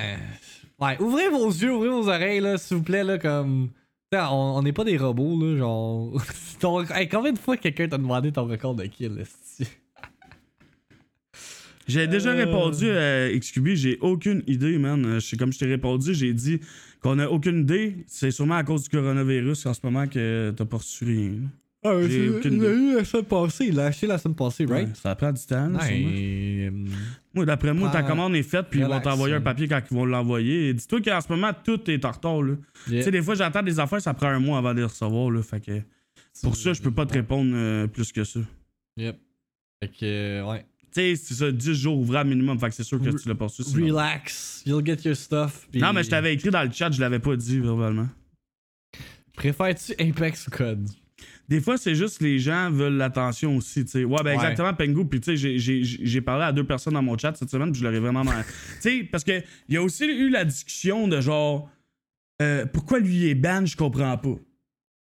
[0.79, 3.69] Ouais, ouvrez vos yeux, ouvrez vos oreilles, là, s'il vous plaît, là, comme.
[4.13, 6.21] On n'est pas des robots, là, genre.
[6.59, 9.23] Ton- Hey, combien de fois quelqu'un t'a demandé ton record de kill?
[11.87, 12.45] J'ai déjà Euh.
[12.45, 15.05] répondu à XQB, j'ai aucune idée, man.
[15.05, 16.59] Euh, comme je t'ai répondu, j'ai dit
[17.01, 17.97] qu'on a aucune idée.
[18.07, 21.31] C'est sûrement à cause du coronavirus en ce moment que t'as pas reçu rien.
[21.83, 22.81] Ah, J'ai c'est- aucune il l'a idée.
[22.81, 24.87] eu la semaine passée, il l'a acheté la semaine passée, right?
[24.89, 25.79] Ouais, ça prend du temps, là,
[27.35, 29.93] Ouais, d'après moi, ta commande est faite, puis ils vont t'envoyer un papier quand ils
[29.95, 30.73] vont l'envoyer.
[30.73, 32.55] Dis-toi qu'en ce moment, tout est en retard, là.
[32.87, 32.97] yeah.
[32.99, 35.29] Tu sais, des fois, j'attends des affaires, ça prend un mois avant de les recevoir,
[35.29, 35.41] là.
[35.43, 35.81] Fait que
[36.41, 38.39] pour ça, je peux pas te répondre euh, plus que ça.
[38.97, 39.17] Yep.
[39.83, 40.65] Fait que, euh, ouais.
[40.91, 42.57] Tu sais, c'est ça, 10 jours ouvrables minimum.
[42.59, 43.61] Fait que c'est sûr que tu l'as pas reçu.
[43.63, 43.85] sinon.
[43.85, 45.67] Relax, you'll get your stuff.
[45.75, 48.07] Non, mais je t'avais écrit dans le chat, je l'avais pas dit verbalement.
[49.35, 50.89] Préfères-tu Apex ou Code?
[51.47, 54.03] Des fois, c'est juste les gens veulent l'attention aussi, tu sais.
[54.03, 54.35] Ouais, ben Ouais.
[54.35, 55.05] exactement, Pengu.
[55.05, 57.85] Puis, tu sais, j'ai- parlé à deux personnes dans mon chat cette semaine, puis je
[57.85, 58.23] leur ai vraiment.
[58.81, 61.69] tu sais, parce que il y a aussi eu la discussion de genre,
[62.41, 64.35] euh, pourquoi lui il est ban, je comprends pas.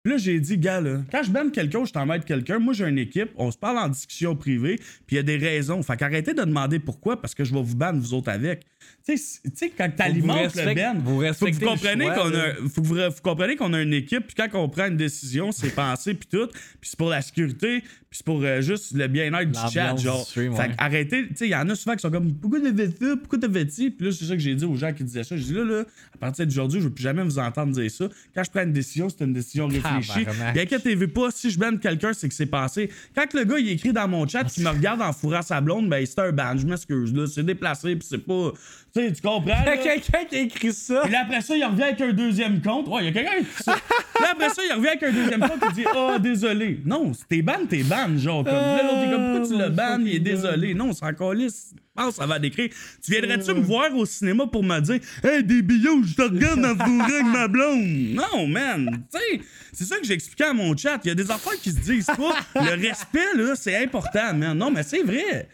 [0.05, 2.97] Là, j'ai dit, gars, là, quand je banne quelqu'un je t'en quelqu'un, moi, j'ai une
[2.99, 4.75] équipe, on se parle en discussion privée,
[5.07, 5.81] puis il y a des raisons.
[5.81, 8.65] Fait qu'arrêtez de demander pourquoi, parce que je vais vous ban, vous autres, avec.
[9.05, 12.81] Tu sais, quand t'alimentes le ban, vous faut que respectez vous choix, qu'on a, faut
[12.81, 15.69] que vous, vous comprenez qu'on a une équipe, puis quand on prend une décision, c'est
[15.75, 19.51] pensé, puis tout, puis c'est pour la sécurité, puis c'est pour euh, juste le bien-être
[19.51, 20.25] du chat, genre.
[20.25, 20.71] fait ouais.
[20.77, 23.15] arrêtez, tu sais, il y en a souvent qui sont comme, pourquoi t'as fait ça,
[23.17, 25.36] pourquoi fait ci, puis là, c'est ça que j'ai dit aux gens qui disaient ça.
[25.36, 28.07] J'ai dit, là, là, à partir d'aujourd'hui, je veux plus jamais vous entendre dire ça.
[28.34, 30.23] Quand je prends une décision, c'est une décision réfléchie.
[30.23, 30.53] Tabarnak.
[30.53, 32.89] Puis inquiétez-vous pas, si je banne quelqu'un, c'est que c'est passé.
[33.13, 35.89] Quand le gars, il écrit dans mon chat qu'il me regarde en fourrant sa blonde,
[35.89, 38.53] ben, c'est un ban, je m'excuse, là, c'est déplacé, puis c'est pas.
[38.95, 39.63] Tu sais, tu comprends?
[39.63, 41.01] Il y a quelqu'un qui a écrit ça.
[41.03, 42.88] Puis là, après ça, il revient avec un deuxième compte.
[42.88, 43.76] Ouais, il y a quelqu'un qui fait ça.
[44.13, 46.80] Puis là, après ça, il revient avec un deuxième compte et dit Oh, désolé.
[46.86, 48.15] Non, si t'es ban, t'es ban.
[48.17, 48.53] Genre, comme.
[48.53, 50.74] Là, l'autre est comme Pourquoi tu le ban Il est désolé.
[50.74, 51.74] Non, c'est encore lisse.
[51.95, 52.69] Pense, ça va décrire.
[53.03, 56.59] Tu viendrais-tu me voir au cinéma pour me dire Hey, des billots, je te regarde
[56.59, 57.83] dans le avec ma blonde?
[58.33, 59.03] Non, man.
[59.13, 59.41] Tu sais,
[59.73, 60.99] c'est ça que j'ai expliqué à mon chat.
[61.03, 62.35] Il y a des affaires qui se disent pas.
[62.55, 64.57] Le respect, là, c'est important, man.
[64.57, 65.47] Non, mais c'est vrai.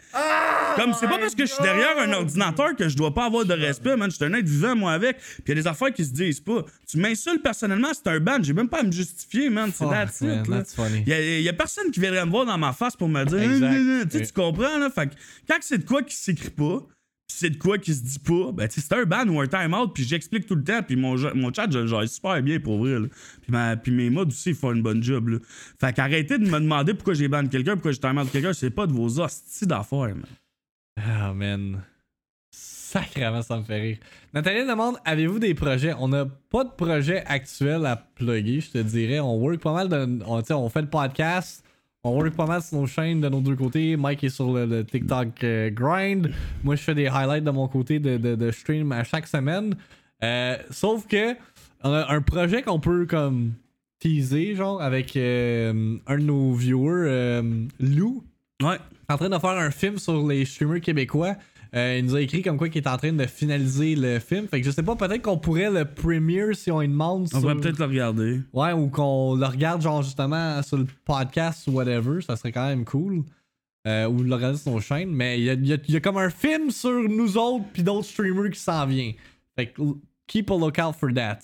[0.76, 3.44] Comme c'est pas parce que je suis derrière un ordinateur que je dois pas avoir
[3.44, 4.10] de respect, man.
[4.10, 5.18] Je suis un être vivant, moi, avec.
[5.18, 6.64] Puis il y a des affaires qui se disent pas.
[6.88, 8.38] Tu m'insultes personnellement, c'est un ban.
[8.42, 9.70] J'ai même pas à me justifier, man.
[9.74, 10.62] C'est Fuck, that's it, là.
[11.06, 14.08] Il y, a- personne qui viendrait me voir dans ma face pour me dire.
[14.26, 14.88] Tu comprends, là?
[14.90, 15.14] Fait que
[15.48, 16.80] quand c'est de quoi qui s'écrit pas,
[17.28, 20.04] c'est de quoi qui se dit pas, ben, c'est un ban ou un time-out, puis
[20.04, 23.06] j'explique tout le temps, puis mon, mon chat, je le super bien pour vrai, là.
[23.42, 25.38] Puis, ma- puis mes mods aussi, ils font une bonne job, là.
[25.80, 28.86] Fait qu'arrêtez de me demander pourquoi j'ai ban quelqu'un, pourquoi j'ai time-out quelqu'un, c'est pas
[28.86, 30.26] de vos hosties d'affaires, man.
[30.96, 31.82] Ah, man.
[32.52, 33.98] Sacrément, ça me fait rire.
[34.34, 35.94] Nathalie demande Avez-vous des projets?
[35.98, 39.20] On n'a pas de projet actuel à plugger, je te dirais.
[39.20, 39.88] On work pas mal.
[39.88, 41.64] De, on, on fait le podcast.
[42.02, 43.94] On work pas mal sur nos chaînes de nos deux côtés.
[43.96, 46.30] Mike est sur le, le TikTok euh, grind.
[46.64, 49.74] Moi, je fais des highlights de mon côté de, de, de stream à chaque semaine.
[50.24, 51.34] Euh, sauf que
[51.82, 53.52] on a un projet qu'on peut comme
[53.98, 57.42] teaser, genre, avec euh, un de nos viewers,
[57.78, 58.24] Lou
[58.62, 58.76] Ouais.
[59.10, 61.34] en train de faire un film sur les streamers québécois.
[61.74, 64.48] Euh, il nous a écrit comme quoi qu'il est en train de finaliser le film.
[64.48, 67.28] Fait que je sais pas, peut-être qu'on pourrait le premiere si on lui demande.
[67.32, 68.40] On sur- va peut-être le regarder.
[68.52, 72.20] Ouais, ou qu'on le regarde genre justement sur le podcast ou whatever.
[72.22, 73.22] Ça serait quand même cool.
[73.86, 75.10] Euh, ou le regarder sur nos chaînes.
[75.10, 77.36] Mais il y a, il y a- il y a comme un film sur nous
[77.38, 79.12] autres puis d'autres streamers qui s'en vient.
[79.56, 79.80] Fait que
[80.26, 81.38] keep a lookout for that.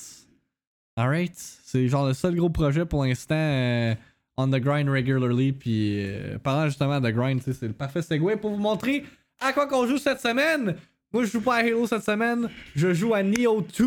[0.97, 1.33] Alright?
[1.37, 3.35] C'est genre le seul gros projet pour l'instant.
[3.37, 3.95] euh,
[4.39, 5.53] on the grind regularly.
[5.53, 6.05] Puis
[6.43, 9.05] parlant justement de grind, c'est le parfait segue pour vous montrer
[9.41, 10.77] à quoi qu'on joue cette semaine?
[11.13, 12.49] Moi, je joue pas à Halo cette semaine.
[12.75, 13.85] Je joue à Neo 2.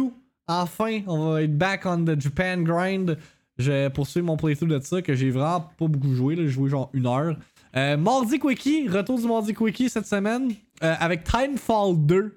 [0.47, 3.17] Enfin, on va être back on the Japan grind.
[3.57, 6.35] Je poursuis mon playthrough de ça que j'ai vraiment pas beaucoup joué.
[6.35, 7.35] J'ai joué genre une heure.
[7.75, 12.35] Euh, Mardi Quickie, retour du Mardi Quickie cette semaine euh, avec Timefall 2.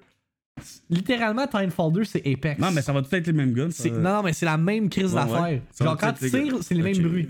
[0.91, 2.59] Littéralement, Timefall 2, c'est Apex.
[2.59, 3.71] Non, mais ça va tout être les mêmes guns.
[3.71, 3.89] ça.
[3.89, 5.41] Non, non, mais c'est la même crise Ouais, d'affaires.
[5.41, 5.61] ouais.
[5.81, 7.29] Genre, quand tu tires, c'est les mêmes bruits.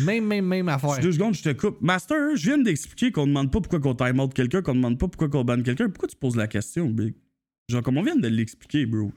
[0.00, 0.98] Même, même, même affaire.
[1.00, 1.80] Deux secondes, je te coupe.
[1.80, 5.08] Master, je viens d'expliquer qu'on demande pas pourquoi qu'on time out quelqu'un, qu'on demande pas
[5.08, 5.88] pourquoi qu'on banne quelqu'un.
[5.88, 7.14] Pourquoi tu poses la question, Big?
[7.68, 9.12] Genre, comme on vient de l'expliquer, bro.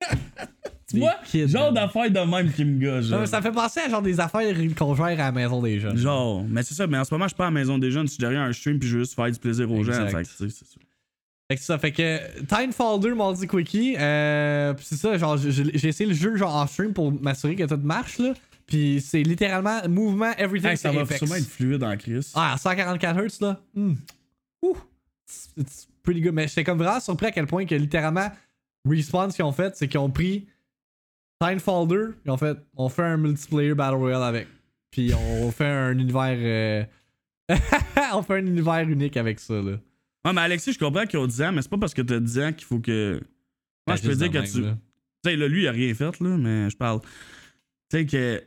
[0.90, 1.14] tu vois?
[1.24, 3.06] kids, genre d'affaires de même qui me gâche.
[3.06, 5.78] Non, mais ça fait penser à genre des affaires qu'on gère à la maison des
[5.78, 5.96] jeunes.
[5.96, 7.90] Genre, mais c'est ça, mais en ce moment, je suis pas à la maison des
[7.90, 9.92] jeunes, je suis derrière un stream puis je veux juste faire du plaisir aux gens.
[9.92, 10.10] Exact.
[10.10, 10.80] Fait que, tu sais, c'est ça.
[11.50, 15.52] Fait que ça, fait que Timefall 2 Mardi Quickie, euh, pis c'est ça, genre j'ai
[15.52, 18.32] j'ai essayé le jeu genre en stream pour m'assurer que tout marche là,
[18.66, 21.18] puis c'est littéralement mouvement, everything, Hey, ça va Apex.
[21.18, 22.32] sûrement être fluide en crise.
[22.34, 23.94] Ah, 144 Hz là, hmm.
[24.62, 24.76] Ouh,
[25.28, 28.30] it's, it's pretty good, mais j'étais comme vraiment surpris à quel point que littéralement
[28.88, 30.46] Respawn ce qu'ils ont fait, c'est qu'ils ont pris
[31.40, 34.48] Timefall 2, ils ont fait, on fait un multiplayer Battle Royale avec,
[34.90, 36.84] puis on fait un univers, euh,
[38.14, 39.78] on fait un univers unique avec ça là.
[40.24, 42.18] Ouais, mais Alexis, je comprends qu'ils ont 10 ans, mais c'est pas parce que t'as
[42.18, 43.20] 10 ans qu'il faut que.
[43.86, 44.62] Moi, je peux dire que même, tu.
[44.62, 47.00] Tu sais, là, lui, il a rien fait, là, mais je parle.
[47.90, 48.42] Tu sais que.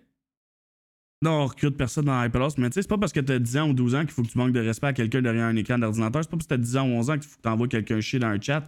[1.24, 3.58] Non, on recrute personne dans Hyperlost, mais tu sais, c'est pas parce que t'as 10
[3.58, 5.56] ans ou 12 ans qu'il faut que tu manques de respect à quelqu'un derrière un
[5.56, 6.24] écran d'ordinateur.
[6.24, 8.00] C'est pas parce que t'as 10 ans ou 11 ans qu'il faut que t'envoies quelqu'un
[8.02, 8.68] chier dans un chat.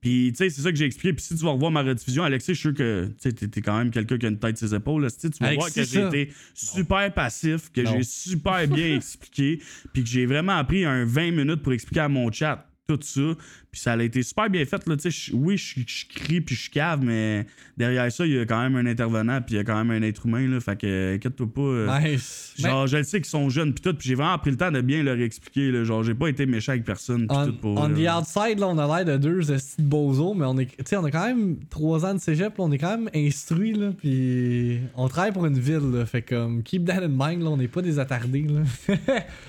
[0.00, 1.14] Puis, tu sais, c'est ça que j'ai expliqué.
[1.14, 3.78] Puis, si tu vas revoir ma rediffusion, Alexis, je suis sûr que tu t'es quand
[3.78, 5.08] même quelqu'un qui a une tête sur ses épaules.
[5.18, 10.08] Tu vas voir que j'ai été super passif, que j'ai super bien expliqué, puis que
[10.08, 13.34] j'ai vraiment pris un 20 minutes pour expliquer à mon chat tout ça.
[13.74, 14.86] Puis ça a été super bien fait.
[14.86, 17.44] Là, tu sais, je- oui, je je crie puis je cave, mais
[17.76, 19.90] derrière ça, il y a quand même un intervenant puis il y a quand même
[19.90, 20.46] un être humain.
[20.46, 21.60] Là, fait que inquiète-toi pas.
[21.60, 22.54] euh, Nice.
[22.56, 24.70] Genre, je le sais qu'ils sont jeunes puis tout, puis j'ai vraiment pris le temps
[24.70, 25.72] de bien leur expliquer.
[25.72, 27.26] Là, genre, j'ai pas été méchant avec personne.
[27.26, 27.76] Puis on, tout pour.
[27.80, 30.74] on the outside, là, on a l'air de deux de bozos, mais on est, tu
[30.84, 33.72] sais, on a quand même trois ans de cégep, là, on est quand même instruits,
[33.74, 37.48] là, puis on travaille pour une ville, là, fait comme, keep that in mind, là,
[37.50, 38.94] on n'est pas des attardés, là.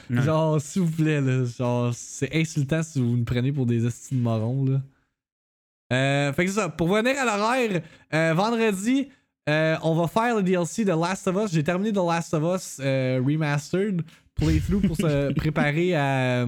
[0.24, 4.15] Genre, s'il vous plaît, là, genre, c'est insultant si vous nous prenez pour des estis
[4.16, 4.82] de morons, là.
[5.94, 7.82] Euh, fait que c'est ça, pour venir à l'horaire,
[8.14, 9.08] euh, vendredi,
[9.48, 11.52] euh, on va faire le DLC de Last of Us.
[11.54, 14.02] J'ai terminé The Last of Us Remastered
[14.34, 16.48] playthrough pour se préparer à,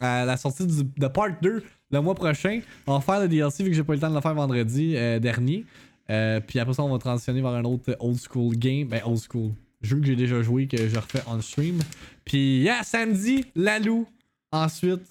[0.00, 2.60] à la sortie du- de Part 2 le mois prochain.
[2.86, 4.34] On va faire le DLC vu que j'ai pas eu le temps de le faire
[4.34, 5.64] vendredi dernier.
[6.08, 8.88] Puis après ça, on va transitionner vers un autre old school game.
[8.88, 9.52] Ben, old school.
[9.80, 11.78] Jeu que j'ai déjà joué, que je refais on stream.
[12.24, 14.06] Puis, yeah, samedi, Lalou.
[14.52, 15.02] Ensuite,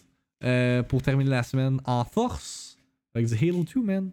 [0.43, 2.77] euh, pour terminer la semaine en force.
[3.13, 4.11] Avec du Halo 2, man.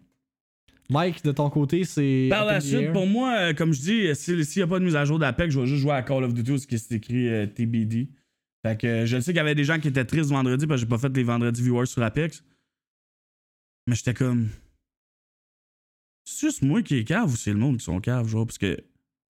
[0.90, 2.28] Mike, de ton côté, c'est.
[2.30, 4.84] Par la suite, pour moi, euh, comme je dis, si- s'il n'y a pas de
[4.84, 7.28] mise à jour d'APEC, je vais juste jouer à Call of Duty où c'est écrit
[7.28, 8.08] euh, TBD.
[8.64, 10.80] Fait que euh, je sais qu'il y avait des gens qui étaient tristes vendredi parce
[10.80, 12.42] que j'ai pas fait les vendredis viewers sur Apex.
[13.86, 14.48] Mais j'étais comme.
[16.24, 18.58] C'est juste moi qui est cave ou c'est le monde qui sont cave, genre, parce
[18.58, 18.76] que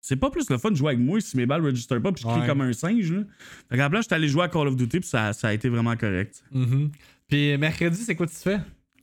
[0.00, 2.22] c'est pas plus le fun de jouer avec moi si mes balles register pas puis
[2.22, 2.46] je crie Ouais.
[2.46, 3.20] comme un singe, là.
[3.70, 5.68] Fait la place, j'étais allé jouer à Call of Duty puis ça, ça a été
[5.68, 6.42] vraiment correct.
[6.52, 6.90] Mhm.
[7.28, 8.58] Puis mercredi, c'est quoi tu fais?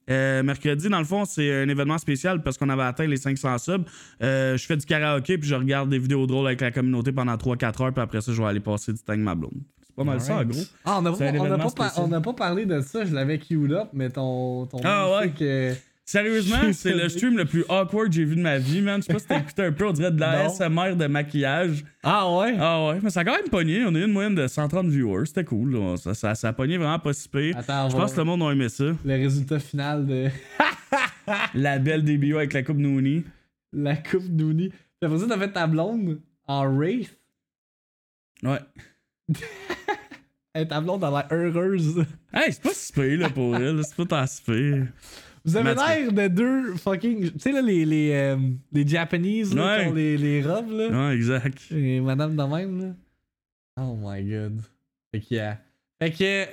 [0.10, 3.58] Euh, mercredi, dans le fond, c'est un événement spécial parce qu'on avait atteint les 500
[3.58, 3.84] subs.
[4.24, 7.36] Euh, je fais du karaoké puis je regarde des vidéos drôles avec la communauté pendant
[7.36, 9.52] 3-4 heures puis après ça, je vais aller passer du temps avec ma blonde.
[9.86, 10.62] C'est pas mal ça, gros.
[10.86, 14.66] Ah, on n'a pas, pas, parlé de ça, je l'avais queued up, mais ton.
[14.68, 15.34] ton Ah, ouais.
[15.42, 15.74] euh,
[16.10, 19.02] Sérieusement, c'est le stream le plus awkward que j'ai vu de ma vie, man.
[19.02, 20.50] Je sais pas si t'as écouté un peu, on dirait de la Non.
[20.50, 21.84] SMR de maquillage.
[22.02, 22.56] Ah ouais?
[22.58, 23.84] Ah ouais, mais ça a quand même pogné.
[23.86, 25.74] On a eu une moyenne de 130 viewers, c'était cool.
[25.74, 25.98] là.
[25.98, 27.58] Ça, ça, ça a pogné vraiment pas si pire.
[27.58, 28.86] Attends, Je pense que le monde a aimé ça.
[29.04, 30.30] le résultat final de
[31.54, 33.26] La belle DBO avec la coupe Nooni.
[33.74, 34.24] la coupe.
[34.38, 37.20] Puis après ça, t'as fait ta blonde en Wraith.
[38.44, 38.60] Ouais.
[40.56, 42.06] Et ta blonde a l'air heureuse.
[42.34, 43.82] Hey, c'est pas si pire, là, pour elle.
[43.84, 44.88] C'est pas tant si pire.
[45.48, 47.32] Vous avez l'air de deux fucking.
[47.32, 48.38] Tu sais, là, les, les, euh,
[48.74, 49.84] les Japanese, là, Ouais.
[49.84, 50.90] qui ont les, les robes, là.
[51.08, 51.60] Ouais, exact.
[51.72, 52.94] Et madame de même, là.
[53.82, 54.60] Oh my god.
[55.12, 55.60] Fait que, yeah.
[56.02, 56.46] Fait que.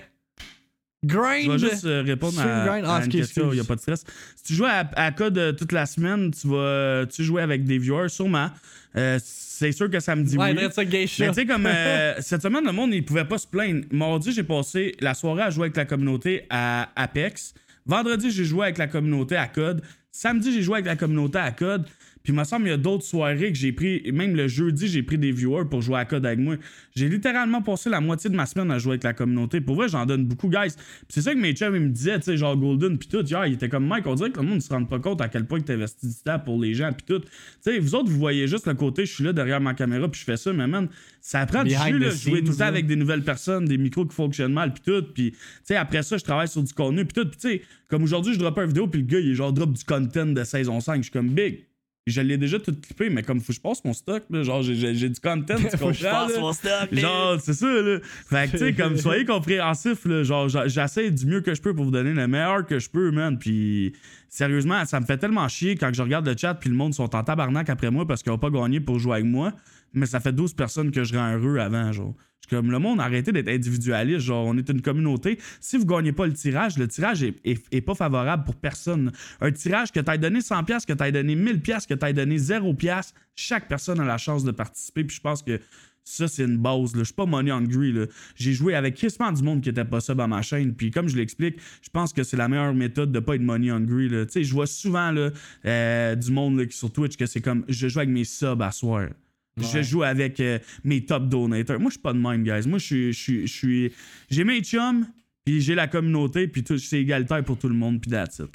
[1.04, 1.44] Grind!
[1.44, 2.84] Je vais juste euh, répondre à, grind.
[2.86, 4.04] à Ah, une excuse, question, il n'y a pas de stress.
[4.36, 7.64] Si tu joues à, à code euh, toute la semaine, tu vas tu jouer avec
[7.64, 8.48] des viewers, sûrement.
[8.96, 10.72] Euh, c'est sûr que ça me dit ouais, oui.
[10.72, 10.82] ça.
[10.84, 13.84] Mais tu sais, comme euh, cette semaine, le monde, il pouvait pas se plaindre.
[13.90, 17.52] Mardi, j'ai passé la soirée à jouer avec la communauté à Apex.
[17.86, 19.82] Vendredi, j'ai joué avec la communauté à Code.
[20.10, 21.86] Samedi, j'ai joué avec la communauté à Code.
[22.24, 24.10] Puis il me semble qu'il y a d'autres soirées que j'ai pris.
[24.10, 26.56] Même le jeudi, j'ai pris des viewers pour jouer à Code avec moi.
[26.96, 29.60] J'ai littéralement passé la moitié de ma semaine à jouer avec la communauté.
[29.60, 30.72] Pour vrai, j'en donne beaucoup, guys.
[30.74, 33.22] Puis c'est ça que mes chums, ils me disaient, tu sais, genre Golden, puis tout.
[33.22, 35.20] Hier, il était comme Mike, on dirait que le monde ne se rend pas compte
[35.20, 37.20] à quel point tu investis du temps pour les gens, puis tout.
[37.20, 37.28] Tu
[37.60, 40.18] sais, vous autres, vous voyez juste le côté, je suis là derrière ma caméra, puis
[40.18, 40.88] je fais ça, mais man,
[41.20, 44.06] ça prend du jus, là, jouer tout le temps avec des nouvelles personnes, des micros
[44.06, 45.04] qui fonctionnent mal, puis tout.
[45.12, 47.28] Puis, tu sais, après ça, je travaille sur du contenu, puis tout.
[47.28, 49.52] Puis, tu sais, comme aujourd'hui, je drop une vidéo, puis le gars, il est genre
[49.52, 50.96] drop du content de saison 5.
[50.96, 51.66] Je suis comme big.
[52.06, 54.62] Je l'ai déjà tout clippé, mais comme faut que je passe mon stock, là, genre
[54.62, 56.26] j'ai- du content, tu Faut que je comprends?
[56.26, 56.40] passe là?
[56.40, 56.88] mon stock.
[56.92, 57.98] Genre, c'est ça, là.
[58.28, 60.22] Fait que, tu sais, comme, soyez compréhensifs, là.
[60.22, 63.10] Genre, j'essaie du mieux que je peux pour vous donner le meilleur que je peux,
[63.10, 63.38] man.
[63.38, 63.94] Puis,
[64.28, 67.16] sérieusement, ça me fait tellement chier quand je regarde le chat, puis le monde sont
[67.16, 69.54] en tabarnak après moi parce qu'ils ont pas gagné pour jouer avec moi.
[69.94, 72.14] Mais ça fait 12 personnes que je rends heureux avant, genre.
[72.50, 74.20] Comme, le monde, arrêtez d'être individualiste.
[74.20, 75.38] Genre, on est une communauté.
[75.60, 79.12] Si vous gagnez pas le tirage, le tirage est, pas favorable pour personne.
[79.40, 82.36] Un tirage que t'aies donné 100$, piastres, que t'aies donné 1000$, piastres, que t'aies donné
[82.36, 85.04] 0$, piastres, chaque personne a la chance de participer.
[85.04, 85.58] Puis je pense que
[86.04, 86.94] ça, c'est une base.
[86.94, 87.00] là.
[87.00, 87.94] Je suis pas money hungry.
[88.36, 90.74] J'ai joué avec quasiment du monde qui était pas sub à ma chaîne.
[90.74, 93.70] Puis comme je l'explique, je pense que c'est la meilleure méthode de pas être money
[93.70, 94.10] hungry.
[94.10, 94.26] là.
[94.26, 95.30] Tu sais, je vois souvent là,
[95.64, 98.60] euh, du monde là, qui sur Twitch que c'est comme je joue avec mes subs
[98.60, 99.08] à soir.
[99.56, 101.78] Je joue avec euh, mes top donators.
[101.78, 102.68] Moi, je suis pas de même, guys.
[102.68, 103.92] Moi, je suis.
[104.28, 105.06] J'ai mes chums,
[105.44, 108.50] puis j'ai la communauté, puis c'est égalitaire pour tout le monde, puis that's it.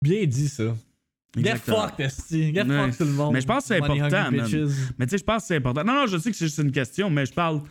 [0.00, 0.76] Bien dit ça.
[1.36, 2.54] Get fucked, esti.
[2.54, 2.86] Get Ouais.
[2.86, 3.34] fucked tout le monde.
[3.34, 4.48] Mais je pense que c'est important, man.
[4.98, 5.84] Mais tu sais, je pense que c'est important.
[5.84, 7.62] Non, non, je sais que c'est juste une question, mais je parle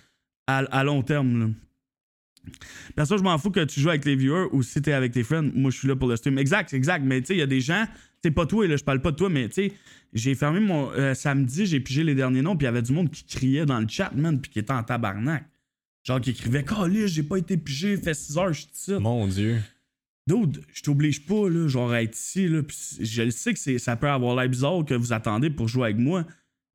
[0.45, 1.39] à, à long terme.
[1.39, 1.49] Là.
[2.95, 5.23] Perso, je m'en fous que tu joues avec les viewers ou si t'es avec tes
[5.23, 5.49] friends.
[5.53, 6.37] Moi, je suis là pour le stream.
[6.37, 7.03] Exact, exact.
[7.03, 7.85] Mais tu sais, il y a des gens.
[8.23, 9.73] C'est pas toi, là, je parle pas de toi, mais tu sais,
[10.13, 10.91] j'ai fermé mon.
[10.91, 13.65] euh, samedi, j'ai pigé les derniers noms, puis il y avait du monde qui criait
[13.65, 15.45] dans le chat, man, puis qui était en tabarnak.
[16.03, 18.93] Genre, qui écrivait Caliste, j'ai pas été pigé, fait 6 heures, je suis ici.
[18.93, 19.59] Mon dieu.
[20.25, 22.61] Dude, je t'oblige pas, là, genre, à être ici, là.
[22.99, 25.85] je le sais que c'est, ça peut avoir l'air bizarre que vous attendez pour jouer
[25.85, 26.25] avec moi.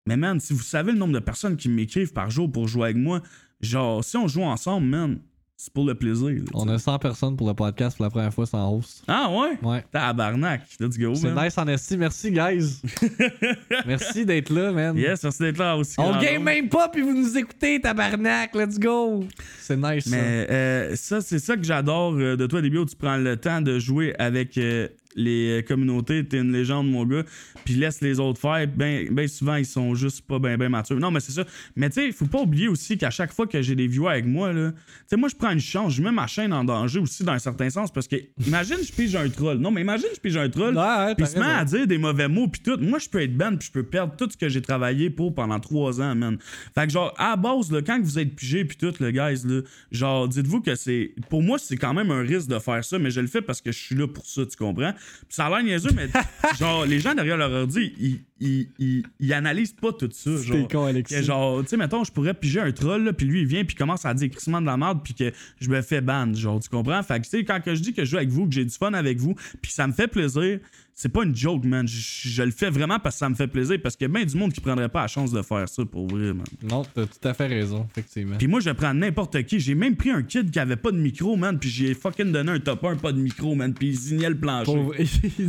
[0.07, 2.85] Mais man, si vous savez le nombre de personnes qui m'écrivent par jour pour jouer
[2.85, 3.23] avec moi,
[3.61, 5.19] genre, si on joue ensemble, man,
[5.57, 6.29] c'est pour le plaisir.
[6.29, 9.05] là, On a 100 personnes pour le podcast pour la première fois sans host.
[9.07, 9.59] Ah ouais?
[9.63, 9.85] Ouais.
[9.93, 11.45] Tabarnak, let's go, C'est man.
[11.45, 11.97] nice en esti.
[11.97, 12.83] Merci, guys.
[13.87, 14.97] Merci d'être là, man.
[14.97, 15.95] Yes, merci d'être là aussi.
[15.99, 16.45] On grand game nombre.
[16.47, 18.55] même pas, puis vous nous écoutez, tabarnak.
[18.55, 19.25] Let's go.
[19.61, 20.17] C'est nice, ça.
[20.17, 22.85] Mais euh, ça, c'est ça que j'adore euh, de toi, Débio.
[22.85, 26.25] Tu prends le temps de jouer avec euh, les euh, communautés.
[26.25, 27.25] T'es une légende, mon gars.
[27.65, 28.67] Puis laisse les autres faire.
[28.69, 30.99] Ben, ben souvent, ils sont juste pas ben, ben matures.
[30.99, 31.45] Non, mais c'est ça.
[31.77, 34.27] Mais tu sais, faut pas oublier aussi qu'à chaque fois que j'ai des viewers avec
[34.27, 35.95] moi, là, tu sais, moi, je prends une chance.
[35.95, 37.93] Je mets ma chaîne en danger aussi, dans un certain sens.
[37.93, 38.17] Parce que,
[38.47, 39.59] imagine, je pige un troll.
[39.59, 40.77] Non, mais imagine, je pige un troll.
[40.77, 42.79] Ouais, Puis se met à dire des mauvais mots, puis tout.
[42.81, 45.35] Moi, je peux être ban, puis je peux perdre tout ce que j'ai travaillé pour
[45.35, 46.39] pendant trois ans, man.
[46.75, 49.47] Fait que, genre, à la base, là, quand vous êtes pigé, puis tout, le guys,
[49.47, 49.61] là,
[49.91, 51.15] genre, dites-vous que c'est.
[51.29, 53.61] Pour moi, c'est quand même un risque de faire ça, mais je le fais parce
[53.61, 54.93] que je suis là pour ça, tu comprends?
[55.21, 56.09] Puis ça a l'air niaiseux, mais,
[56.59, 60.37] genre, les gens derrière leur ordi, ils, ils analysent pas tout ça.
[60.37, 61.15] Genre, con, Alexis.
[61.15, 63.65] que genre, tu sais, mettons, je pourrais piger un troll, là, puis lui, il vient,
[63.65, 66.33] puis il commence à dire crissement de la merde, puis que je me fais ban,
[66.35, 67.03] genre, tu comprends?
[67.03, 68.65] Fait que, tu sais, quand que je dis que je joue avec vous, que j'ai
[68.65, 70.59] du fun avec vous, puis ça me fait plaisir,
[70.95, 71.89] c'est pas une joke, man.
[71.89, 74.13] Je, je le fais vraiment parce que ça me fait plaisir, parce qu'il y a
[74.15, 76.45] bien du monde qui prendrait pas la chance de faire ça, pour vrai, man.
[76.63, 78.37] Non, t'as tout à fait raison, effectivement.
[78.37, 79.59] Puis moi, je prends n'importe qui.
[79.59, 82.53] J'ai même pris un kid qui avait pas de micro, man, puis j'ai fucking donné
[82.53, 84.67] un top 1, pas de micro, man, puis il signait le plancher.
[84.73, 85.07] Pauvre, il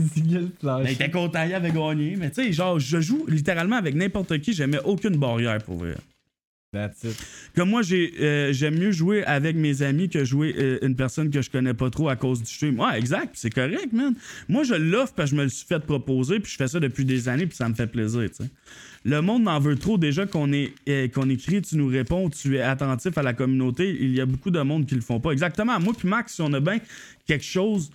[0.08, 0.86] signait le Ben, plancher.
[0.92, 2.16] il était content, il avait gagné.
[2.18, 5.96] Mais tu sais, genre, je joue littéralement avec n'importe qui, j'aimais aucune barrière pour vrai.
[6.74, 7.16] That's it.
[7.56, 11.30] Comme moi, j'ai, euh, j'aime mieux jouer avec mes amis que jouer euh, une personne
[11.30, 12.80] que je connais pas trop à cause du stream.
[12.80, 14.16] Ouais, exact, c'est correct, man.
[14.50, 16.80] Moi, je l'offre parce que je me le suis fait proposer, puis je fais ça
[16.80, 18.50] depuis des années, puis ça me fait plaisir, tu sais.
[19.06, 22.56] Le monde en veut trop déjà qu'on est euh, qu'on écrit, tu nous réponds, tu
[22.58, 23.96] es attentif à la communauté.
[24.00, 25.32] Il y a beaucoup de monde qui le font pas.
[25.32, 25.78] Exactement.
[25.80, 26.80] Moi puis Max, si on a bien
[27.28, 27.92] quelque chose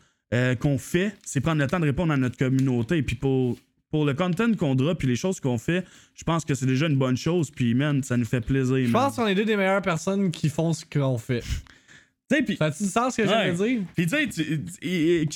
[0.61, 3.01] qu'on fait, c'est prendre le temps de répondre à notre communauté.
[3.01, 3.57] Puis pour
[3.91, 5.85] pour le content qu'on drop puis les choses qu'on fait,
[6.15, 7.51] je pense que c'est déjà une bonne chose.
[7.51, 8.77] Puis man, ça nous fait plaisir.
[8.87, 11.41] Je pense qu'on est deux des meilleures personnes qui font ce qu'on fait.
[12.31, 13.53] Tu sais, puis Ça a-tu du sens ce que Ouais.
[13.53, 13.81] de dire?
[13.97, 15.27] Puis tu sais, tu- il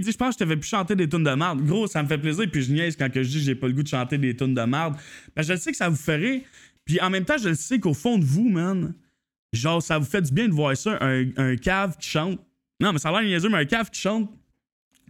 [0.00, 1.62] dit, je pense que je t'avais pu chanter des tunes de merde.
[1.66, 3.66] Gros, ça me fait plaisir, puis je niaise quand que je dis que j'ai pas
[3.68, 4.94] le goût de chanter des tunes de merde.
[5.36, 6.44] Ben, je le sais que ça vous ferait.
[6.86, 8.94] Puis en même temps, je le sais qu'au fond de vous, man,
[9.52, 12.40] genre, ça vous fait du bien de voir ça, un, un cave qui chante.
[12.80, 14.30] Non, mais ça a l'air niaiseux, mais un cave qui chante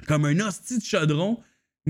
[0.09, 1.39] comme un hostie de chaudron,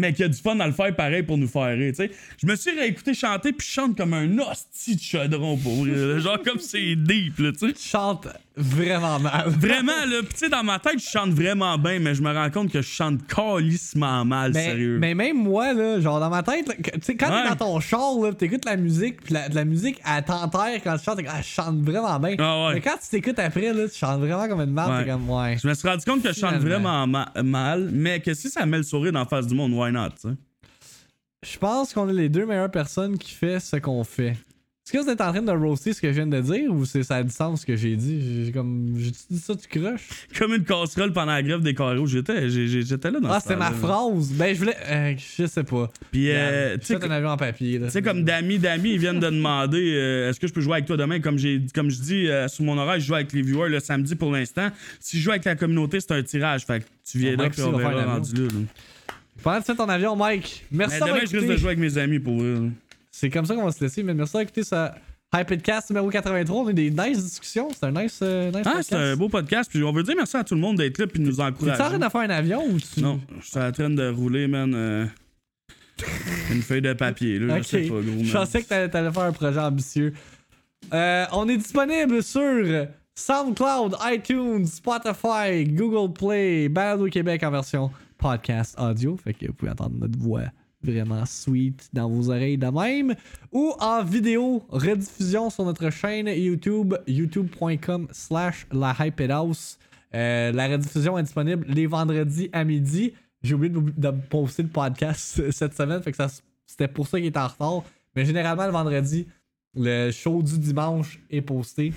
[0.01, 2.11] mais qui a du fun à le faire pareil pour nous faire rire, tu sais.
[2.41, 5.87] Je me suis réécouté chanter, puis chante comme un hostie de chaudron pour.
[5.87, 7.73] Genre comme c'est deep, là, tu sais.
[7.73, 8.27] Tu chantes
[8.61, 9.45] vraiment mal.
[9.49, 12.33] Vraiment, là, pis tu sais, dans ma tête, je chante vraiment bien, mais je me
[12.33, 14.99] rends compte que je chante calissement mal, Mais, sérieux.
[14.99, 17.43] mais même moi, là, genre dans ma tête, tu sais, quand Ouais.
[17.43, 20.81] t'es dans ton char, là, t'écoutes la musique, pis la, de la musique, elle t'enterre
[20.85, 22.37] quand tu chantes, je chante vraiment bien.
[22.39, 22.75] Ah ouais.
[22.75, 25.05] Mais quand tu t'écoutes après, là, tu chantes vraiment comme une merde, Ouais.
[25.05, 25.57] t'es comme, ouais.
[25.63, 28.65] Je me suis rendu compte que je chante vraiment ma- mal, mais que si ça
[28.67, 30.35] met le sourire dans la face du monde, why not, tu sais?
[31.43, 34.37] Je pense qu'on est les deux meilleures personnes qui fait ce qu'on fait.
[34.91, 36.85] Est-ce que vous êtes en train de roaster ce que je viens de dire ou
[36.85, 38.45] c'est ça a du sens ce que j'ai dit?
[38.47, 38.93] J'ai comme.
[38.99, 40.01] J'ai dit ça, tu crush?
[40.37, 43.57] Comme une casserole pendant la grève des carreaux, j'étais, j'étais là dans Ah, ce c'était
[43.57, 44.33] ma phrase.
[44.33, 44.75] Ben, je voulais.
[44.89, 45.93] euh, je sais pas.
[46.11, 47.87] Puis, euh, tu sais, un avion en papier, là.
[47.87, 50.73] Tu sais, comme d'amis, d'amis, ils viennent de demander euh, est-ce que je peux jouer
[50.73, 51.21] avec toi demain?
[51.21, 53.79] Comme, j'ai, comme je dis, euh, sur mon horaire, je joue avec les viewers le
[53.79, 54.71] samedi pour l'instant.
[54.99, 56.67] Si je joue avec la communauté, c'est un tirage.
[56.67, 58.49] Fait que tu viens Bon, là, puis on va faire verra rendu là.
[59.41, 61.79] Pendant que tu fais ton avion, Mike, merci Mais demain, je risque de jouer avec
[61.79, 62.71] mes amis pour eux.
[63.11, 64.89] C'est comme ça qu'on va se laisser, mais merci d'avoir écouté ce
[65.35, 66.57] Hypedcast numéro 83.
[66.65, 67.69] On a des nice discussions.
[67.73, 68.89] C'est un nice, euh, nice Ah, podcast.
[68.91, 69.71] c'est un beau podcast.
[69.71, 71.41] Puis on veut dire merci à tout le monde d'être là puis de nous Tu
[71.41, 71.79] es en encourager.
[71.79, 73.01] train de faire un avion ou tu.
[73.01, 74.73] Non, je suis en train de rouler, man.
[74.75, 75.07] euh,
[76.51, 77.59] une feuille de papier, là.
[77.59, 78.25] Je sais pas, gros, man.
[78.25, 80.13] Je pensais que t'allais t'allais faire un projet ambitieux.
[80.93, 88.75] Euh, on est disponible sur SoundCloud, iTunes, Spotify, Google Play, Balado Québec en version podcast
[88.81, 89.17] audio.
[89.23, 90.43] Fait que vous pouvez entendre notre voix
[90.83, 93.15] vraiment sweet dans vos oreilles de même.
[93.53, 99.79] Ou en vidéo, rediffusion sur notre chaîne YouTube, youtube.com slash la Hype House.
[100.15, 103.13] Euh, la rediffusion est disponible les vendredis à midi.
[103.43, 106.29] J'ai oublié de, de poster le podcast cette semaine, fait que ça,
[106.67, 107.85] c'était pour ça qu'il est en retard.
[108.15, 109.27] Mais généralement, le vendredi,
[109.75, 111.93] le show du dimanche est posté.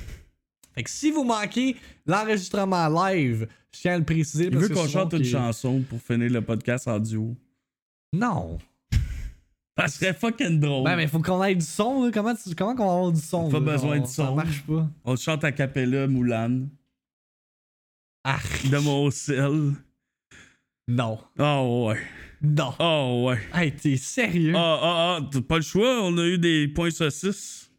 [0.73, 4.45] Fait que si vous manquez l'enregistrement live, je tiens à le préciser.
[4.45, 7.35] Il parce veut qu'on chante une chanson pour finir le podcast en duo.
[8.13, 8.57] Non.
[9.77, 10.83] Ça serait fucking drôle.
[10.85, 12.05] Ben, mais faut qu'on ait du son.
[12.05, 12.11] là.
[12.13, 13.49] Comment, tu- comment qu'on va avoir du son?
[13.49, 13.71] Pas là?
[13.71, 14.35] besoin de Ça son.
[14.35, 14.87] marche pas.
[15.03, 16.67] On chante à Capella Moulin.
[18.23, 18.39] Ah,
[18.69, 19.71] De mon sel.
[20.87, 21.19] non.
[21.39, 21.99] Oh ouais.
[22.41, 22.73] Non.
[22.79, 23.39] Oh ouais.
[23.53, 24.53] Hey, t'es sérieux?
[24.55, 27.71] Ah ah ah, t'as pas le choix, on a eu des points saucisses.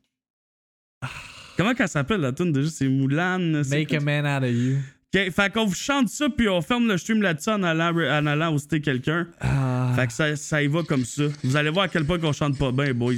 [1.57, 2.69] Comment qu'elle s'appelle la tune déjà?
[2.71, 3.63] C'est Moulin.
[3.63, 4.79] c'est Make a man out of you.
[5.15, 8.53] Fait qu'on vous chante ça, puis on ferme le stream là-dessus en allant, en allant
[8.53, 9.29] hoster quelqu'un.
[9.41, 9.93] Ah.
[9.95, 11.25] Fait que ça, ça y va comme ça.
[11.45, 13.15] Vous allez voir à quel point qu'on chante pas bien, boys.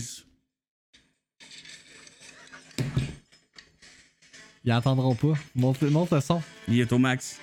[4.65, 5.35] Ils entendront pas.
[5.55, 6.43] Monte, monte le son.
[6.69, 7.39] Il est au max.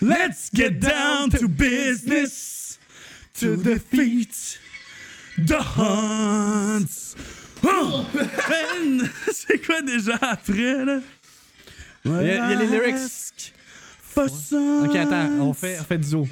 [0.00, 2.78] Let's get down to business
[3.34, 4.58] to defeat
[5.36, 7.16] the hunts.
[7.62, 8.06] Oh!
[9.32, 11.00] C'est quoi déjà après, là?
[12.06, 13.52] Il y a, il y a les lyrics.
[14.16, 16.26] Ok, attends, on fait, on fait du zoo.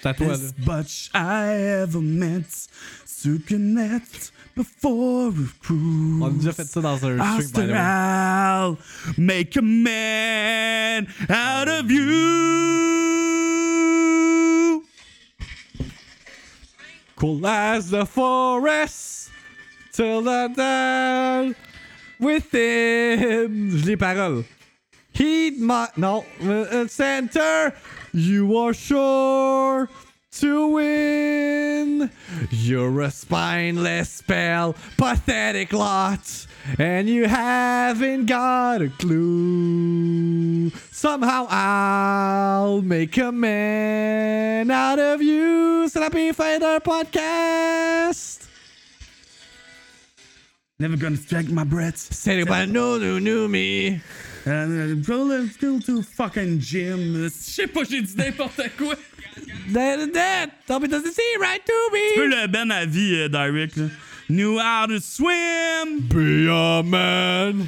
[0.00, 0.32] C'est à toi, là.
[0.32, 2.68] Best bunch I ever met
[3.22, 6.22] to connect before we cruise.
[6.22, 8.76] On a déjà fait ça dans un stream, by the way.
[9.18, 12.04] Make a man out of you.
[17.16, 19.30] Cool as the forest,
[19.92, 21.54] till the down
[22.20, 23.70] within.
[23.76, 24.44] Je les paroles.
[25.16, 25.88] Heed my.
[25.96, 27.72] Non, uh, center,
[28.12, 29.88] you are sure
[30.32, 32.10] to win.
[32.50, 36.46] You're a spineless spell, pathetic lot,
[36.78, 40.68] and you haven't got a clue.
[40.90, 45.88] Somehow I'll make a man out of you.
[45.94, 48.46] La Pathfinder Podcast.
[50.78, 51.96] Never gonna strike my breath.
[51.96, 54.02] Said about no who knew me.
[54.46, 57.14] And uh, let's go to fucking gym.
[57.24, 58.94] Je sais pas, j'ai dit n'importe quoi.
[59.72, 60.50] That that.
[60.68, 61.72] Tommy doesn't see right to
[62.14, 62.36] peu me.
[62.36, 63.76] le Ben à vie, euh, direct.
[63.76, 63.88] Là.
[64.28, 66.00] Knew how to swim.
[66.08, 67.66] Be a man.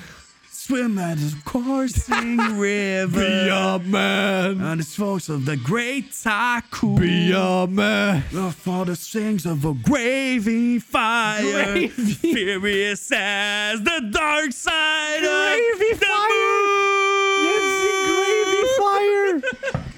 [0.69, 3.21] Swim at the coursing river.
[3.21, 4.61] Be a man.
[4.61, 6.97] And the force of the great tycoon.
[6.97, 8.23] Be a man.
[8.31, 11.41] The strings of a gravy fire.
[11.41, 11.89] Gravy.
[11.89, 17.41] Furious as the dark side Gravy of the fire.
[17.41, 19.41] moon.
[19.41, 19.89] Gravy fire.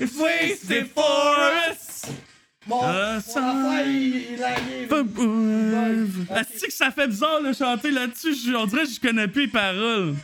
[0.00, 2.04] It's wasted for us.
[2.68, 4.56] Mon, Ah, mon enfant, il, il a
[6.30, 8.54] Ah, c'est que ça fait bizarre de chanter là-dessus.
[8.54, 10.14] On dirait que je connais plus les paroles.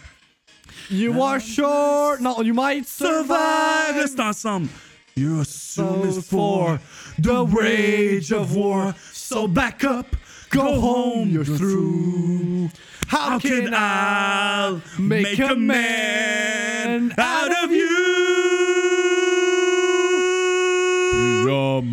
[0.90, 2.18] You are sure.
[2.20, 4.04] No, you might Survive!
[4.06, 4.68] C'est ensemble.
[5.16, 6.78] Your soul is for
[7.18, 8.94] the rage of war.
[9.12, 10.14] So back up,
[10.50, 12.68] go home, you're through.
[13.08, 18.83] How can I make a man out of you?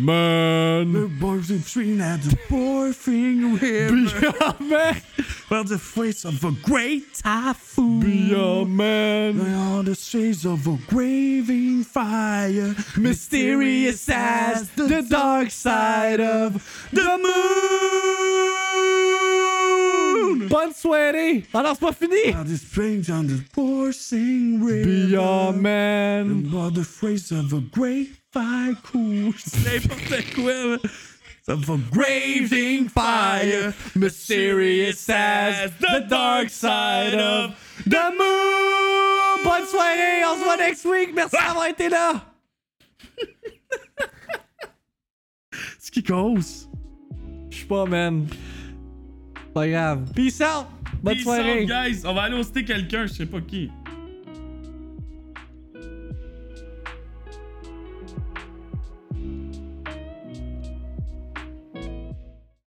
[0.02, 0.92] Man.
[0.92, 4.10] The boys in between at the boyfriend river.
[4.10, 5.02] Be a man.
[5.50, 8.00] Well, the face of a great typhoon.
[8.00, 9.40] Be a man.
[9.40, 18.32] On the streets of a graving fire, Mysterious as the dark side of the moon.
[20.48, 21.44] Bonne soirée!
[21.52, 22.32] Ah non, c'est pas fini!
[22.32, 24.84] Now the springs on the coursing river.
[24.84, 26.42] Be a man.
[26.42, 29.32] By the phrase of a great fire cool.
[29.36, 30.78] C'est n'importe quoi.
[31.48, 37.50] Of a graving fire, mysterious as the dark side of
[37.84, 39.42] the moon.
[39.44, 40.24] Bonne soirée!
[40.24, 41.10] On se voit next week!
[41.14, 42.24] Merci d'avoir été là!
[45.80, 46.68] Ce qui cause?
[47.50, 48.26] Je sais pas, man.
[49.54, 50.12] Pas grave.
[50.14, 50.66] Peace out!
[51.02, 51.62] Bonne Peace soirée!
[51.64, 52.02] out, guys.
[52.04, 53.70] On va aller hoster quelqu'un, je sais pas qui.